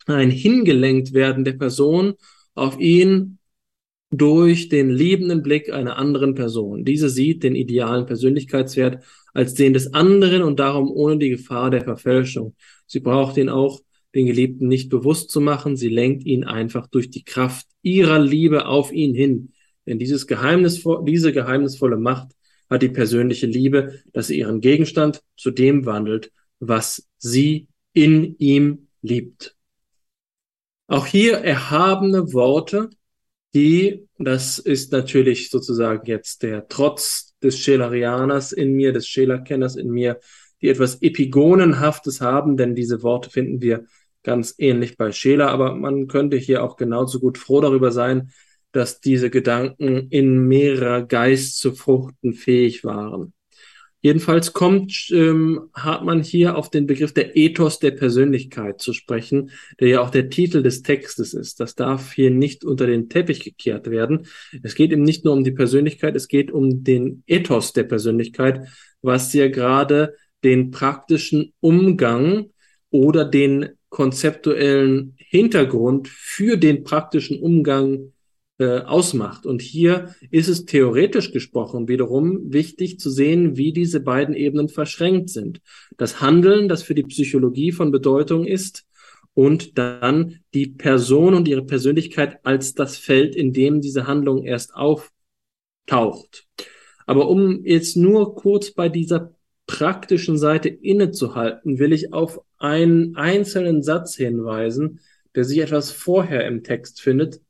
[0.05, 2.13] ein Hingelenkt werden der Person
[2.53, 3.39] auf ihn
[4.11, 6.85] durch den liebenden Blick einer anderen Person.
[6.85, 9.03] Diese sieht den idealen Persönlichkeitswert
[9.33, 12.53] als den des anderen und darum ohne die Gefahr der Verfälschung.
[12.85, 13.81] Sie braucht ihn auch,
[14.13, 18.67] den Geliebten nicht bewusst zu machen, sie lenkt ihn einfach durch die Kraft ihrer Liebe
[18.67, 19.52] auf ihn hin.
[19.85, 22.31] Denn dieses geheimnisvoll, diese geheimnisvolle Macht
[22.69, 28.87] hat die persönliche Liebe, dass sie ihren Gegenstand zu dem wandelt, was sie in ihm
[29.01, 29.55] liebt.
[30.87, 32.89] Auch hier erhabene Worte,
[33.53, 39.89] die, das ist natürlich sozusagen jetzt der Trotz des Schelerianers in mir, des Schelerkenners in
[39.89, 40.19] mir,
[40.61, 43.85] die etwas Epigonenhaftes haben, denn diese Worte finden wir
[44.23, 48.31] ganz ähnlich bei Scheler, aber man könnte hier auch genauso gut froh darüber sein,
[48.73, 53.33] dass diese Gedanken in mehrerer Geist zu fruchten fähig waren.
[54.05, 59.87] Jedenfalls kommt ähm, Hartmann hier auf den Begriff der Ethos der Persönlichkeit zu sprechen, der
[59.87, 61.61] ja auch der Titel des Textes ist.
[61.61, 64.27] Das darf hier nicht unter den Teppich gekehrt werden.
[64.61, 68.67] Es geht eben nicht nur um die Persönlichkeit, es geht um den Ethos der Persönlichkeit,
[69.01, 72.49] was hier gerade den praktischen Umgang
[72.89, 78.12] oder den konzeptuellen Hintergrund für den praktischen Umgang
[78.63, 79.45] äh, ausmacht.
[79.45, 85.29] Und hier ist es theoretisch gesprochen wiederum wichtig zu sehen, wie diese beiden Ebenen verschränkt
[85.29, 85.61] sind.
[85.97, 88.85] Das Handeln, das für die Psychologie von Bedeutung ist,
[89.33, 94.75] und dann die Person und ihre Persönlichkeit als das Feld, in dem diese Handlung erst
[94.75, 96.45] auftaucht.
[97.05, 99.33] Aber um jetzt nur kurz bei dieser
[99.65, 104.99] praktischen Seite innezuhalten, will ich auf einen einzelnen Satz hinweisen,
[105.35, 107.41] der sich etwas vorher im Text findet,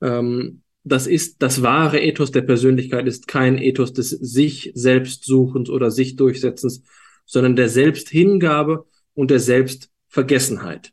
[0.00, 5.68] ähm, das ist das wahre Ethos der Persönlichkeit ist kein Ethos des sich selbst suchens
[5.68, 6.82] oder sich durchsetzens,
[7.26, 10.92] sondern der Selbsthingabe und der Selbstvergessenheit.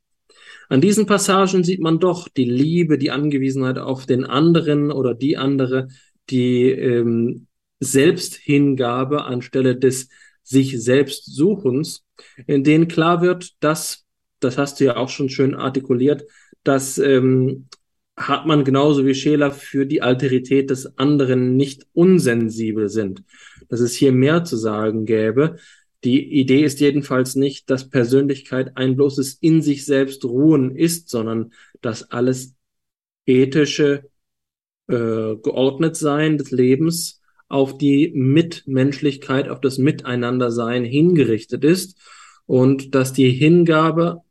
[0.69, 5.37] An diesen Passagen sieht man doch die Liebe, die Angewiesenheit auf den anderen oder die
[5.37, 5.87] andere,
[6.29, 7.47] die ähm,
[7.79, 10.09] Selbsthingabe anstelle des
[10.43, 12.05] sich selbst Suchens,
[12.45, 14.05] in denen klar wird, dass,
[14.39, 16.23] das hast du ja auch schon schön artikuliert,
[16.63, 17.67] dass ähm,
[18.17, 23.23] hat man genauso wie Scheler für die Alterität des anderen nicht unsensibel sind.
[23.69, 25.57] Dass es hier mehr zu sagen gäbe.
[26.03, 31.53] Die Idee ist jedenfalls nicht, dass Persönlichkeit ein bloßes in sich selbst ruhen ist, sondern
[31.81, 32.55] dass alles
[33.27, 34.09] ethische
[34.87, 41.99] äh, Geordnetsein des Lebens auf die Mitmenschlichkeit, auf das Miteinandersein hingerichtet ist
[42.45, 44.21] und dass die Hingabe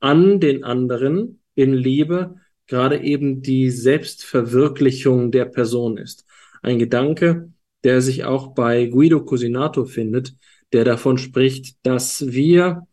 [0.00, 6.24] an den anderen in Liebe gerade eben die Selbstverwirklichung der Person ist.
[6.62, 7.52] Ein Gedanke,
[7.84, 10.34] der sich auch bei Guido Cosinato findet,
[10.72, 12.86] der davon spricht, dass wir,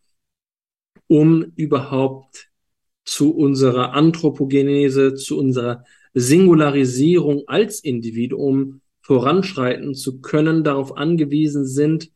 [1.06, 2.50] um überhaupt
[3.04, 5.84] zu unserer Anthropogenese, zu unserer
[6.14, 12.10] Singularisierung als Individuum voranschreiten zu können, darauf angewiesen sind,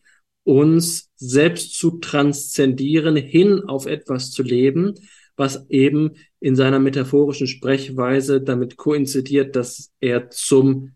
[0.44, 4.94] uns selbst zu transzendieren, hin auf etwas zu leben,
[5.36, 6.12] was eben
[6.47, 10.93] in seiner metaphorischen Sprechweise damit koinzidiert, dass er zum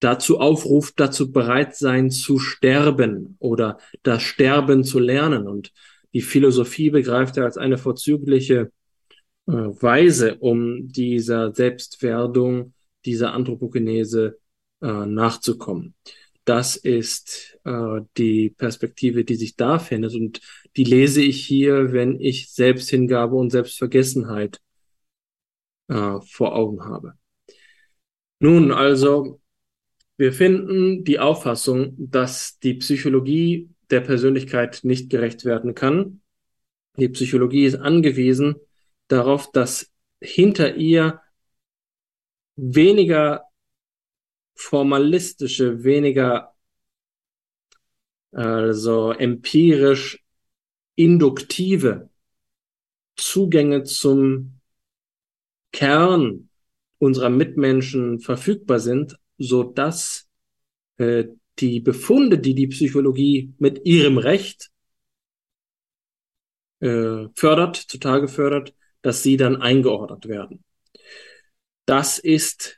[0.00, 5.46] dazu aufruft, dazu bereit sein zu sterben oder das Sterben zu lernen.
[5.46, 5.72] Und
[6.14, 8.72] die Philosophie begreift er als eine vorzügliche
[9.46, 12.74] äh, Weise, um dieser Selbstwerdung
[13.04, 14.40] dieser Anthropogenese
[14.82, 15.94] äh, nachzukommen.
[16.48, 20.40] Das ist äh, die Perspektive, die sich da findet und
[20.78, 24.58] die lese ich hier, wenn ich Selbsthingabe und Selbstvergessenheit
[25.88, 27.18] äh, vor Augen habe.
[28.40, 29.42] Nun, also,
[30.16, 36.22] wir finden die Auffassung, dass die Psychologie der Persönlichkeit nicht gerecht werden kann.
[36.96, 38.54] Die Psychologie ist angewiesen
[39.08, 41.20] darauf, dass hinter ihr
[42.56, 43.47] weniger
[44.58, 46.52] formalistische, weniger
[48.32, 50.22] also empirisch
[50.96, 52.10] induktive
[53.16, 54.60] Zugänge zum
[55.72, 56.50] Kern
[56.98, 60.28] unserer Mitmenschen verfügbar sind, so dass
[60.96, 61.26] äh,
[61.60, 64.70] die Befunde, die die Psychologie mit ihrem Recht
[66.80, 70.64] äh, fördert, zutage fördert, dass sie dann eingeordnet werden.
[71.86, 72.77] Das ist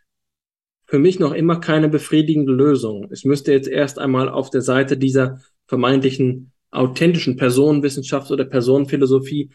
[0.91, 3.07] für mich noch immer keine befriedigende Lösung.
[3.12, 9.51] Es müsste jetzt erst einmal auf der Seite dieser vermeintlichen authentischen Personenwissenschaft oder Personenphilosophie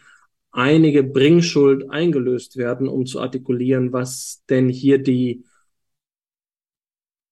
[0.50, 5.44] einige Bringschuld eingelöst werden, um zu artikulieren, was denn hier die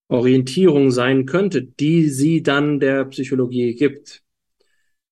[0.09, 4.23] Orientierung sein könnte, die sie dann der Psychologie gibt.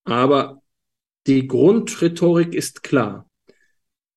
[0.05, 0.60] Aber
[1.27, 3.27] die Grundrhetorik ist klar.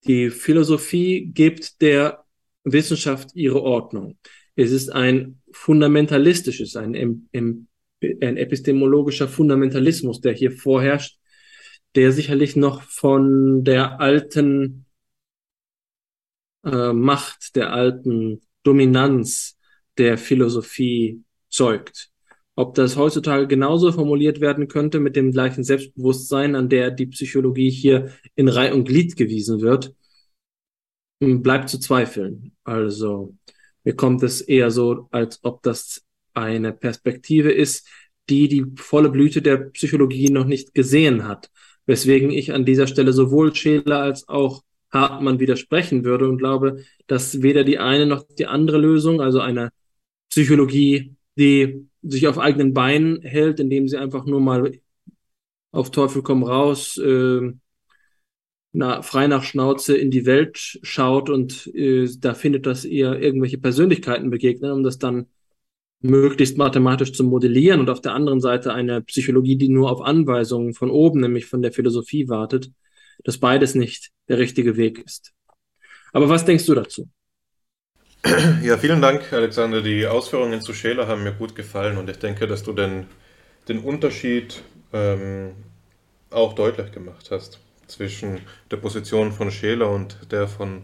[0.05, 2.25] Die Philosophie gibt der
[2.65, 4.17] Wissenschaft ihre Ordnung.
[4.55, 7.67] Es ist ein fundamentalistisches, ein, ein
[8.01, 11.19] epistemologischer Fundamentalismus, der hier vorherrscht,
[11.95, 14.85] der sicherlich noch von der alten
[16.65, 19.57] äh, Macht, der alten Dominanz
[19.97, 22.09] der Philosophie zeugt.
[22.57, 27.69] Ob das heutzutage genauso formuliert werden könnte mit dem gleichen Selbstbewusstsein, an der die Psychologie
[27.69, 29.93] hier in Reih und Glied gewiesen wird,
[31.19, 32.55] bleibt zu zweifeln.
[32.63, 33.35] Also
[33.85, 36.03] mir kommt es eher so, als ob das
[36.33, 37.87] eine Perspektive ist,
[38.29, 41.49] die die volle Blüte der Psychologie noch nicht gesehen hat.
[41.85, 47.41] Weswegen ich an dieser Stelle sowohl Scheler als auch Hartmann widersprechen würde und glaube, dass
[47.43, 49.69] weder die eine noch die andere Lösung, also eine
[50.29, 54.71] Psychologie, die sich auf eigenen Beinen hält, indem sie einfach nur mal
[55.71, 57.53] auf Teufel komm raus, äh,
[58.75, 63.57] na, frei nach Schnauze in die Welt schaut und äh, da findet, dass ihr irgendwelche
[63.57, 65.27] Persönlichkeiten begegnen, um das dann
[66.01, 70.73] möglichst mathematisch zu modellieren und auf der anderen Seite eine Psychologie, die nur auf Anweisungen
[70.73, 72.69] von oben, nämlich von der Philosophie wartet,
[73.23, 75.31] dass beides nicht der richtige Weg ist.
[76.11, 77.07] Aber was denkst du dazu?
[78.61, 79.81] Ja, vielen Dank, Alexander.
[79.81, 83.05] Die Ausführungen zu Scheler haben mir gut gefallen und ich denke, dass du den,
[83.69, 85.51] den Unterschied ähm,
[86.29, 88.41] auch deutlich gemacht hast zwischen
[88.71, 90.83] der Position von Scheler und der von,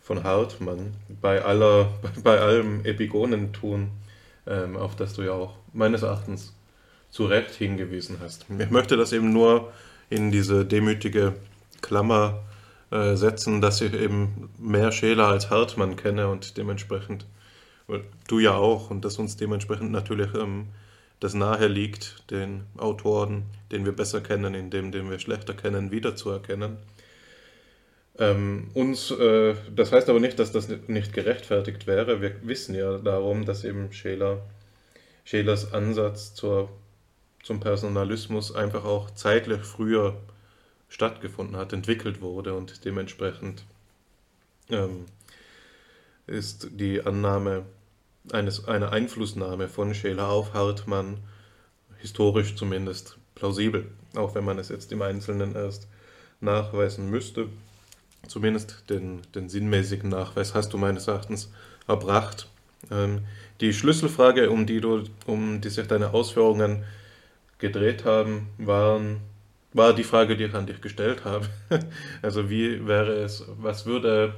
[0.00, 1.92] von Hartmann bei, aller,
[2.22, 3.90] bei allem Epigonentun
[4.46, 6.54] ähm, auf das du ja auch meines Erachtens
[7.10, 8.46] zu Recht hingewiesen hast.
[8.58, 9.72] Ich möchte das eben nur
[10.10, 11.34] in diese demütige
[11.80, 12.42] Klammer
[12.90, 17.26] äh, setzen, dass ich eben mehr Scheler als Hartmann kenne und dementsprechend,
[18.28, 20.66] du ja auch, und dass uns dementsprechend natürlich ähm,
[21.24, 25.90] das nahe liegt, den Autoren, den wir besser kennen, in dem, den wir schlechter kennen,
[25.90, 26.76] wiederzuerkennen.
[28.18, 32.20] Ähm, uns, äh, das heißt aber nicht, dass das nicht gerechtfertigt wäre.
[32.20, 34.42] Wir wissen ja darum, dass eben Scheler,
[35.24, 36.68] Schelers Ansatz zur,
[37.42, 40.20] zum Personalismus einfach auch zeitlich früher
[40.90, 43.64] stattgefunden hat, entwickelt wurde und dementsprechend
[44.68, 45.06] ähm,
[46.26, 47.64] ist die Annahme
[48.32, 51.18] eines, eine Einflussnahme von Scheler auf Hartmann
[51.98, 55.88] historisch zumindest plausibel, auch wenn man es jetzt im Einzelnen erst
[56.40, 57.48] nachweisen müsste
[58.28, 61.50] zumindest den, den sinnmäßigen Nachweis hast du meines Erachtens
[61.86, 62.48] erbracht.
[62.90, 63.20] Ähm,
[63.60, 66.84] die Schlüsselfrage, um die, du, um die sich deine Ausführungen
[67.58, 69.18] gedreht haben, waren,
[69.72, 71.46] war die Frage, die ich an dich gestellt habe.
[72.22, 74.34] also wie wäre es, was würde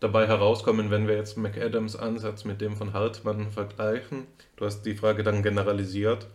[0.00, 4.26] dabei herauskommen, wenn wir jetzt McAdams Ansatz mit dem von Hartmann vergleichen?
[4.56, 6.26] Du hast die Frage dann generalisiert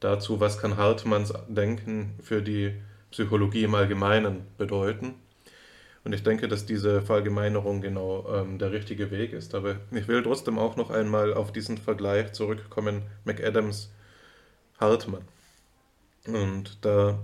[0.00, 2.74] dazu, was kann Hartmanns Denken für die
[3.10, 5.14] Psychologie im Allgemeinen bedeuten?
[6.04, 9.56] Und ich denke, dass diese Verallgemeinerung genau ähm, der richtige Weg ist.
[9.56, 13.90] Aber ich will trotzdem auch noch einmal auf diesen Vergleich zurückkommen, McAdams
[14.78, 15.22] Hartmann.
[16.26, 17.18] Und da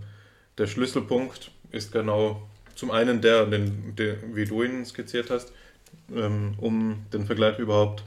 [0.58, 5.52] der Schlüsselpunkt ist genau zum einen der, den, den wie du ihn skizziert hast,
[6.14, 8.04] ähm, um den Vergleich überhaupt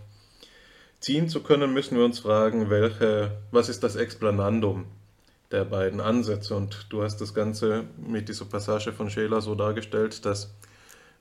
[1.00, 4.86] ziehen zu können, müssen wir uns fragen, welche, was ist das Explanandum
[5.52, 6.56] der beiden Ansätze.
[6.56, 10.54] Und du hast das Ganze mit dieser Passage von Scheler so dargestellt, dass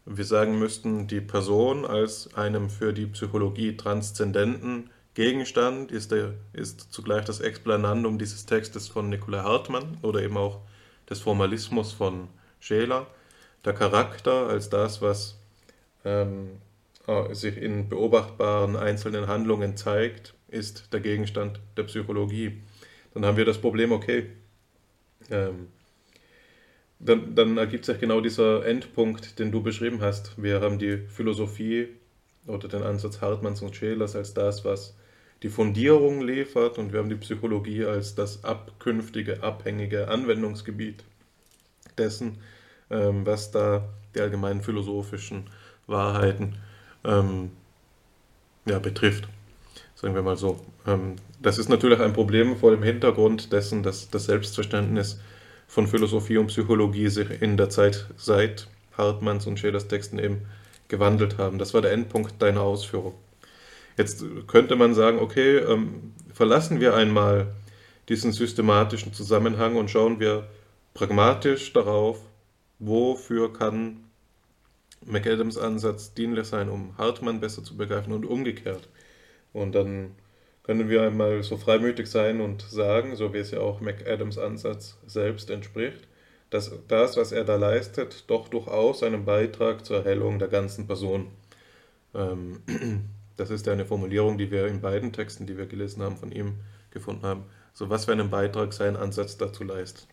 [0.07, 6.93] wir sagen müssten, die Person als einem für die Psychologie transzendenten Gegenstand ist, der, ist
[6.93, 10.61] zugleich das Explanandum dieses Textes von Nikolai Hartmann oder eben auch
[11.09, 12.29] des Formalismus von
[12.59, 13.07] Scheler.
[13.65, 15.39] Der Charakter als das, was
[16.05, 16.61] ähm,
[17.33, 22.63] sich in beobachtbaren einzelnen Handlungen zeigt, ist der Gegenstand der Psychologie.
[23.13, 24.31] Dann haben wir das Problem, okay,
[25.31, 25.69] ähm,
[26.99, 30.43] dann, dann ergibt sich genau dieser Endpunkt, den du beschrieben hast.
[30.43, 31.89] Wir haben die Philosophie
[32.47, 34.97] oder den Ansatz Hartmanns und Schelers als das, was
[35.43, 41.05] die Fundierung liefert, und wir haben die Psychologie als das abkünftige, abhängige Anwendungsgebiet
[41.99, 42.39] dessen,
[42.91, 45.51] ähm, was da die allgemeinen philosophischen
[45.87, 46.57] Wahrheiten
[47.05, 47.51] ähm,
[48.67, 49.29] ja, betrifft.
[49.95, 50.61] Sagen wir mal so.
[50.87, 55.21] Ähm, das ist natürlich ein Problem vor dem Hintergrund dessen, dass das Selbstverständnis
[55.67, 60.43] von Philosophie und Psychologie sich in der Zeit seit Hartmanns und Schelers Texten eben
[60.89, 61.59] gewandelt haben.
[61.59, 63.15] Das war der Endpunkt deiner Ausführung.
[63.97, 67.55] Jetzt könnte man sagen, okay, ähm, verlassen wir einmal
[68.09, 70.49] diesen systematischen Zusammenhang und schauen wir
[70.95, 72.21] pragmatisch darauf,
[72.79, 74.05] wofür kann
[75.07, 78.89] McAdams Ansatz dienlich sein, um Hartmann besser zu begreifen und umgekehrt.
[79.53, 80.15] Und dann
[80.63, 84.99] können wir einmal so freimütig sein und sagen, so wie es ja auch McAdams Ansatz
[85.07, 86.09] selbst entspricht,
[86.51, 91.29] dass das, was er da leistet, doch durchaus einen Beitrag zur Erhellung der ganzen Person.
[92.15, 92.63] Ähm,
[93.37, 96.33] das ist ja eine Formulierung, die wir in beiden Texten, die wir gelesen haben, von
[96.33, 96.55] ihm
[96.91, 97.45] gefunden haben.
[97.75, 100.07] So was für einen Beitrag sein Ansatz dazu leistet.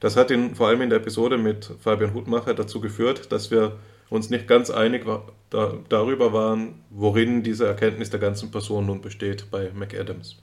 [0.00, 3.78] Das hat ihn vor allem in der Episode mit Fabian Hutmacher dazu geführt, dass wir
[4.10, 9.00] uns nicht ganz einig war, da, darüber waren, worin diese Erkenntnis der ganzen Person nun
[9.00, 10.36] besteht bei McAdams.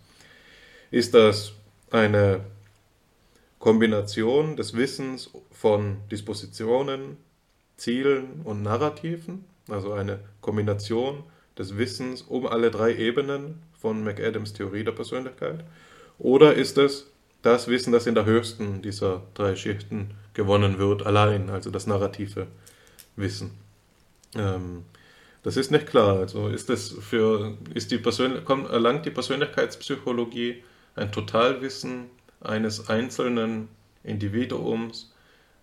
[0.90, 1.54] Ist das
[1.90, 2.42] eine
[3.60, 7.18] Kombination des Wissens von Dispositionen,
[7.78, 11.24] Zielen und Narrativen, also eine Kombination
[11.58, 15.64] des Wissens um alle drei Ebenen von McAdams Theorie der Persönlichkeit?
[16.18, 17.12] Oder ist es
[17.42, 22.48] das Wissen, das in der höchsten dieser drei Schichten gewonnen wird, allein, also das narrative
[23.16, 23.52] Wissen?
[24.36, 24.86] Ähm,
[25.44, 26.20] das ist nicht klar.
[26.20, 30.64] Also ist das für, ist die Persön kommt, erlangt die Persönlichkeitspsychologie
[30.96, 32.10] ein Totalwissen
[32.42, 33.70] eines einzelnen
[34.04, 35.14] Individuums,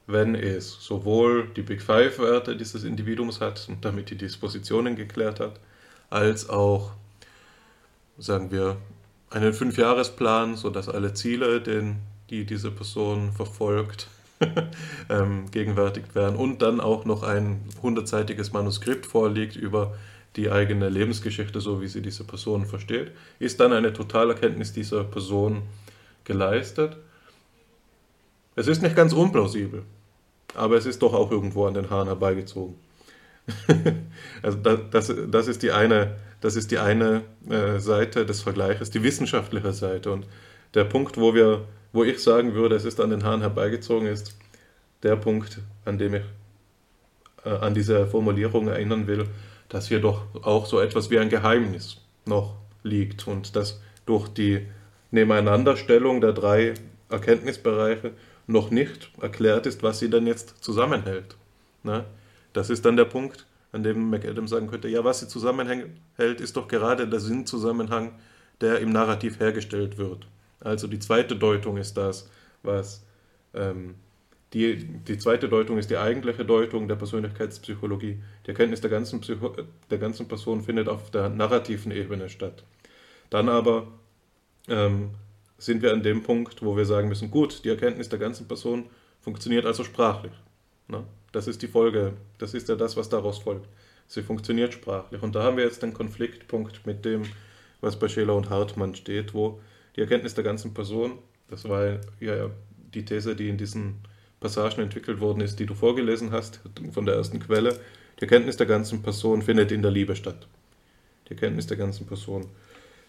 [0.07, 5.61] wenn es sowohl die Big Five-Werte dieses Individuums hat und damit die Dispositionen geklärt hat,
[6.09, 6.93] als auch,
[8.17, 8.79] sagen wir,
[9.31, 11.97] einen Fünfjahresplan, sodass alle Ziele, den,
[12.31, 14.09] die diese Person verfolgt,
[15.09, 19.95] ähm, gegenwärtigt werden und dann auch noch ein hundertseitiges Manuskript vorliegt über
[20.37, 25.63] die eigene Lebensgeschichte, so wie sie diese Person versteht, ist dann eine Totalerkenntnis dieser Person
[26.25, 26.97] geleistet.
[28.55, 29.83] Es ist nicht ganz unplausibel,
[30.55, 32.77] aber es ist doch auch irgendwo an den Haaren herbeigezogen.
[34.43, 38.91] also das, das, das, ist die eine, das ist die eine äh, Seite des Vergleiches,
[38.91, 40.13] die wissenschaftliche Seite.
[40.13, 40.27] Und
[40.75, 44.37] der Punkt, wo wir wo ich sagen würde, es ist an den Haaren herbeigezogen, ist
[45.03, 46.23] der Punkt, an dem ich
[47.45, 49.27] äh, an diese Formulierung erinnern will,
[49.69, 54.67] dass hier doch auch so etwas wie ein Geheimnis noch liegt und dass durch die
[55.11, 56.75] Nebeneinanderstellung der drei
[57.11, 58.13] Erkenntnisbereiche
[58.47, 61.37] noch nicht erklärt ist, was sie denn jetzt zusammenhält.
[61.83, 62.05] Ne?
[62.53, 66.57] Das ist dann der Punkt, an dem McAdams sagen könnte, ja, was sie zusammenhält, ist
[66.57, 68.13] doch gerade der Sinnzusammenhang,
[68.61, 70.27] der im Narrativ hergestellt wird.
[70.61, 72.29] Also die zweite Deutung ist das,
[72.63, 73.05] was
[73.55, 73.95] ähm,
[74.55, 78.23] die, die zweite Deutung ist die eigentliche Deutung der Persönlichkeitspsychologie.
[78.47, 79.55] Die Erkenntnis der ganzen, Psycho
[79.91, 82.65] der ganzen Person findet auf der narrativen Ebene statt.
[83.29, 83.89] Dann aber
[84.69, 85.11] ähm,
[85.59, 88.87] sind wir an dem Punkt, wo wir sagen müssen, gut, die Erkenntnis der ganzen Person
[89.21, 90.33] funktioniert also sprachlich.
[90.87, 91.05] Ne?
[91.33, 93.69] Das ist die Folge, das ist ja das, was daraus folgt.
[94.07, 95.23] Sie funktioniert sprachlich.
[95.23, 97.25] Und da haben wir jetzt den Konfliktpunkt mit dem,
[97.83, 99.61] was bei Scheler und Hartmann steht, wo
[99.99, 101.19] die Erkenntnis der ganzen Person,
[101.51, 102.51] das war ja
[102.95, 103.97] die These, die in diesen
[104.39, 106.61] Passagen entwickelt worden ist, die du vorgelesen hast,
[106.93, 107.81] von der ersten Quelle.
[108.17, 110.47] Die Erkenntnis der ganzen Person findet in der Liebe statt.
[111.27, 112.47] Die Erkenntnis der ganzen Person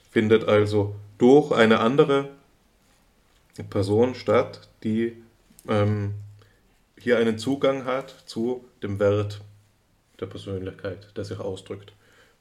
[0.10, 2.30] findet also durch eine andere
[3.70, 5.16] Person statt, die
[5.68, 6.16] ähm,
[6.98, 9.42] hier einen Zugang hat zu dem Wert
[10.20, 11.94] der Persönlichkeit, der sich ausdrückt.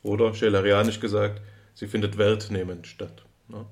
[0.02, 1.42] Oder schellerianisch gesagt,
[1.74, 3.26] sie findet wertnehmend statt.
[3.48, 3.66] Ne?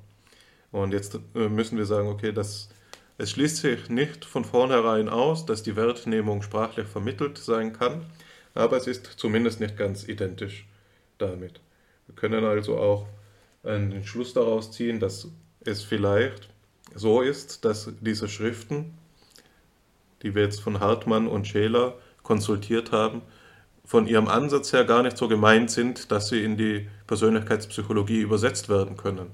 [0.76, 2.68] Und jetzt äh, müssen wir sagen, okay, das,
[3.16, 8.04] es schließt sich nicht von vornherein aus, dass die Wertnehmung sprachlich vermittelt sein kann,
[8.52, 10.66] aber es ist zumindest nicht ganz identisch
[11.16, 11.60] damit.
[12.06, 13.06] Wir können also auch
[13.64, 15.28] einen Schluss daraus ziehen, dass
[15.64, 16.50] es vielleicht
[16.94, 18.98] so ist, dass diese Schriften,
[20.22, 23.22] die wir jetzt von Hartmann und Scheler konsultiert haben,
[23.86, 28.68] von ihrem Ansatz her gar nicht so gemeint sind, dass sie in die Persönlichkeitspsychologie übersetzt
[28.68, 29.30] werden können.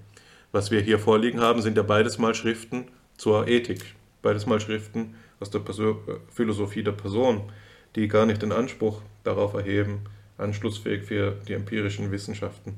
[0.53, 2.85] Was wir hier vorliegen haben, sind ja beides mal Schriften
[3.17, 5.97] zur Ethik, beides mal Schriften aus der Persön
[6.31, 7.51] Philosophie der Person,
[7.97, 10.01] die gar nicht den Anspruch darauf erheben,
[10.37, 12.77] anschlussfähig für die empirischen Wissenschaften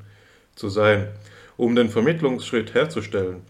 [0.54, 1.08] zu sein.
[1.56, 3.42] Um den Vermittlungsschritt herzustellen,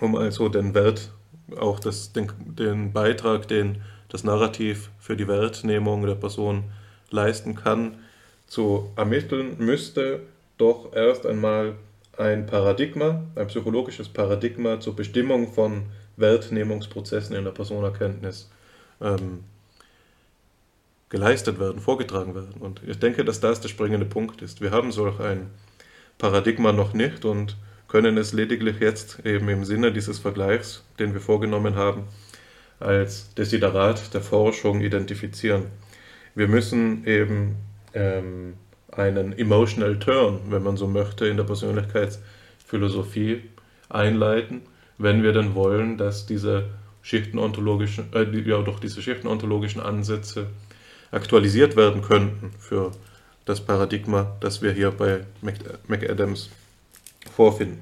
[0.00, 1.12] um also den Wert,
[1.58, 6.64] auch das, den, den Beitrag, den das Narrativ für die Wertnehmung der Person
[7.10, 7.98] leisten kann,
[8.46, 10.20] zu ermitteln, müsste
[10.56, 11.74] doch erst einmal
[12.18, 15.84] ein Paradigma, ein psychologisches Paradigma zur Bestimmung von
[16.16, 18.50] Wertnehmungsprozessen in der Personerkenntnis
[19.00, 19.44] ähm,
[21.08, 22.54] geleistet werden, vorgetragen werden.
[22.60, 24.60] Und ich denke, dass das der springende Punkt ist.
[24.60, 25.50] Wir haben solch ein
[26.18, 27.56] Paradigma noch nicht und
[27.88, 32.04] können es lediglich jetzt eben im Sinne dieses Vergleichs, den wir vorgenommen haben,
[32.80, 35.66] als Desiderat der Forschung identifizieren.
[36.34, 37.56] Wir müssen eben
[37.92, 38.54] ähm,
[38.92, 43.42] einen Emotional Turn, wenn man so möchte, in der Persönlichkeitsphilosophie
[43.88, 44.62] einleiten,
[44.98, 46.66] wenn wir denn wollen, dass diese
[47.02, 50.46] schichtenontologischen, äh, ja doch diese schichtenontologischen Ansätze
[51.10, 52.92] aktualisiert werden könnten für
[53.44, 55.20] das Paradigma, das wir hier bei
[55.88, 56.50] McAdams
[57.34, 57.80] vorfinden.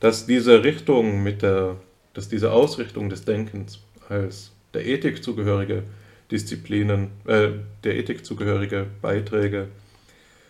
[0.00, 1.76] Dass diese Richtung mit der,
[2.14, 5.82] dass diese Ausrichtung des Denkens als der Ethik zugehörige
[6.30, 7.50] Disziplinen, äh,
[7.84, 9.68] der Ethik zugehörige Beiträge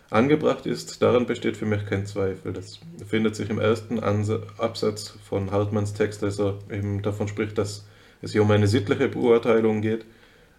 [0.09, 2.53] angebracht ist, daran besteht für mich kein Zweifel.
[2.53, 7.85] Das findet sich im ersten Absatz von Hartmanns Text, als er eben davon spricht, dass
[8.21, 10.05] es hier um eine sittliche Beurteilung geht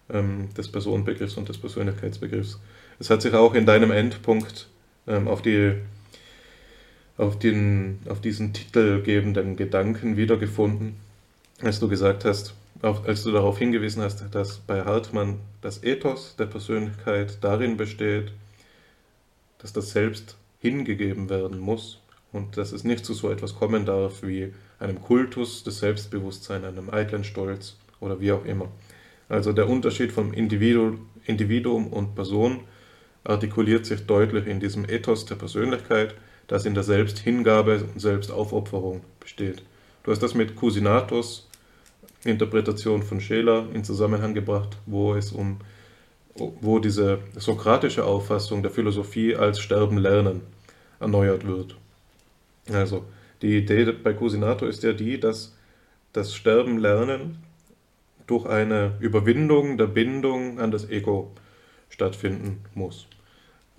[0.09, 2.59] ähm, des Personenbegriffs und des Persönlichkeitsbegriffs.
[2.99, 4.67] Es hat sich auch in deinem Endpunkt
[5.07, 5.73] ähm, auf, die,
[7.17, 10.95] auf, den, auf diesen titelgebenden Gedanken wiedergefunden,
[11.61, 16.35] als du gesagt hast, auf, als du darauf hingewiesen hast, dass bei Hartmann das Ethos
[16.37, 18.31] der Persönlichkeit darin besteht,
[19.61, 22.01] dass das Selbst hingegeben werden muss
[22.31, 26.89] und dass es nicht zu so etwas kommen darf wie einem Kultus des Selbstbewusstseins, einem
[26.89, 28.67] eitlen Stolz oder wie auch immer.
[29.29, 32.61] Also der Unterschied vom Individuum, und Person
[33.23, 36.15] artikuliert sich deutlich in diesem Ethos der Persönlichkeit,
[36.47, 39.63] das in der Selbsthingabe und Selbstaufopferung besteht.
[40.03, 41.47] Du hast das mit Cusinatus
[42.23, 45.57] Interpretation von Scheler in Zusammenhang gebracht, wo es um
[46.61, 50.41] wo diese sokratische Auffassung der Philosophie als Sterben lernen
[50.99, 51.75] erneuert wird.
[52.71, 53.05] Also
[53.41, 55.55] die Idee bei Cusinato ist ja die, dass
[56.13, 57.37] das Sterben lernen
[58.27, 61.31] durch eine Überwindung der Bindung an das Ego
[61.89, 63.07] stattfinden muss.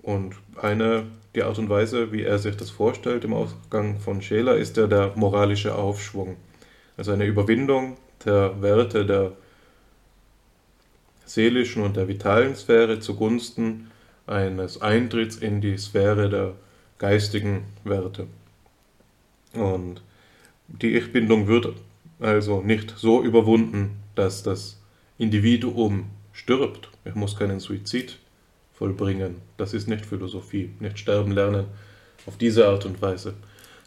[0.01, 4.55] Und eine, die Art und Weise, wie er sich das vorstellt im Ausgang von Scheler,
[4.57, 6.35] ist ja der moralische Aufschwung.
[6.97, 9.31] Also eine Überwindung der Werte der
[11.33, 13.89] seelischen und der vitalen Sphäre zugunsten
[14.27, 16.53] eines Eintritts in die Sphäre der
[16.99, 18.27] geistigen Werte.
[19.53, 20.03] Und
[20.67, 21.73] die Ich-Bindung wird
[22.19, 24.79] also nicht so überwunden, dass das
[25.17, 26.89] Individuum stirbt.
[27.03, 28.19] Er muss keinen Suizid
[28.73, 29.37] vollbringen.
[29.57, 31.65] Das ist nicht Philosophie, nicht sterben lernen
[32.27, 33.33] auf diese Art und Weise,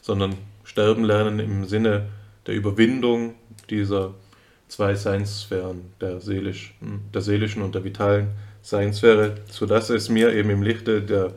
[0.03, 2.09] sondern sterben lernen im Sinne
[2.47, 3.35] der Überwindung
[3.71, 4.15] dieser
[4.69, 6.75] zwei Seinssphären, der, seelisch,
[7.15, 8.29] der seelischen und der vitalen
[8.63, 11.35] Seinssphäre, sodass es mir eben im Lichte der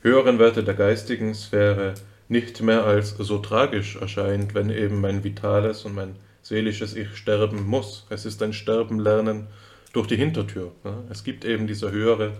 [0.00, 1.94] höheren Werte der geistigen Sphäre
[2.28, 7.66] nicht mehr als so tragisch erscheint, wenn eben mein vitales und mein seelisches Ich sterben
[7.66, 8.06] muss.
[8.10, 9.46] Es ist ein Sterben lernen
[9.92, 10.72] durch die Hintertür.
[11.10, 12.32] Es gibt eben diese höhere,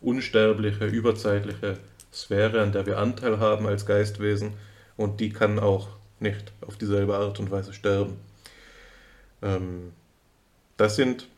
[0.00, 1.78] unsterbliche, überzeitliche
[2.12, 4.54] Sphäre, an der wir Anteil haben als Geistwesen
[4.96, 5.88] und die kann auch
[6.20, 8.16] nicht auf dieselbe Art und Weise sterben.
[9.42, 9.92] Ähm,
[10.76, 11.28] das sind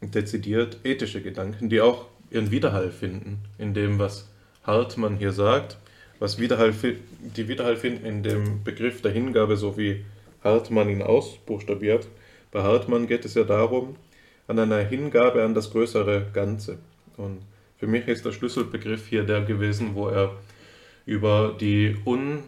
[0.00, 4.28] dezidiert ethische Gedanken, die auch ihren Widerhall finden in dem, was
[4.64, 5.78] Hartmann hier sagt,
[6.18, 6.74] was Widerhall,
[7.20, 10.04] die Widerhall finden in dem Begriff der Hingabe, so wie
[10.42, 12.08] Hartmann ihn ausbuchstabiert.
[12.50, 13.96] Bei Hartmann geht es ja darum,
[14.46, 16.78] an einer Hingabe an das größere Ganze.
[17.16, 17.40] Und
[17.78, 20.36] für mich ist der Schlüsselbegriff hier der gewesen, wo er
[21.04, 22.42] über die Un,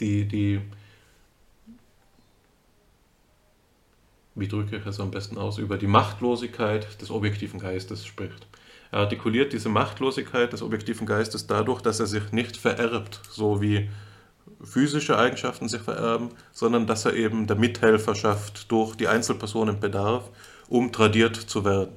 [0.00, 0.60] die, die
[4.34, 8.46] wie drücke ich es am besten aus, über die Machtlosigkeit des objektiven Geistes spricht.
[8.90, 13.88] Er artikuliert diese Machtlosigkeit des objektiven Geistes dadurch, dass er sich nicht vererbt, so wie
[14.62, 20.30] physische Eigenschaften sich vererben, sondern dass er eben der Mithelfer schafft durch die Einzelpersonen bedarf,
[20.68, 21.92] um tradiert zu werden.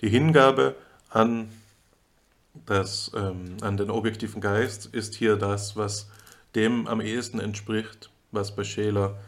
[0.00, 0.76] Die Hingabe
[1.10, 1.50] an,
[2.66, 6.08] das, ähm, an den objektiven Geist ist hier das, was
[6.54, 9.18] dem am ehesten entspricht, was bei Scheler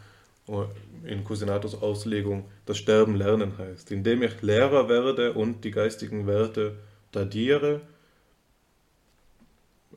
[1.03, 6.75] in Cusinatos Auslegung das Sterben lernen heißt, indem ich Lehrer werde und die geistigen Werte
[7.11, 7.81] tradiere,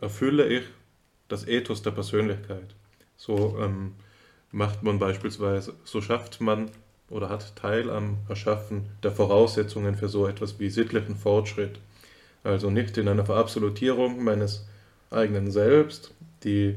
[0.00, 0.64] erfülle ich
[1.28, 2.74] das Ethos der Persönlichkeit.
[3.16, 3.94] So ähm,
[4.52, 6.70] macht man beispielsweise, so schafft man
[7.08, 11.78] oder hat Teil am Erschaffen der Voraussetzungen für so etwas wie sittlichen Fortschritt.
[12.44, 14.66] Also nicht in einer Verabsolutierung meines
[15.10, 16.14] eigenen Selbst,
[16.44, 16.76] die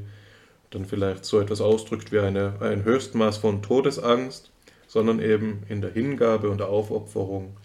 [0.71, 4.51] dann vielleicht so etwas ausdrückt wie eine, ein Höchstmaß von Todesangst,
[4.87, 7.55] sondern eben in der Hingabe und der Aufopferung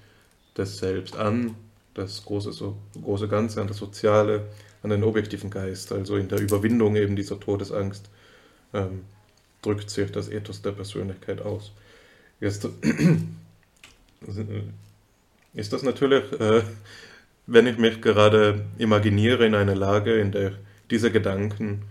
[0.56, 1.54] des Selbst an
[1.94, 4.48] das große, so, große Ganze, an das Soziale,
[4.82, 8.10] an den objektiven Geist, also in der Überwindung eben dieser Todesangst
[8.72, 9.02] ähm,
[9.62, 11.72] drückt sich das Ethos der Persönlichkeit aus.
[12.40, 12.68] Jetzt
[15.54, 16.62] ist das natürlich, äh,
[17.46, 20.52] wenn ich mich gerade imaginiere in eine Lage, in der
[20.90, 21.82] diese Gedanken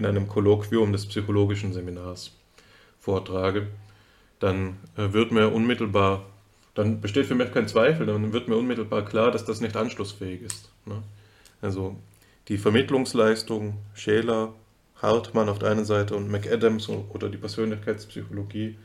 [0.00, 2.32] in einem Kolloquium des psychologischen Seminars
[2.98, 3.66] vortrage,
[4.38, 6.24] dann äh, wird mir unmittelbar,
[6.74, 10.40] dann besteht für mich kein Zweifel, dann wird mir unmittelbar klar, dass das nicht anschlussfähig
[10.40, 10.70] ist.
[10.86, 11.02] Ne?
[11.60, 11.96] Also
[12.48, 14.54] die Vermittlungsleistung Scheler,
[14.96, 18.76] Hartmann auf der einen Seite und McAdams oder die Persönlichkeitspsychologie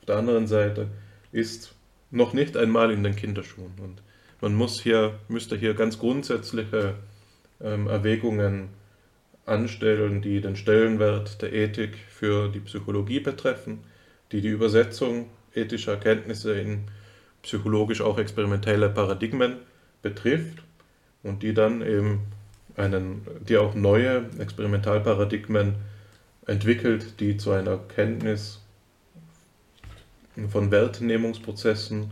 [0.00, 0.86] auf der anderen Seite
[1.32, 1.74] ist
[2.12, 3.72] noch nicht einmal in den Kinderschuhen.
[3.82, 4.02] Und
[4.40, 6.94] man muss hier, müsste hier ganz grundsätzliche
[7.60, 8.68] ähm, Erwägungen
[9.50, 13.80] anstellen, die den Stellenwert der Ethik für die Psychologie betreffen,
[14.32, 16.84] die die Übersetzung ethischer Erkenntnisse in
[17.42, 19.56] psychologisch auch experimentelle Paradigmen
[20.02, 20.62] betrifft
[21.22, 22.20] und die dann eben
[22.76, 25.74] einen, die auch neue Experimentalparadigmen
[26.46, 28.60] entwickelt, die zu einer Kenntnis
[30.48, 32.10] von Wertnehmungsprozessen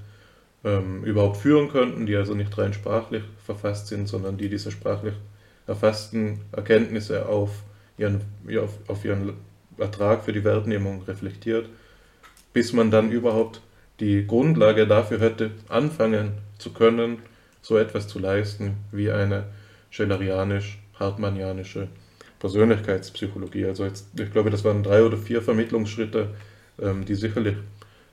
[0.65, 5.15] ähm, überhaupt führen könnten, die also nicht rein sprachlich verfasst sind, sondern die diese sprachlich
[5.69, 7.63] erfassten Erkenntnisse auf
[7.97, 8.23] ihren,
[8.61, 9.35] auf, auf ihren
[9.77, 11.69] Ertrag für die Wertnehmung reflektiert,
[12.53, 13.61] bis man dann überhaupt
[14.01, 17.19] die Grundlage dafür hätte, anfangen zu können,
[17.63, 19.45] so etwas zu leisten wie eine
[19.91, 21.89] schellerianisch-hartmannianische
[22.39, 23.67] Persönlichkeitspsychologie.
[23.67, 26.31] Also jetzt, ich glaube, das waren drei oder vier Vermittlungsschritte,
[26.81, 27.57] ähm, die sicherlich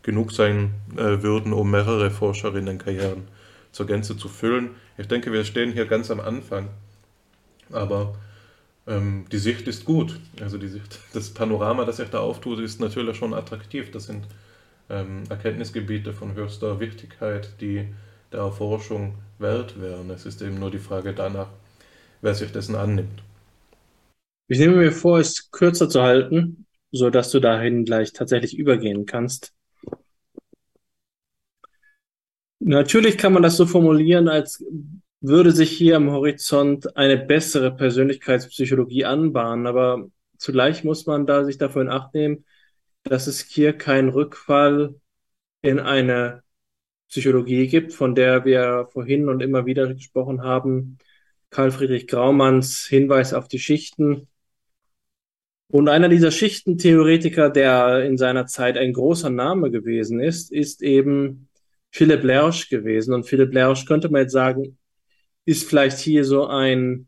[0.02, 3.28] genug sein äh, würden, um mehrere Forscherinnenkarrieren
[3.72, 4.72] zur Gänze zu füllen.
[4.98, 6.70] Ich denke, wir stehen hier ganz am Anfang,
[7.72, 8.16] aber
[8.88, 10.20] ähm, die Sicht ist gut.
[10.42, 13.92] Also die Sicht, das Panorama, das sich da auftut, ist natürlich schon attraktiv.
[13.92, 14.26] Das sind
[14.90, 17.88] ähm, Erkenntnisgebiete von höchster Wichtigkeit, die
[18.32, 20.10] der Erforschung wert wären.
[20.10, 21.50] Es ist eben nur die Frage danach,
[22.22, 23.24] wer sich dessen annimmt.
[24.48, 29.06] Ich nehme mir vor, es kürzer zu halten, so dass du dahin gleich tatsächlich übergehen
[29.06, 29.54] kannst.
[32.60, 34.64] Natürlich kann man das so formulieren, als
[35.28, 40.08] würde sich hier am Horizont eine bessere Persönlichkeitspsychologie anbahnen, aber
[40.38, 42.46] zugleich muss man da sich dafür in Acht nehmen,
[43.04, 44.96] dass es hier keinen Rückfall
[45.62, 46.44] in eine
[47.10, 50.98] Psychologie gibt, von der wir vorhin und immer wieder gesprochen haben,
[51.50, 54.28] Karl Friedrich Graumanns Hinweis auf die Schichten.
[55.70, 61.48] Und einer dieser Schichtentheoretiker, der in seiner Zeit ein großer Name gewesen ist, ist eben
[61.92, 63.14] Philipp Lersch gewesen.
[63.14, 64.78] Und Philipp Lersch könnte man jetzt sagen,
[65.46, 67.08] ist vielleicht hier so ein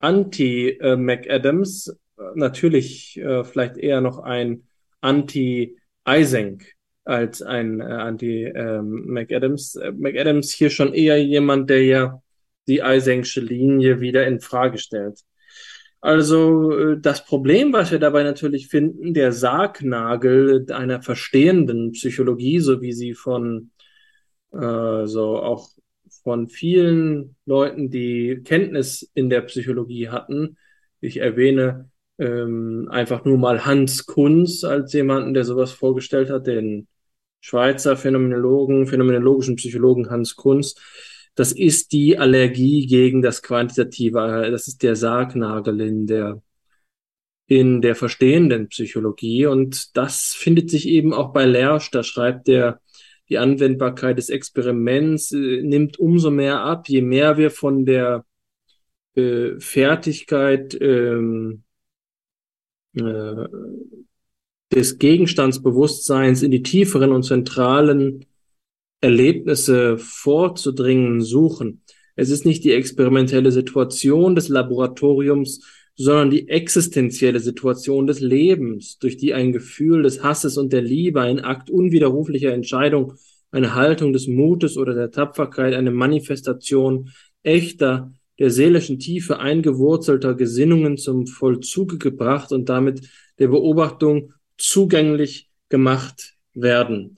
[0.00, 1.96] Anti-McAdams,
[2.34, 4.64] natürlich äh, vielleicht eher noch ein
[5.00, 6.74] Anti-Eisenk
[7.04, 9.76] als ein äh, Anti-McAdams.
[9.76, 12.22] Äh, McAdams hier schon eher jemand, der ja
[12.66, 15.20] die Eisenk'sche Linie wieder in Frage stellt.
[16.00, 22.82] Also äh, das Problem, was wir dabei natürlich finden, der Sargnagel einer verstehenden Psychologie, so
[22.82, 23.70] wie sie von
[24.52, 25.68] äh, so auch
[26.24, 30.56] von vielen Leuten, die Kenntnis in der Psychologie hatten.
[31.00, 36.88] Ich erwähne ähm, einfach nur mal Hans Kunz als jemanden, der sowas vorgestellt hat, den
[37.40, 40.74] Schweizer Phänomenologen, phänomenologischen Psychologen Hans Kunz
[41.34, 44.48] das ist die Allergie gegen das Quantitative.
[44.50, 46.42] Das ist der Sargnagel in der,
[47.46, 49.46] in der verstehenden Psychologie.
[49.46, 51.90] Und das findet sich eben auch bei Lersch.
[51.90, 52.80] Da schreibt er,
[53.34, 58.24] die Anwendbarkeit des Experiments äh, nimmt umso mehr ab, je mehr wir von der
[59.16, 61.64] äh, Fertigkeit ähm,
[62.96, 63.48] äh,
[64.72, 68.24] des Gegenstandsbewusstseins in die tieferen und zentralen
[69.00, 71.82] Erlebnisse vorzudringen suchen.
[72.14, 75.60] Es ist nicht die experimentelle Situation des Laboratoriums,
[75.96, 81.20] sondern die existenzielle Situation des Lebens, durch die ein Gefühl des Hasses und der Liebe,
[81.20, 83.14] ein Akt unwiderruflicher Entscheidung,
[83.50, 87.10] eine Haltung des Mutes oder der Tapferkeit, eine Manifestation
[87.44, 93.08] echter, der seelischen Tiefe eingewurzelter Gesinnungen zum Vollzuge gebracht und damit
[93.38, 97.14] der Beobachtung zugänglich gemacht werden.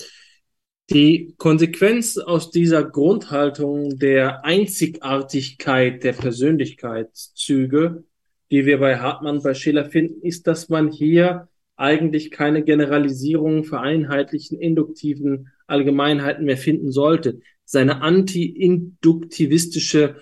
[0.91, 8.05] Die Konsequenz aus dieser Grundhaltung der Einzigartigkeit der Persönlichkeitszüge,
[8.51, 14.59] die wir bei Hartmann, bei Schiller finden, ist, dass man hier eigentlich keine Generalisierung vereinheitlichen
[14.59, 17.41] induktiven Allgemeinheiten mehr finden sollte.
[17.65, 20.17] Seine anti-induktivistische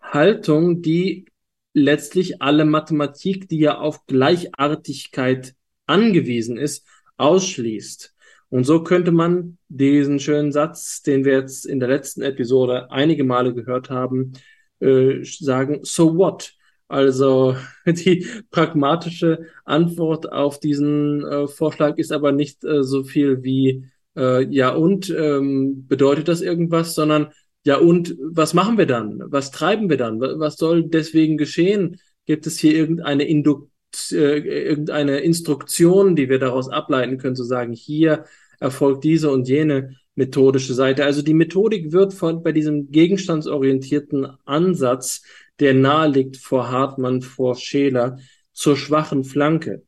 [0.00, 1.26] Haltung, die
[1.72, 5.54] letztlich alle Mathematik, die ja auf Gleichartigkeit
[5.86, 6.84] angewiesen ist,
[7.16, 8.14] ausschließt.
[8.50, 13.24] Und so könnte man diesen schönen Satz, den wir jetzt in der letzten Episode einige
[13.24, 14.32] Male gehört haben,
[14.80, 16.57] äh, sagen, so what?
[16.88, 17.56] Also
[17.86, 23.84] die pragmatische Antwort auf diesen äh, Vorschlag ist aber nicht äh, so viel wie
[24.16, 27.28] äh, ja und ähm, bedeutet das irgendwas, sondern
[27.64, 29.22] ja und was machen wir dann?
[29.26, 30.20] Was treiben wir dann?
[30.20, 32.00] Was soll deswegen geschehen?
[32.26, 33.72] Gibt es hier irgendeine Induktion?
[34.12, 34.38] äh,
[34.68, 38.24] irgendeine Instruktion, die wir daraus ableiten können, zu sagen, hier
[38.60, 41.04] erfolgt diese und jene methodische Seite.
[41.04, 45.22] Also die Methodik wird von, bei diesem gegenstandsorientierten Ansatz,
[45.60, 48.18] der nahe liegt vor Hartmann, vor Scheler,
[48.52, 49.84] zur schwachen Flanke.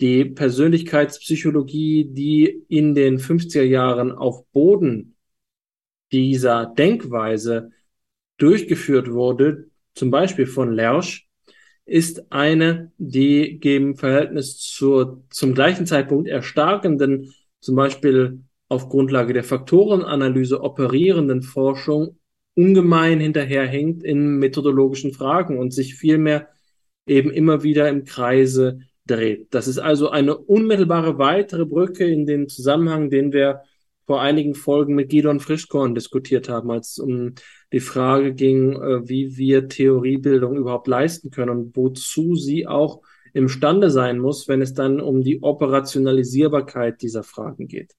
[0.00, 5.16] Die Persönlichkeitspsychologie, die in den 50er Jahren auf Boden
[6.12, 7.70] dieser Denkweise
[8.36, 11.26] durchgeführt wurde, zum Beispiel von Lersch,
[11.86, 19.44] ist eine, die im Verhältnis zur zum gleichen Zeitpunkt erstarkenden, zum Beispiel auf Grundlage der
[19.44, 22.18] Faktorenanalyse operierenden Forschung
[22.56, 26.48] ungemein hinterherhängt in methodologischen Fragen und sich vielmehr
[27.06, 29.48] eben immer wieder im Kreise dreht.
[29.52, 33.60] Das ist also eine unmittelbare weitere Brücke in den Zusammenhang, den wir
[34.06, 37.34] vor einigen Folgen mit Gidon Frischkorn diskutiert haben, als es um
[37.72, 43.02] die Frage ging, äh, wie wir Theoriebildung überhaupt leisten können und wozu sie auch
[43.32, 47.92] imstande sein muss, wenn es dann um die Operationalisierbarkeit dieser Fragen geht.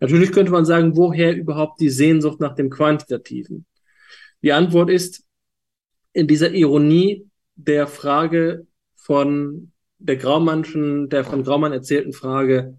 [0.00, 3.64] Natürlich könnte man sagen, woher überhaupt die Sehnsucht nach dem Quantitativen?
[4.42, 5.24] Die Antwort ist
[6.12, 12.78] in dieser Ironie der Frage von der Graumannschen, der von Graumann erzählten Frage,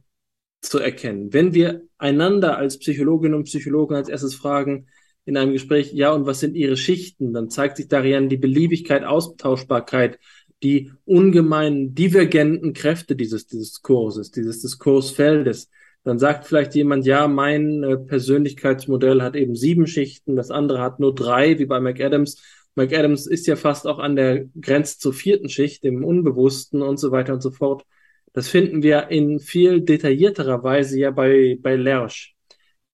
[0.62, 1.34] zu erkennen.
[1.34, 4.88] Wenn wir einander als Psychologinnen und Psychologen als erstes fragen
[5.26, 9.04] in einem Gespräch, ja, und was sind Ihre Schichten, dann zeigt sich darin die Beliebigkeit,
[9.04, 10.20] Austauschbarkeit,
[10.64, 15.70] die ungemein divergenten Kräfte dieses Diskurses, dieses Diskursfeldes.
[16.04, 21.00] Dann sagt vielleicht jemand, ja, mein äh, Persönlichkeitsmodell hat eben sieben Schichten, das andere hat
[21.00, 22.42] nur drei, wie bei McAdams.
[22.76, 27.12] McAdams ist ja fast auch an der Grenze zur vierten Schicht, dem Unbewussten und so
[27.12, 27.86] weiter und so fort.
[28.34, 32.36] Das finden wir in viel detaillierterer Weise ja bei, bei Lersch,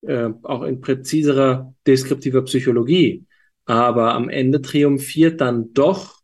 [0.01, 3.25] äh, auch in präziserer deskriptiver Psychologie.
[3.65, 6.19] Aber am Ende triumphiert dann doch,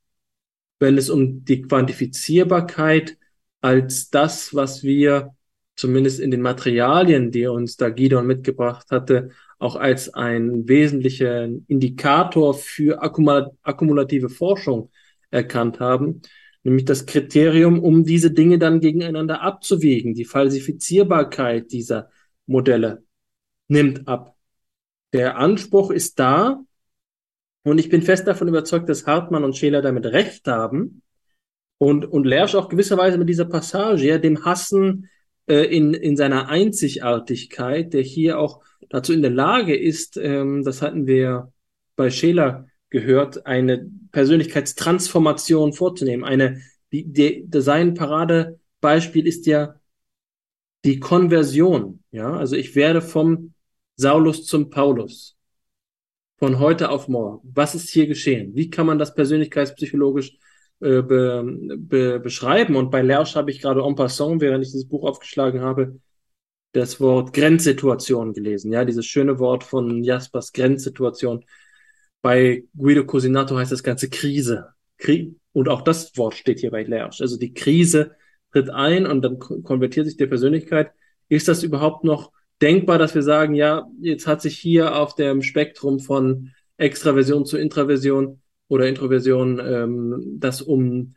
[0.80, 3.18] wenn es um die Quantifizierbarkeit
[3.62, 5.36] als das, was wir
[5.76, 9.30] zumindest in den Materialien, die uns da Gidon mitgebracht hatte,
[9.60, 14.92] auch als ein wesentlicher Indikator für akkumulative Forschung
[15.32, 16.22] erkannt haben,
[16.64, 20.14] nämlich das Kriterium, um diese Dinge dann gegeneinander abzuwägen.
[20.14, 22.10] Die Falsifizierbarkeit dieser
[22.48, 23.04] Modelle
[23.68, 24.36] nimmt ab.
[25.14, 26.62] Der Anspruch ist da
[27.64, 31.02] und ich bin fest davon überzeugt, dass Hartmann und Scheler damit recht haben
[31.78, 35.10] und, und Lersch auch gewisserweise mit dieser Passage, ja, dem Hassen
[35.48, 40.82] äh, in, in seiner Einzigartigkeit, der hier auch dazu in der Lage ist, ähm, das
[40.82, 41.52] hatten wir
[41.96, 46.24] bei Scheler gehört, eine Persönlichkeitstransformation vorzunehmen.
[46.24, 46.62] Eine,
[46.92, 49.76] die, die, sein Paradebeispiel ist ja
[50.84, 52.04] die Konversion.
[52.12, 53.54] Ja, also ich werde vom
[53.96, 55.36] Saulus zum Paulus.
[56.38, 57.50] Von heute auf morgen.
[57.54, 58.56] Was ist hier geschehen?
[58.56, 60.38] Wie kann man das persönlichkeitspsychologisch
[60.82, 62.76] äh, be, be, beschreiben?
[62.76, 66.00] Und bei Lersch habe ich gerade en passant, während ich dieses Buch aufgeschlagen habe,
[66.72, 68.72] das Wort Grenzsituation gelesen.
[68.72, 71.46] Ja, dieses schöne Wort von Jaspers Grenzsituation
[72.22, 74.70] bei Guido Cosinato heißt das Ganze Krise.
[75.54, 77.22] Und auch das Wort steht hier bei Lersch.
[77.22, 78.16] Also die Krise
[78.52, 80.92] tritt ein und dann konvertiert sich die Persönlichkeit.
[81.30, 82.32] Ist das überhaupt noch
[82.62, 87.58] denkbar, dass wir sagen, ja, jetzt hat sich hier auf dem Spektrum von Extraversion zu
[87.58, 91.16] Intraversion oder Introversion ähm, das um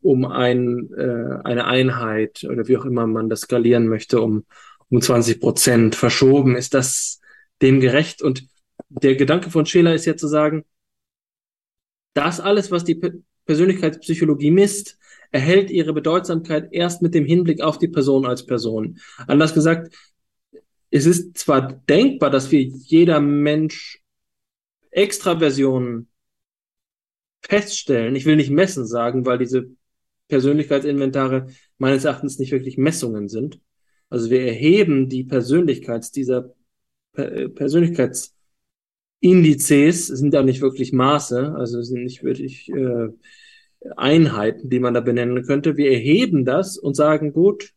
[0.00, 4.44] um ein, äh, eine Einheit oder wie auch immer man das skalieren möchte, um,
[4.90, 6.56] um 20 Prozent verschoben.
[6.56, 7.20] Ist das
[7.62, 8.22] dem gerecht?
[8.22, 8.46] Und
[8.88, 10.64] der Gedanke von Scheler ist ja zu sagen,
[12.14, 13.00] das alles, was die
[13.46, 14.98] Persönlichkeitspsychologie misst,
[15.30, 18.98] erhält ihre Bedeutsamkeit erst mit dem Hinblick auf die Person als Person.
[19.26, 19.94] Anders gesagt,
[20.90, 24.00] es ist zwar denkbar, dass wir jeder Mensch
[24.90, 26.08] Extraversionen
[27.42, 28.16] feststellen.
[28.16, 29.70] Ich will nicht messen sagen, weil diese
[30.28, 31.48] Persönlichkeitsinventare
[31.78, 33.60] meines Erachtens nicht wirklich Messungen sind.
[34.10, 36.54] Also wir erheben die Persönlichkeits, dieser
[37.12, 43.08] Persönlichkeitsindizes, sind da nicht wirklich Maße, also sind nicht wirklich äh,
[43.96, 45.76] Einheiten, die man da benennen könnte.
[45.76, 47.72] Wir erheben das und sagen, gut,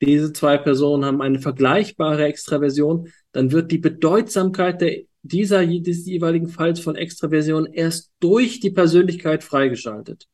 [0.00, 6.48] diese zwei Personen haben eine vergleichbare Extraversion, dann wird die Bedeutsamkeit der, dieser, des jeweiligen
[6.48, 10.28] Falls von Extraversion erst durch die Persönlichkeit freigeschaltet.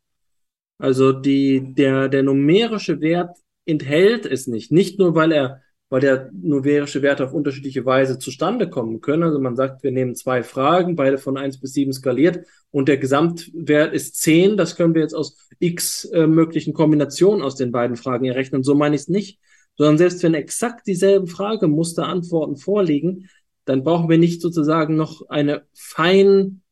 [0.78, 3.36] Also die, der, der numerische Wert
[3.66, 4.72] enthält es nicht.
[4.72, 5.60] Nicht nur, weil er,
[5.90, 9.22] weil der numerische Werte auf unterschiedliche Weise zustande kommen können.
[9.22, 12.96] Also man sagt, wir nehmen zwei Fragen, beide von eins bis sieben skaliert und der
[12.96, 14.56] Gesamtwert ist zehn.
[14.56, 18.64] Das können wir jetzt aus x äh, möglichen Kombinationen aus den beiden Fragen errechnen.
[18.64, 19.38] So meine ich es nicht.
[19.76, 23.28] Sondern selbst wenn exakt dieselben Fragemuster Antworten vorliegen,
[23.70, 26.62] dann brauchen wir nicht sozusagen noch eine fein,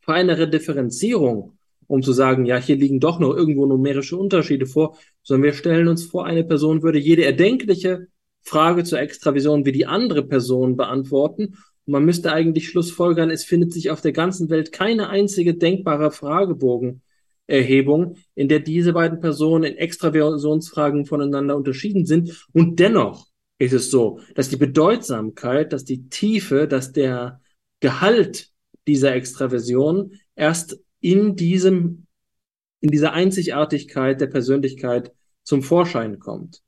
[0.00, 1.56] feinere Differenzierung
[1.86, 5.88] um zu sagen, ja, hier liegen doch noch irgendwo numerische Unterschiede vor, sondern wir stellen
[5.88, 8.08] uns vor, eine Person würde jede erdenkliche
[8.42, 11.56] Frage zur Extravision wie die andere Person beantworten.
[11.86, 16.10] Und man müsste eigentlich schlussfolgern, es findet sich auf der ganzen Welt keine einzige denkbare
[16.10, 22.46] Fragebogenerhebung, in der diese beiden Personen in Extraversionsfragen voneinander unterschieden sind.
[22.52, 23.26] Und dennoch
[23.58, 27.40] ist es so, dass die Bedeutsamkeit, dass die Tiefe, dass der
[27.80, 28.50] Gehalt
[28.86, 32.06] dieser Extraversion erst in diesem,
[32.80, 35.12] in dieser Einzigartigkeit der Persönlichkeit
[35.42, 36.62] zum Vorschein kommt.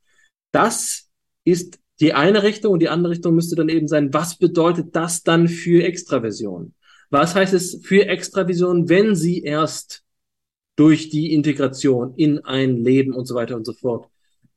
[0.52, 1.08] Das
[1.44, 5.22] ist die eine Richtung und die andere Richtung müsste dann eben sein, was bedeutet das
[5.22, 6.74] dann für Extraversion?
[7.10, 10.04] Was heißt es für Extravision, wenn sie erst
[10.76, 14.08] durch die Integration in ein Leben und so weiter und so fort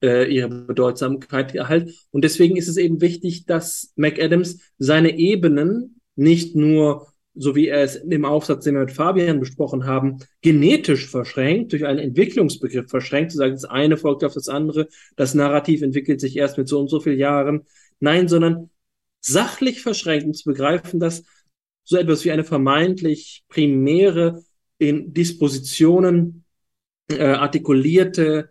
[0.02, 1.94] äh, ihre Bedeutsamkeit erhält?
[2.11, 7.82] Und deswegen ist es eben wichtig, dass McAdams seine Ebenen nicht nur so wie er
[7.82, 13.32] es im Aufsatz, den wir mit Fabian besprochen haben, genetisch verschränkt, durch einen Entwicklungsbegriff verschränkt,
[13.32, 16.80] zu sagen, das eine folgt auf das andere, das Narrativ entwickelt sich erst mit so
[16.80, 17.65] und so vielen Jahren.
[17.99, 18.69] Nein, sondern
[19.22, 21.23] sachlich verschränkt, um zu begreifen, dass
[21.84, 24.44] so etwas wie eine vermeintlich primäre
[24.78, 26.44] in Dispositionen
[27.10, 28.49] äh, artikulierte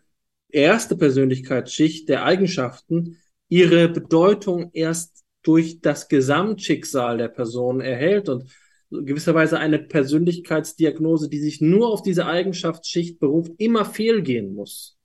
[0.52, 3.18] erste Persönlichkeitsschicht der Eigenschaften
[3.48, 8.50] ihre Bedeutung erst durch das Gesamtschicksal der Person erhält und
[8.90, 14.98] gewisserweise eine Persönlichkeitsdiagnose, die sich nur auf diese Eigenschaftsschicht beruft, immer fehlgehen muss.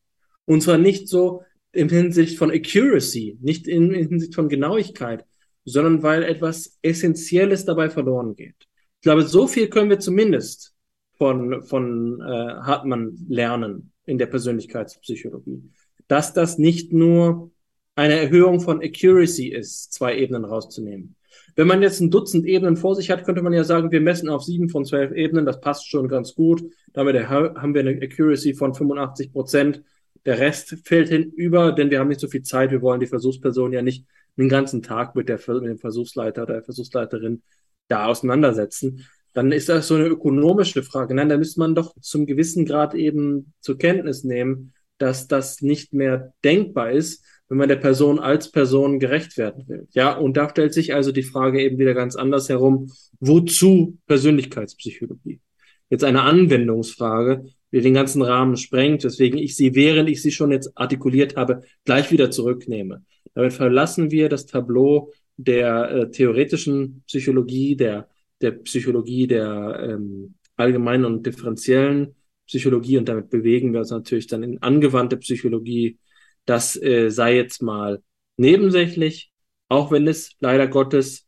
[0.46, 5.26] Und zwar nicht so in Hinsicht von Accuracy, nicht in, in Hinsicht von Genauigkeit,
[5.66, 8.56] sondern weil etwas Essentielles dabei verloren geht.
[8.96, 10.74] Ich glaube, so viel können wir zumindest
[11.18, 15.64] von, von äh, Hartmann lernen in der Persönlichkeitspsychologie.
[16.08, 17.52] Dass das nicht nur
[17.96, 21.16] eine Erhöhung von Accuracy ist, zwei Ebenen rauszunehmen,
[21.56, 24.30] wenn man jetzt ein Dutzend Ebenen vor sich hat, könnte man ja sagen, wir messen
[24.30, 26.64] auf sieben von zwölf Ebenen, das passt schon ganz gut.
[26.94, 29.82] Damit haben wir eine Accuracy von 85 Prozent.
[30.26, 32.72] Der Rest fällt hinüber, denn wir haben nicht so viel Zeit.
[32.72, 34.06] Wir wollen die Versuchsperson ja nicht
[34.38, 37.42] den ganzen Tag mit, der, mit dem Versuchsleiter oder der Versuchsleiterin
[37.88, 39.06] da auseinandersetzen.
[39.36, 41.14] Dann ist das so eine ökonomische Frage.
[41.14, 45.92] Nein, da müsste man doch zum gewissen Grad eben zur Kenntnis nehmen, dass das nicht
[45.94, 49.88] mehr denkbar ist, wenn man der Person als Person gerecht werden will.
[49.92, 52.90] Ja, und da stellt sich also die Frage eben wieder ganz anders herum,
[53.20, 55.42] wozu Persönlichkeitspsychologie?
[55.90, 57.44] Jetzt eine Anwendungsfrage,
[57.74, 61.64] die den ganzen Rahmen sprengt, weswegen ich sie, während ich sie schon jetzt artikuliert habe,
[61.84, 63.04] gleich wieder zurücknehme.
[63.34, 68.08] Damit verlassen wir das Tableau der äh, theoretischen Psychologie, der,
[68.42, 72.16] der Psychologie der ähm, allgemeinen und differenziellen
[72.48, 75.98] Psychologie und damit bewegen wir uns natürlich dann in angewandte Psychologie,
[76.46, 78.04] das äh, sei jetzt mal
[78.38, 79.32] nebensächlich,
[79.68, 81.26] auch wenn es leider Gottes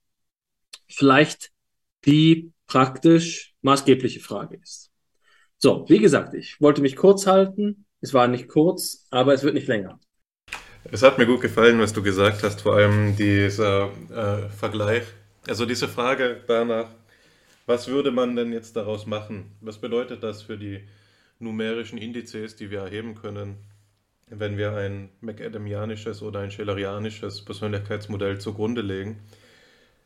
[0.87, 1.51] vielleicht
[2.05, 4.91] die praktisch maßgebliche Frage ist.
[5.57, 7.85] So, wie gesagt, ich wollte mich kurz halten.
[7.99, 9.99] Es war nicht kurz, aber es wird nicht länger.
[10.91, 15.03] Es hat mir gut gefallen, was du gesagt hast, vor allem dieser äh, Vergleich.
[15.47, 16.89] Also diese Frage danach,
[17.67, 19.55] was würde man denn jetzt daraus machen?
[19.61, 20.87] Was bedeutet das für die
[21.37, 23.57] numerischen Indizes, die wir erheben können?
[24.29, 29.19] wenn wir ein McAdamianisches oder ein Schillerianisches Persönlichkeitsmodell zugrunde legen,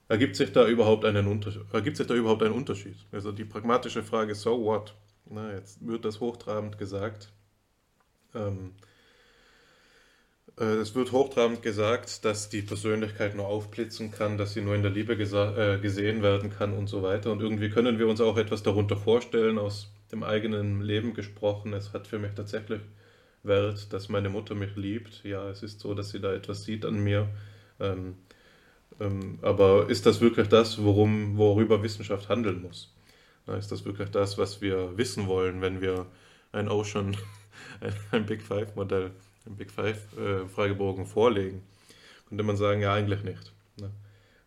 [0.08, 1.64] ergibt sich da überhaupt einen Unterschied?
[1.74, 2.98] Ergibt sich da überhaupt ein Unterschied?
[3.12, 4.96] Also die pragmatische Frage, so what?
[5.26, 7.32] Na, jetzt wird das hochtrabend gesagt.
[8.36, 8.91] Ähm, äh,
[10.66, 14.92] es wird hochtrabend gesagt, dass die Persönlichkeit nur aufblitzen kann, dass sie nur in der
[14.92, 17.32] Liebe äh, gesehen werden kann und so weiter.
[17.32, 21.74] Und irgendwie können wir uns auch etwas darunter vorstellen, aus dem eigenen Leben gesprochen.
[21.74, 22.82] Es hat für mich tatsächlich
[23.44, 25.24] Welt, dass meine Mutter mich liebt.
[25.24, 27.28] Ja, es ist so, dass sie da etwas sieht an mir.
[27.80, 28.18] Ähm,
[29.00, 32.94] ähm, aber ist das wirklich das, worum, worüber Wissenschaft handeln muss?
[33.48, 36.06] Na, ist das wirklich das, was wir wissen wollen, wenn wir
[36.52, 37.18] ein Ocean,
[38.12, 39.12] ein Big Five-Modell
[39.46, 41.64] im Big Five-Fragebogen äh, vorlegen,
[42.28, 43.54] könnte man sagen, ja, eigentlich nicht.
[43.80, 43.92] Ne?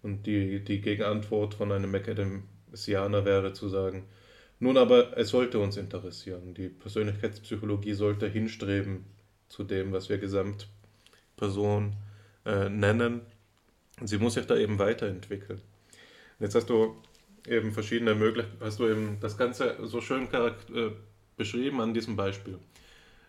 [0.03, 4.05] Und die, die Gegenantwort von einem McAdamsianer wäre zu sagen,
[4.61, 6.55] nun aber, es sollte uns interessieren.
[6.55, 9.05] Die Persönlichkeitspsychologie sollte hinstreben
[9.49, 11.97] zu dem, was wir Gesamtperson
[12.47, 13.23] äh, nennen.
[14.03, 15.61] Sie muss sich da eben weiterentwickeln.
[16.39, 16.97] Und jetzt hast du
[17.47, 20.91] eben verschiedene Möglichkeiten, hast du eben das Ganze so schön äh,
[21.37, 22.59] beschrieben an diesem Beispiel.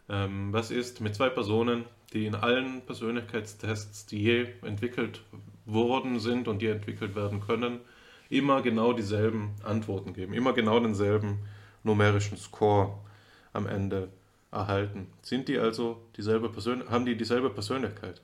[0.10, 5.24] Ähm, was ist mit zwei Personen, die in allen Persönlichkeitstests, die je entwickelt
[5.66, 7.80] worden sind und die entwickelt werden können,
[8.30, 11.40] immer genau dieselben Antworten geben, immer genau denselben
[11.84, 12.98] numerischen Score
[13.54, 14.10] am Ende
[14.52, 15.08] erhalten.
[15.22, 18.22] Sind die also dieselbe Persön haben die dieselbe Persönlichkeit?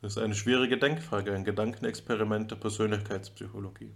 [0.00, 3.92] Das ist eine schwierige Denkfrage, ein Gedankenexperiment der Persönlichkeitspsychologie.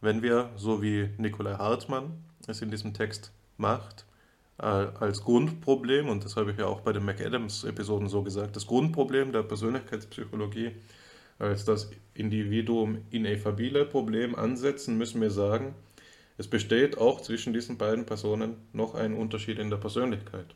[0.00, 4.06] Wenn wir, so wie Nikolai Hartmann es in diesem Text macht,
[4.60, 9.32] als Grundproblem, und das habe ich ja auch bei den McAdams-Episoden so gesagt, das Grundproblem
[9.32, 10.72] der Persönlichkeitspsychologie
[11.38, 15.74] als das Individuum ineffabile Problem ansetzen, müssen wir sagen,
[16.36, 20.54] es besteht auch zwischen diesen beiden Personen noch ein Unterschied in der Persönlichkeit.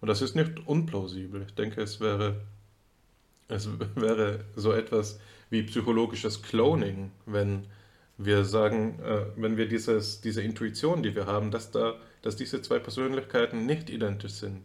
[0.00, 1.42] Und das ist nicht unplausibel.
[1.46, 2.40] Ich denke, es wäre,
[3.48, 5.20] es wäre so etwas
[5.50, 7.66] wie psychologisches Cloning, wenn
[8.16, 11.94] wir sagen, äh, wenn wir dieses, diese Intuition, die wir haben, dass, da,
[12.24, 14.64] dass diese zwei Persönlichkeiten nicht identisch sind,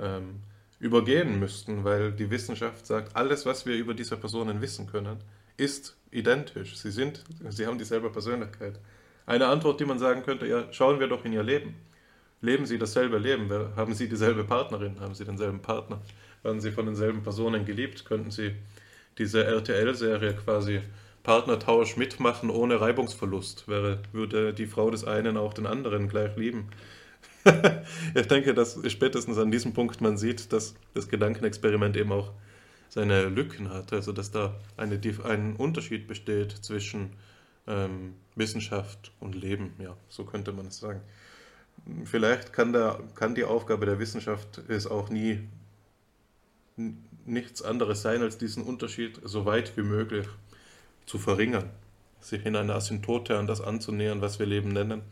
[0.00, 0.40] ähm,
[0.80, 5.18] übergehen müssten, weil die Wissenschaft sagt, alles, was wir über diese Personen wissen können,
[5.56, 6.76] ist identisch.
[6.76, 8.80] Sie sind, sie haben dieselbe Persönlichkeit.
[9.24, 11.76] Eine Antwort, die man sagen könnte, ja, schauen wir doch in ihr Leben.
[12.40, 13.48] Leben sie dasselbe Leben?
[13.76, 14.98] Haben sie dieselbe Partnerin?
[14.98, 16.02] Haben sie denselben Partner?
[16.42, 18.04] Werden sie von denselben Personen geliebt?
[18.04, 18.56] Könnten sie
[19.16, 20.80] diese RTL-Serie quasi
[21.24, 23.66] Partnertausch mitmachen ohne Reibungsverlust?
[23.66, 26.68] Wäre, würde die Frau des einen auch den anderen gleich lieben?
[28.14, 32.30] ich denke, dass spätestens an diesem Punkt man sieht, dass das Gedankenexperiment eben auch
[32.88, 33.92] seine Lücken hat.
[33.92, 37.14] Also dass da eine, ein Unterschied besteht zwischen
[37.66, 39.74] ähm, Wissenschaft und Leben.
[39.78, 41.00] Ja, so könnte man es sagen.
[42.04, 45.40] Vielleicht kann, der, kann die Aufgabe der Wissenschaft es auch nie
[47.24, 50.26] nichts anderes sein, als diesen Unterschied so weit wie möglich
[51.06, 51.70] zu verringern,
[52.20, 55.02] sich in einer Asymptote an das anzunähern, was wir Leben nennen.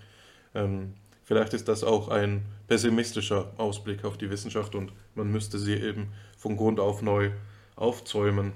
[0.54, 0.94] Ähm,
[1.24, 6.12] Vielleicht ist das auch ein pessimistischer Ausblick auf die Wissenschaft und man müsste sie eben
[6.36, 7.30] von Grund auf neu
[7.76, 8.52] aufzäumen,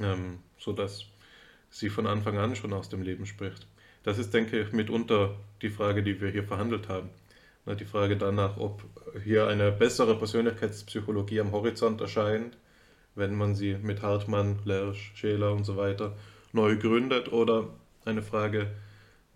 [0.00, 1.06] ähm, sodass
[1.68, 3.66] sie von Anfang an schon aus dem Leben spricht.
[4.02, 7.10] Das ist, denke ich, mitunter die Frage, die wir hier verhandelt haben.
[7.66, 8.82] Die Frage danach, ob
[9.22, 12.56] hier eine bessere Persönlichkeitspsychologie am Horizont erscheint,
[13.14, 16.16] wenn man sie mit Hartmann, Lersch, Scheler und so weiter
[16.52, 17.68] neu gründet, oder
[18.04, 18.70] eine Frage,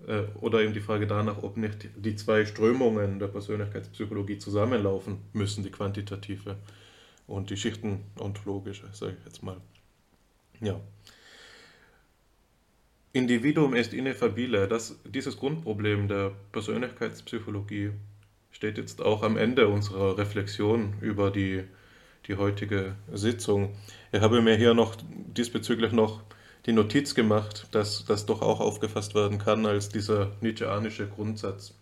[0.07, 5.63] äh, oder eben die Frage danach, ob nicht die zwei Strömungen der Persönlichkeitspsychologie zusammenlaufen müssen,
[5.63, 6.57] die quantitative
[7.27, 9.57] und die schichtenontologische, sage ich jetzt mal.
[10.61, 10.81] Ja.
[13.13, 14.67] Individuum ist ineffabile.
[14.67, 17.93] Das, dieses Grundproblem der Persönlichkeitspsychologie
[18.51, 21.63] steht jetzt auch am Ende unserer Reflexion über die,
[22.27, 23.77] die heutige Sitzung.
[24.11, 26.23] Ich habe mir hier noch diesbezüglich noch
[26.67, 31.75] die Notiz gemacht, dass das doch auch aufgefasst werden kann als dieser Nietzscheanische Grundsatz,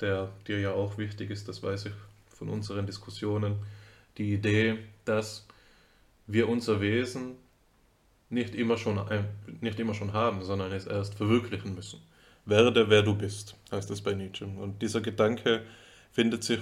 [0.00, 1.92] der dir ja auch wichtig ist, das weiß ich
[2.28, 3.56] von unseren Diskussionen,
[4.18, 5.46] die Idee, dass
[6.26, 7.36] wir unser Wesen
[8.30, 9.00] nicht immer schon,
[9.60, 12.00] nicht immer schon haben, sondern es erst verwirklichen müssen.
[12.46, 14.46] Werde, wer du bist, heißt es bei Nietzsche.
[14.46, 15.62] Und dieser Gedanke
[16.10, 16.60] findet sich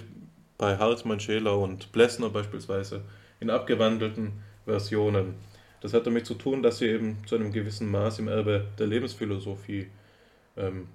[0.59, 3.03] bei Hartmann, Scheler und Plessner beispielsweise
[3.39, 4.33] in abgewandelten
[4.67, 5.37] Versionen
[5.81, 8.86] das hat damit zu tun, dass sie eben zu einem gewissen Maß im Erbe der
[8.86, 9.89] Lebensphilosophie
[10.57, 10.89] ähm,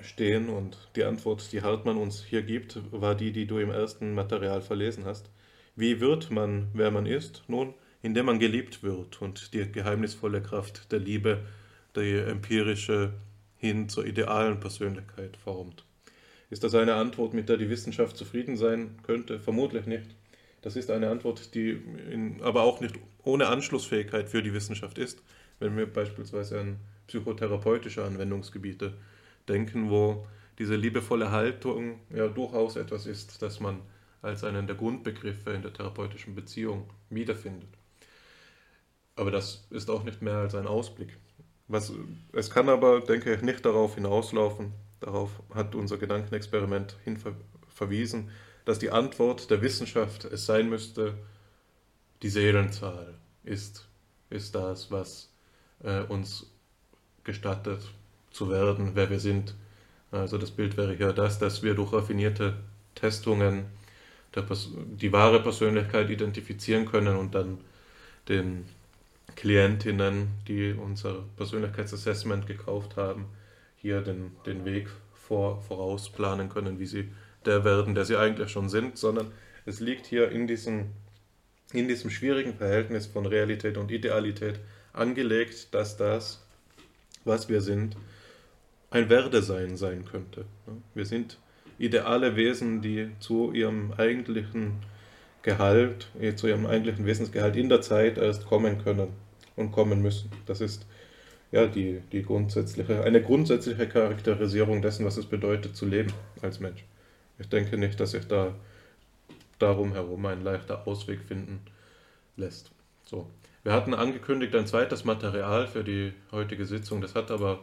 [0.00, 0.48] stehen.
[0.48, 4.62] Und die Antwort, die Hartmann uns hier gibt, war die, die du im ersten Material
[4.62, 5.30] verlesen hast.
[5.76, 7.44] Wie wird man, wer man ist?
[7.48, 11.44] Nun, indem man geliebt wird und die geheimnisvolle Kraft der Liebe,
[11.96, 13.12] die empirische
[13.56, 15.84] hin zur idealen Persönlichkeit formt.
[16.50, 19.40] Ist das eine Antwort, mit der die Wissenschaft zufrieden sein könnte?
[19.40, 20.14] Vermutlich nicht.
[20.68, 21.70] Das ist eine Antwort, die
[22.10, 25.22] in, aber auch nicht ohne Anschlussfähigkeit für die Wissenschaft ist,
[25.60, 26.76] wenn wir beispielsweise an
[27.06, 28.92] psychotherapeutische Anwendungsgebiete
[29.48, 30.26] denken, wo
[30.58, 33.80] diese liebevolle Haltung ja durchaus etwas ist, das man
[34.20, 37.70] als einen der Grundbegriffe in der therapeutischen Beziehung wiederfindet.
[39.16, 41.16] Aber das ist auch nicht mehr als ein Ausblick.
[41.68, 41.94] Was,
[42.34, 47.18] es kann aber, denke ich, nicht darauf hinauslaufen, darauf hat unser Gedankenexperiment hin
[47.68, 48.28] verwiesen,
[48.68, 51.14] dass die Antwort der Wissenschaft es sein müsste,
[52.20, 53.88] die Seelenzahl ist,
[54.28, 55.30] ist das, was
[55.82, 56.52] äh, uns
[57.24, 57.80] gestattet
[58.30, 59.54] zu werden, wer wir sind.
[60.10, 62.58] Also das Bild wäre ja das, dass wir durch raffinierte
[62.94, 63.64] Testungen
[64.36, 67.56] die wahre Persönlichkeit identifizieren können und dann
[68.28, 68.66] den
[69.34, 73.30] Klientinnen, die unser Persönlichkeitsassessment gekauft haben,
[73.76, 77.08] hier den, den Weg vor, vorausplanen können, wie sie
[77.48, 79.32] der werden, der sie eigentlich schon sind, sondern
[79.66, 80.90] es liegt hier in diesem,
[81.72, 84.60] in diesem schwierigen Verhältnis von Realität und Idealität
[84.92, 86.46] angelegt, dass das,
[87.24, 87.96] was wir sind,
[88.90, 90.44] ein Werdesein sein könnte.
[90.94, 91.38] Wir sind
[91.78, 94.78] ideale Wesen, die zu ihrem eigentlichen
[95.42, 99.08] Gehalt, eh, zu ihrem eigentlichen Wesensgehalt in der Zeit erst kommen können
[99.56, 100.30] und kommen müssen.
[100.46, 100.86] Das ist
[101.52, 106.12] ja die, die grundsätzliche, eine grundsätzliche Charakterisierung dessen, was es bedeutet zu leben
[106.42, 106.84] als Mensch.
[107.38, 108.54] Ich denke nicht, dass sich da
[109.58, 111.60] darum herum ein leichter Ausweg finden
[112.36, 112.70] lässt.
[113.04, 113.28] So.
[113.64, 117.00] Wir hatten angekündigt ein zweites Material für die heutige Sitzung.
[117.00, 117.60] Das hat aber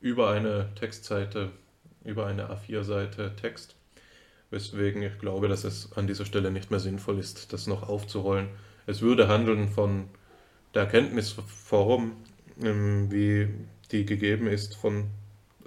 [0.00, 1.50] über eine Textseite,
[2.04, 3.74] über eine A4-Seite Text,
[4.50, 8.48] weswegen ich glaube, dass es an dieser Stelle nicht mehr sinnvoll ist, das noch aufzurollen.
[8.86, 10.08] Es würde handeln von
[10.74, 12.16] der Erkenntnisform,
[12.62, 13.48] ähm, wie
[13.90, 15.10] die gegeben ist von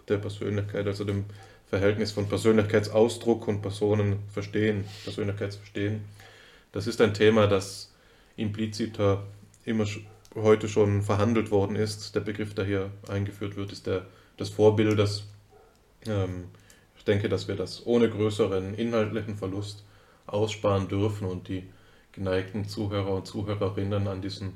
[0.07, 1.25] der Persönlichkeit, also dem
[1.73, 6.01] Verhältnis von Persönlichkeitsausdruck und Personenverstehen, Persönlichkeitsverstehen.
[6.71, 7.91] Das ist ein Thema, das
[8.35, 9.23] impliziter
[9.65, 9.87] immer
[10.35, 12.13] heute schon verhandelt worden ist.
[12.13, 14.05] Der Begriff, der hier eingeführt wird, ist der
[14.37, 15.23] des Vorbildes.
[16.05, 16.45] Ähm,
[16.95, 19.83] ich denke, dass wir das ohne größeren inhaltlichen Verlust
[20.27, 21.63] aussparen dürfen und die
[22.11, 24.53] geneigten Zuhörer und Zuhörerinnen an diesen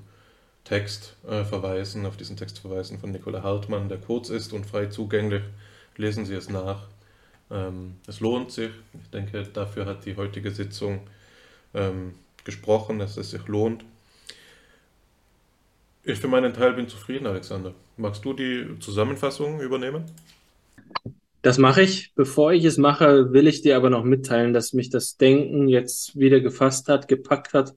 [0.65, 4.85] Text äh, verweisen, auf diesen Text verweisen von Nicola Hartmann, der kurz ist und frei
[4.85, 5.41] zugänglich.
[5.95, 6.87] Lesen Sie es nach.
[7.51, 8.71] Ähm, es lohnt sich.
[9.01, 11.01] Ich denke, dafür hat die heutige Sitzung
[11.73, 13.85] ähm, gesprochen, dass es sich lohnt.
[16.03, 17.73] Ich für meinen Teil bin zufrieden, Alexander.
[17.97, 20.05] Magst du die Zusammenfassung übernehmen?
[21.41, 22.13] Das mache ich.
[22.15, 26.17] Bevor ich es mache, will ich dir aber noch mitteilen, dass mich das Denken jetzt
[26.17, 27.73] wieder gefasst hat, gepackt hat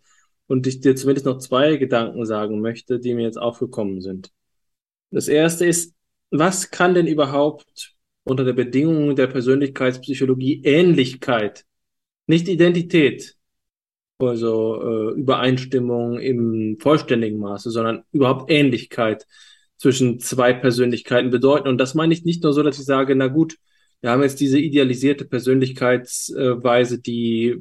[0.47, 4.33] und ich dir zumindest noch zwei Gedanken sagen möchte, die mir jetzt aufgekommen sind.
[5.11, 5.95] Das erste ist,
[6.31, 7.95] was kann denn überhaupt
[8.25, 11.65] unter der Bedingung der Persönlichkeitspsychologie Ähnlichkeit,
[12.27, 13.37] nicht Identität,
[14.19, 19.27] also äh, Übereinstimmung im vollständigen Maße, sondern überhaupt Ähnlichkeit
[19.79, 21.69] zwischen zwei Persönlichkeiten bedeuten.
[21.69, 23.57] Und das meine ich nicht nur so, dass ich sage, na gut,
[24.03, 27.57] wir haben jetzt diese idealisierte Persönlichkeitsweise, die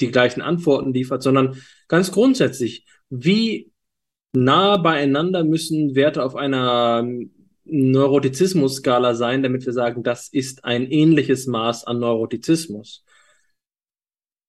[0.00, 3.70] die gleichen Antworten liefert, sondern ganz grundsätzlich, wie
[4.32, 7.06] nah beieinander müssen Werte auf einer
[7.64, 13.04] Neurotizismus-Skala sein, damit wir sagen, das ist ein ähnliches Maß an Neurotizismus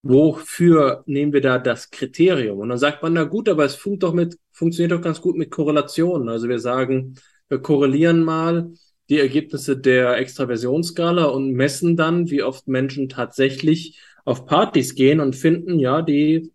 [0.04, 2.60] wofür nehmen wir da das Kriterium?
[2.60, 5.38] Und dann sagt man, na gut, aber es funkt doch mit, funktioniert doch ganz gut
[5.38, 6.30] mit Korrelationen.
[6.30, 7.16] Also wir sagen,
[7.50, 8.72] wir korrelieren mal
[9.10, 15.36] die Ergebnisse der Extraversionsskala und messen dann, wie oft Menschen tatsächlich auf Partys gehen und
[15.36, 16.52] finden, ja, die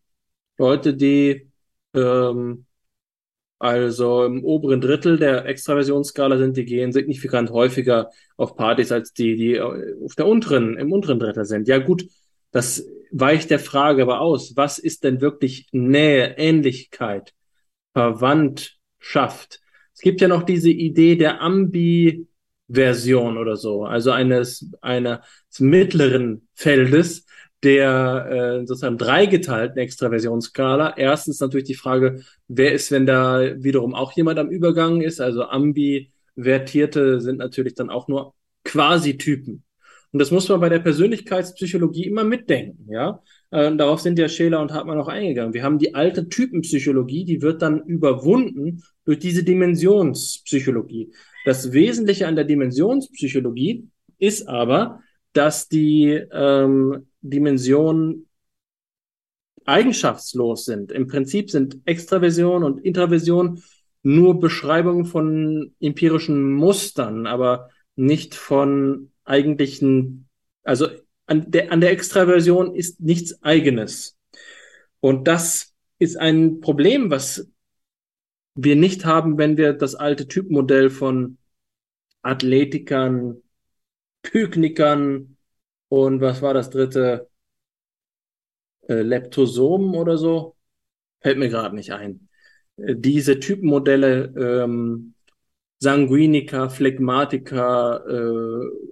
[0.59, 1.51] Leute, die
[1.95, 2.66] ähm,
[3.59, 9.37] also im oberen Drittel der Extraversionsskala sind, die gehen signifikant häufiger auf Partys als die,
[9.37, 11.67] die auf der unteren, im unteren Drittel sind.
[11.69, 12.07] Ja gut,
[12.51, 17.33] das weicht der Frage aber aus, was ist denn wirklich Nähe, Ähnlichkeit,
[17.95, 19.61] Verwandtschaft?
[19.95, 25.21] Es gibt ja noch diese Idee der Ambi-Version oder so, also eines, eines
[25.59, 27.25] mittleren Feldes,
[27.67, 30.97] der äh, sozusagen dreigeteilten Extraversionsskala.
[30.97, 35.21] Erstens natürlich die Frage, wer ist, wenn da wiederum auch jemand am Übergang ist?
[35.21, 39.65] Also Ambivertierte sind natürlich dann auch nur Quasi-Typen.
[40.13, 43.21] Und das muss man bei der Persönlichkeitspsychologie immer mitdenken, ja.
[43.51, 45.53] Äh, darauf sind ja Scheler und Hartmann auch eingegangen.
[45.53, 51.11] Wir haben die alte Typenpsychologie, die wird dann überwunden durch diese Dimensionspsychologie.
[51.45, 53.89] Das Wesentliche an der Dimensionspsychologie
[54.19, 55.01] ist aber,
[55.33, 58.27] dass die ähm, Dimensionen
[59.65, 60.93] eigenschaftslos sind.
[60.93, 63.63] Im Prinzip sind Extraversion und Intraversion
[64.03, 70.29] nur Beschreibungen von empirischen Mustern, aber nicht von eigentlichen,
[70.63, 70.89] also
[71.27, 74.17] an der, an der Extraversion ist nichts eigenes.
[75.01, 77.51] Und das ist ein Problem, was
[78.55, 81.39] wir nicht haben, wenn wir das alte Typmodell von
[82.23, 83.43] Athletikern,
[84.23, 85.36] Pyknikern
[85.89, 87.29] und was war das dritte?
[88.89, 90.57] Äh, Leptosomen oder so?
[91.21, 92.29] Fällt mir gerade nicht ein.
[92.77, 95.15] Äh, diese Typenmodelle, ähm,
[95.79, 98.87] Sanguiniker, Phlegmatiker, äh,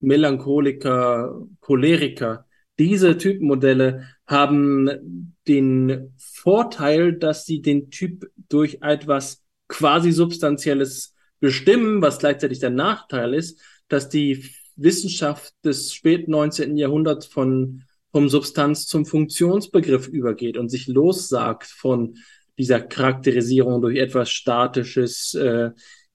[0.00, 2.46] Melancholiker, Choleriker.
[2.78, 12.18] Diese Typmodelle haben den Vorteil, dass sie den Typ durch etwas quasi Substanzielles bestimmen, was
[12.18, 16.76] gleichzeitig der Nachteil ist, dass die Wissenschaft des späten 19.
[16.76, 22.16] Jahrhunderts von, vom Substanz zum Funktionsbegriff übergeht und sich lossagt von
[22.58, 25.70] dieser Charakterisierung durch etwas Statisches, äh,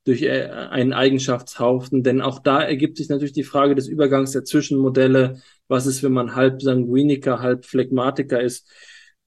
[0.06, 2.04] durch äh, einen Eigenschaftshaufen.
[2.04, 5.42] Denn auch da ergibt sich natürlich die Frage des Übergangs der Zwischenmodelle.
[5.68, 8.70] Was ist, wenn man halb Sanguiniker, halb Phlegmatiker ist?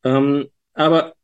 [0.05, 1.15] Ähm, aber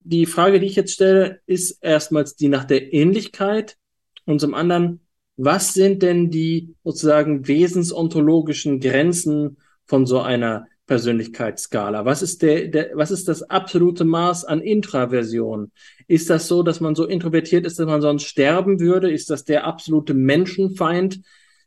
[0.00, 3.76] die Frage, die ich jetzt stelle, ist erstmals die nach der Ähnlichkeit
[4.24, 5.00] und zum anderen,
[5.42, 12.04] was sind denn die sozusagen wesensontologischen Grenzen von so einer Persönlichkeitsskala?
[12.04, 15.72] Was ist der, der, was ist das absolute Maß an Intraversion?
[16.08, 19.10] Ist das so, dass man so introvertiert ist, dass man sonst sterben würde?
[19.10, 21.20] Ist das der absolute Menschenfeind?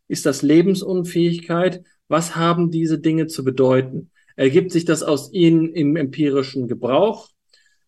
[0.08, 1.84] Ist das Lebensunfähigkeit?
[2.08, 4.12] Was haben diese Dinge zu bedeuten?
[4.36, 7.30] Ergibt sich das aus ihnen im empirischen Gebrauch?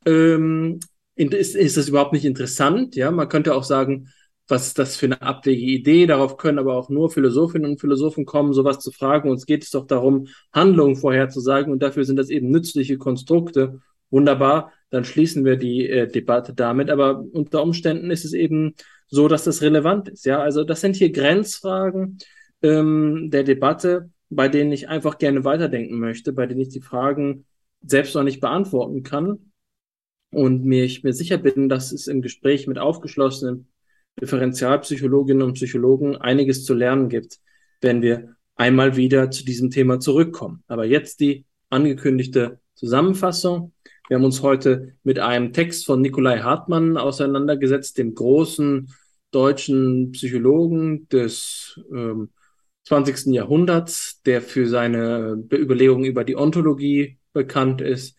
[0.05, 0.79] ähm,
[1.15, 2.95] ist, ist das überhaupt nicht interessant?
[2.95, 4.09] Ja, man könnte auch sagen,
[4.47, 6.05] was ist das für eine abwegige Idee?
[6.05, 9.29] Darauf können aber auch nur Philosophinnen und Philosophen kommen, sowas zu fragen.
[9.29, 13.81] Uns geht es doch darum, Handlungen vorherzusagen und dafür sind das eben nützliche Konstrukte.
[14.11, 16.89] Wunderbar, dann schließen wir die äh, Debatte damit.
[16.91, 18.75] Aber unter Umständen ist es eben
[19.07, 20.25] so, dass das relevant ist.
[20.25, 22.19] Ja, also das sind hier Grenzfragen
[22.61, 27.45] ähm, der Debatte, bei denen ich einfach gerne weiterdenken möchte, bei denen ich die Fragen
[27.81, 29.51] selbst noch nicht beantworten kann
[30.31, 33.69] und mir, ich mir sicher bin, dass es im Gespräch mit aufgeschlossenen
[34.21, 37.39] Differentialpsychologinnen und Psychologen einiges zu lernen gibt,
[37.81, 40.63] wenn wir einmal wieder zu diesem Thema zurückkommen.
[40.67, 43.73] Aber jetzt die angekündigte Zusammenfassung.
[44.07, 48.89] Wir haben uns heute mit einem Text von Nikolai Hartmann auseinandergesetzt, dem großen
[49.31, 52.29] deutschen Psychologen des ähm,
[52.83, 53.33] 20.
[53.33, 58.15] Jahrhunderts, der für seine Überlegungen über die Ontologie bekannt ist,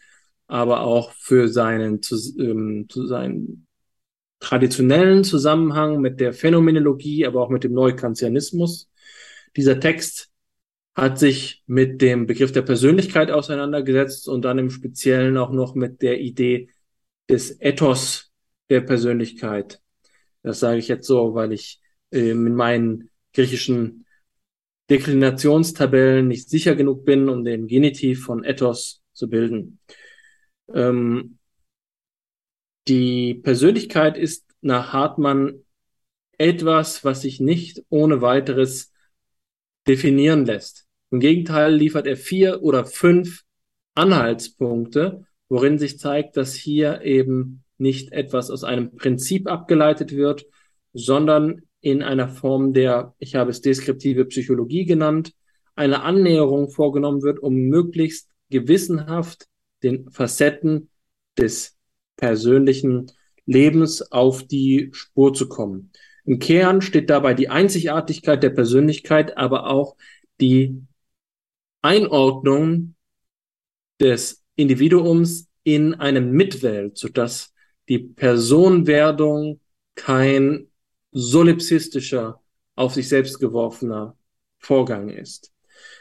[0.49, 3.66] aber auch für seinen, zu, ähm, zu seinen
[4.41, 8.89] traditionellen Zusammenhang mit der Phänomenologie, aber auch mit dem Neukantianismus.
[9.57, 10.31] Dieser Text
[10.95, 16.03] hat sich mit dem Begriff der Persönlichkeit auseinandergesetzt und dann im Speziellen auch noch mit
[16.03, 16.71] der Idee
[17.29, 18.33] des Ethos
[18.71, 19.81] der Persönlichkeit.
[20.43, 24.07] Das sage ich jetzt so, weil ich äh, in meinen griechischen
[24.89, 29.81] Deklinationstabellen nicht sicher genug bin, um den Genitiv von Ethos zu bilden.
[30.73, 31.36] Ähm,
[32.89, 35.65] die Persönlichkeit ist nach Hartmann
[36.39, 38.93] etwas, was sich nicht ohne weiteres
[39.87, 40.87] definieren lässt.
[41.11, 43.43] Im Gegenteil liefert er vier oder fünf
[43.95, 50.47] Anhaltspunkte, worin sich zeigt, dass hier eben nicht etwas aus einem Prinzip abgeleitet wird,
[50.93, 55.33] sondern in einer Form der, ich habe es deskriptive Psychologie genannt,
[55.77, 59.47] eine Annäherung vorgenommen wird, um möglichst gewissenhaft
[59.83, 60.91] den Facetten
[61.39, 61.76] des
[62.17, 63.11] persönlichen
[63.45, 65.93] Lebens auf die Spur zu kommen.
[66.25, 69.97] Im Kern steht dabei die Einzigartigkeit der Persönlichkeit, aber auch
[70.41, 70.83] die
[71.83, 72.97] Einordnung
[74.01, 77.53] des Individuums in eine Mitwelt, sodass
[77.89, 79.61] die Personwerdung
[79.95, 80.69] kein
[81.13, 82.41] solipsistischer,
[82.75, 84.19] auf sich selbst geworfener
[84.59, 85.53] Vorgang ist.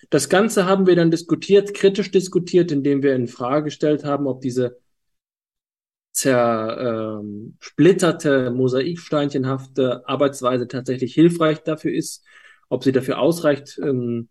[0.10, 4.42] Das Ganze haben wir dann diskutiert, kritisch diskutiert, indem wir in Frage gestellt haben, ob
[4.42, 4.78] diese
[6.16, 12.24] zersplitterte, ähm, mosaiksteinchenhafte Arbeitsweise tatsächlich hilfreich dafür ist,
[12.70, 14.30] ob sie dafür ausreicht, ähm,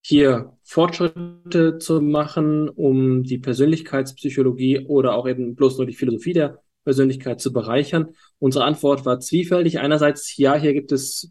[0.00, 6.62] hier Fortschritte zu machen, um die Persönlichkeitspsychologie oder auch eben bloß nur die Philosophie der
[6.84, 8.14] Persönlichkeit zu bereichern.
[8.38, 9.80] Unsere Antwort war zwiefältig.
[9.80, 11.30] Einerseits, ja, hier gibt es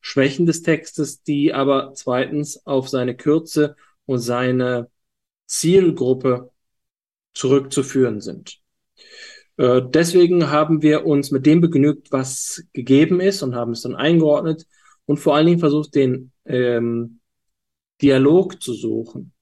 [0.00, 3.76] Schwächen des Textes, die aber zweitens auf seine Kürze
[4.06, 4.88] und seine
[5.46, 6.50] Zielgruppe
[7.34, 8.59] zurückzuführen sind.
[9.56, 13.94] Äh, deswegen haben wir uns mit dem begnügt, was gegeben ist und haben es dann
[13.94, 14.66] eingeordnet
[15.06, 17.20] und vor allen Dingen versucht, den ähm,
[18.00, 19.32] Dialog zu suchen.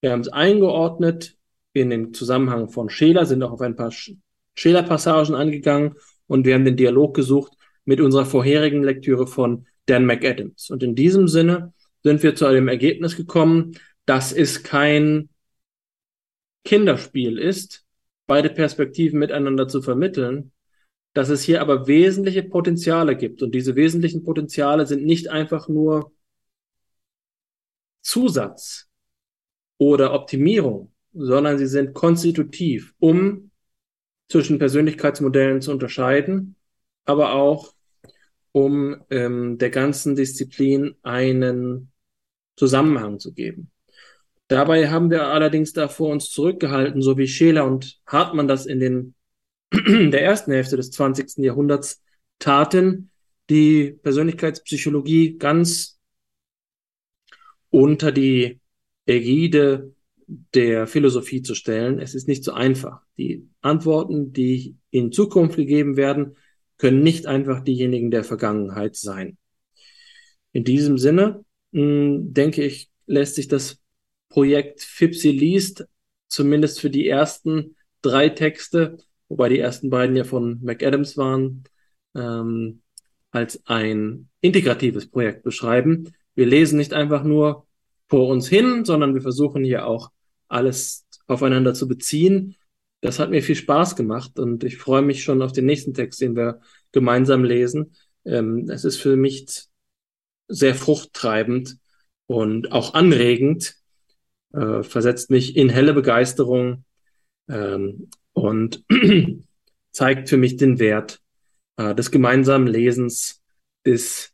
[0.00, 1.36] Wir haben es eingeordnet
[1.72, 3.92] in den Zusammenhang von Scheler, sind auch auf ein paar
[4.54, 5.94] Scheler-Passagen angegangen
[6.26, 7.52] und wir haben den Dialog gesucht
[7.84, 10.70] mit unserer vorherigen Lektüre von Dan McAdams.
[10.70, 13.72] Und in diesem Sinne sind wir zu einem Ergebnis gekommen,
[14.04, 15.30] dass es kein
[16.64, 17.84] Kinderspiel ist,
[18.28, 20.52] beide Perspektiven miteinander zu vermitteln,
[21.14, 23.42] dass es hier aber wesentliche Potenziale gibt.
[23.42, 26.12] Und diese wesentlichen Potenziale sind nicht einfach nur
[28.02, 28.86] Zusatz
[29.78, 33.50] oder Optimierung, sondern sie sind konstitutiv, um
[34.28, 36.54] zwischen Persönlichkeitsmodellen zu unterscheiden,
[37.06, 37.74] aber auch
[38.52, 41.92] um ähm, der ganzen Disziplin einen
[42.56, 43.70] Zusammenhang zu geben.
[44.48, 49.14] Dabei haben wir allerdings davor uns zurückgehalten, so wie Scheler und Hartmann das in den
[49.72, 51.44] der ersten Hälfte des 20.
[51.44, 52.02] Jahrhunderts
[52.38, 53.10] taten,
[53.50, 55.98] die Persönlichkeitspsychologie ganz
[57.70, 58.60] unter die
[59.06, 59.94] Ägide
[60.54, 61.98] der Philosophie zu stellen.
[61.98, 63.02] Es ist nicht so einfach.
[63.18, 66.36] Die Antworten, die in Zukunft gegeben werden,
[66.78, 69.36] können nicht einfach diejenigen der Vergangenheit sein.
[70.52, 73.78] In diesem Sinne, hm, denke ich, lässt sich das
[74.28, 75.86] Projekt Fipsi liest
[76.28, 78.98] zumindest für die ersten drei Texte,
[79.28, 81.64] wobei die ersten beiden ja von McAdams waren,
[82.14, 82.82] ähm,
[83.30, 86.12] als ein integratives Projekt beschreiben.
[86.34, 87.66] Wir lesen nicht einfach nur
[88.08, 90.10] vor uns hin, sondern wir versuchen hier auch
[90.48, 92.56] alles aufeinander zu beziehen.
[93.00, 96.20] Das hat mir viel Spaß gemacht und ich freue mich schon auf den nächsten Text,
[96.20, 97.92] den wir gemeinsam lesen.
[98.24, 99.66] Ähm, es ist für mich
[100.48, 101.76] sehr fruchttreibend
[102.26, 103.77] und auch anregend,
[104.52, 106.84] äh, versetzt mich in helle Begeisterung
[107.48, 108.84] ähm, und
[109.90, 111.20] zeigt für mich den Wert
[111.76, 113.42] äh, des gemeinsamen Lesens
[113.84, 114.32] des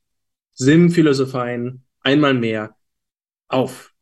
[0.55, 2.77] Sim-Philosopheien einmal mehr
[3.49, 3.93] auf.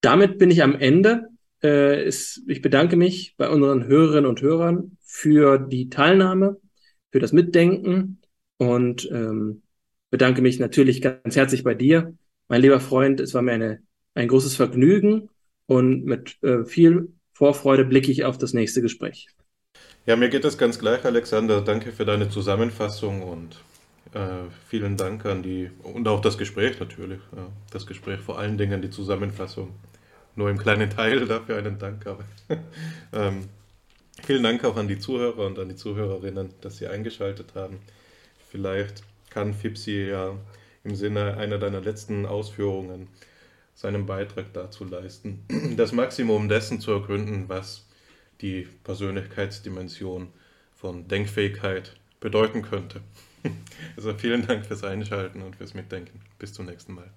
[0.00, 1.28] Damit bin ich am Ende.
[1.62, 6.60] Äh, es, ich bedanke mich bei unseren Hörerinnen und Hörern für die Teilnahme,
[7.10, 8.20] für das Mitdenken
[8.58, 9.62] und ähm,
[10.10, 12.14] bedanke mich natürlich ganz herzlich bei dir,
[12.48, 13.20] mein lieber Freund.
[13.20, 13.82] Es war mir eine,
[14.14, 15.28] ein großes Vergnügen
[15.66, 19.28] und mit äh, viel Vorfreude blicke ich auf das nächste Gespräch.
[20.06, 21.60] Ja, mir geht das ganz gleich, Alexander.
[21.62, 23.56] Danke für deine Zusammenfassung und
[24.12, 27.20] äh, vielen Dank an die und auch das Gespräch natürlich.
[27.34, 29.74] Ja, das Gespräch vor allen Dingen, die Zusammenfassung.
[30.36, 32.24] Nur im kleinen Teil dafür einen Dank, aber
[33.12, 33.48] ähm,
[34.24, 37.78] vielen Dank auch an die Zuhörer und an die Zuhörerinnen, dass sie eingeschaltet haben.
[38.50, 40.36] Vielleicht kann Fipsi ja
[40.84, 43.08] im Sinne einer deiner letzten Ausführungen
[43.74, 45.44] seinen Beitrag dazu leisten,
[45.76, 47.86] das Maximum dessen zu ergründen, was
[48.40, 50.28] die Persönlichkeitsdimension
[50.74, 53.00] von Denkfähigkeit bedeuten könnte.
[53.94, 56.22] Also vielen Dank fürs Einschalten und fürs Mitdenken.
[56.38, 57.10] Bis zum nächsten Mal.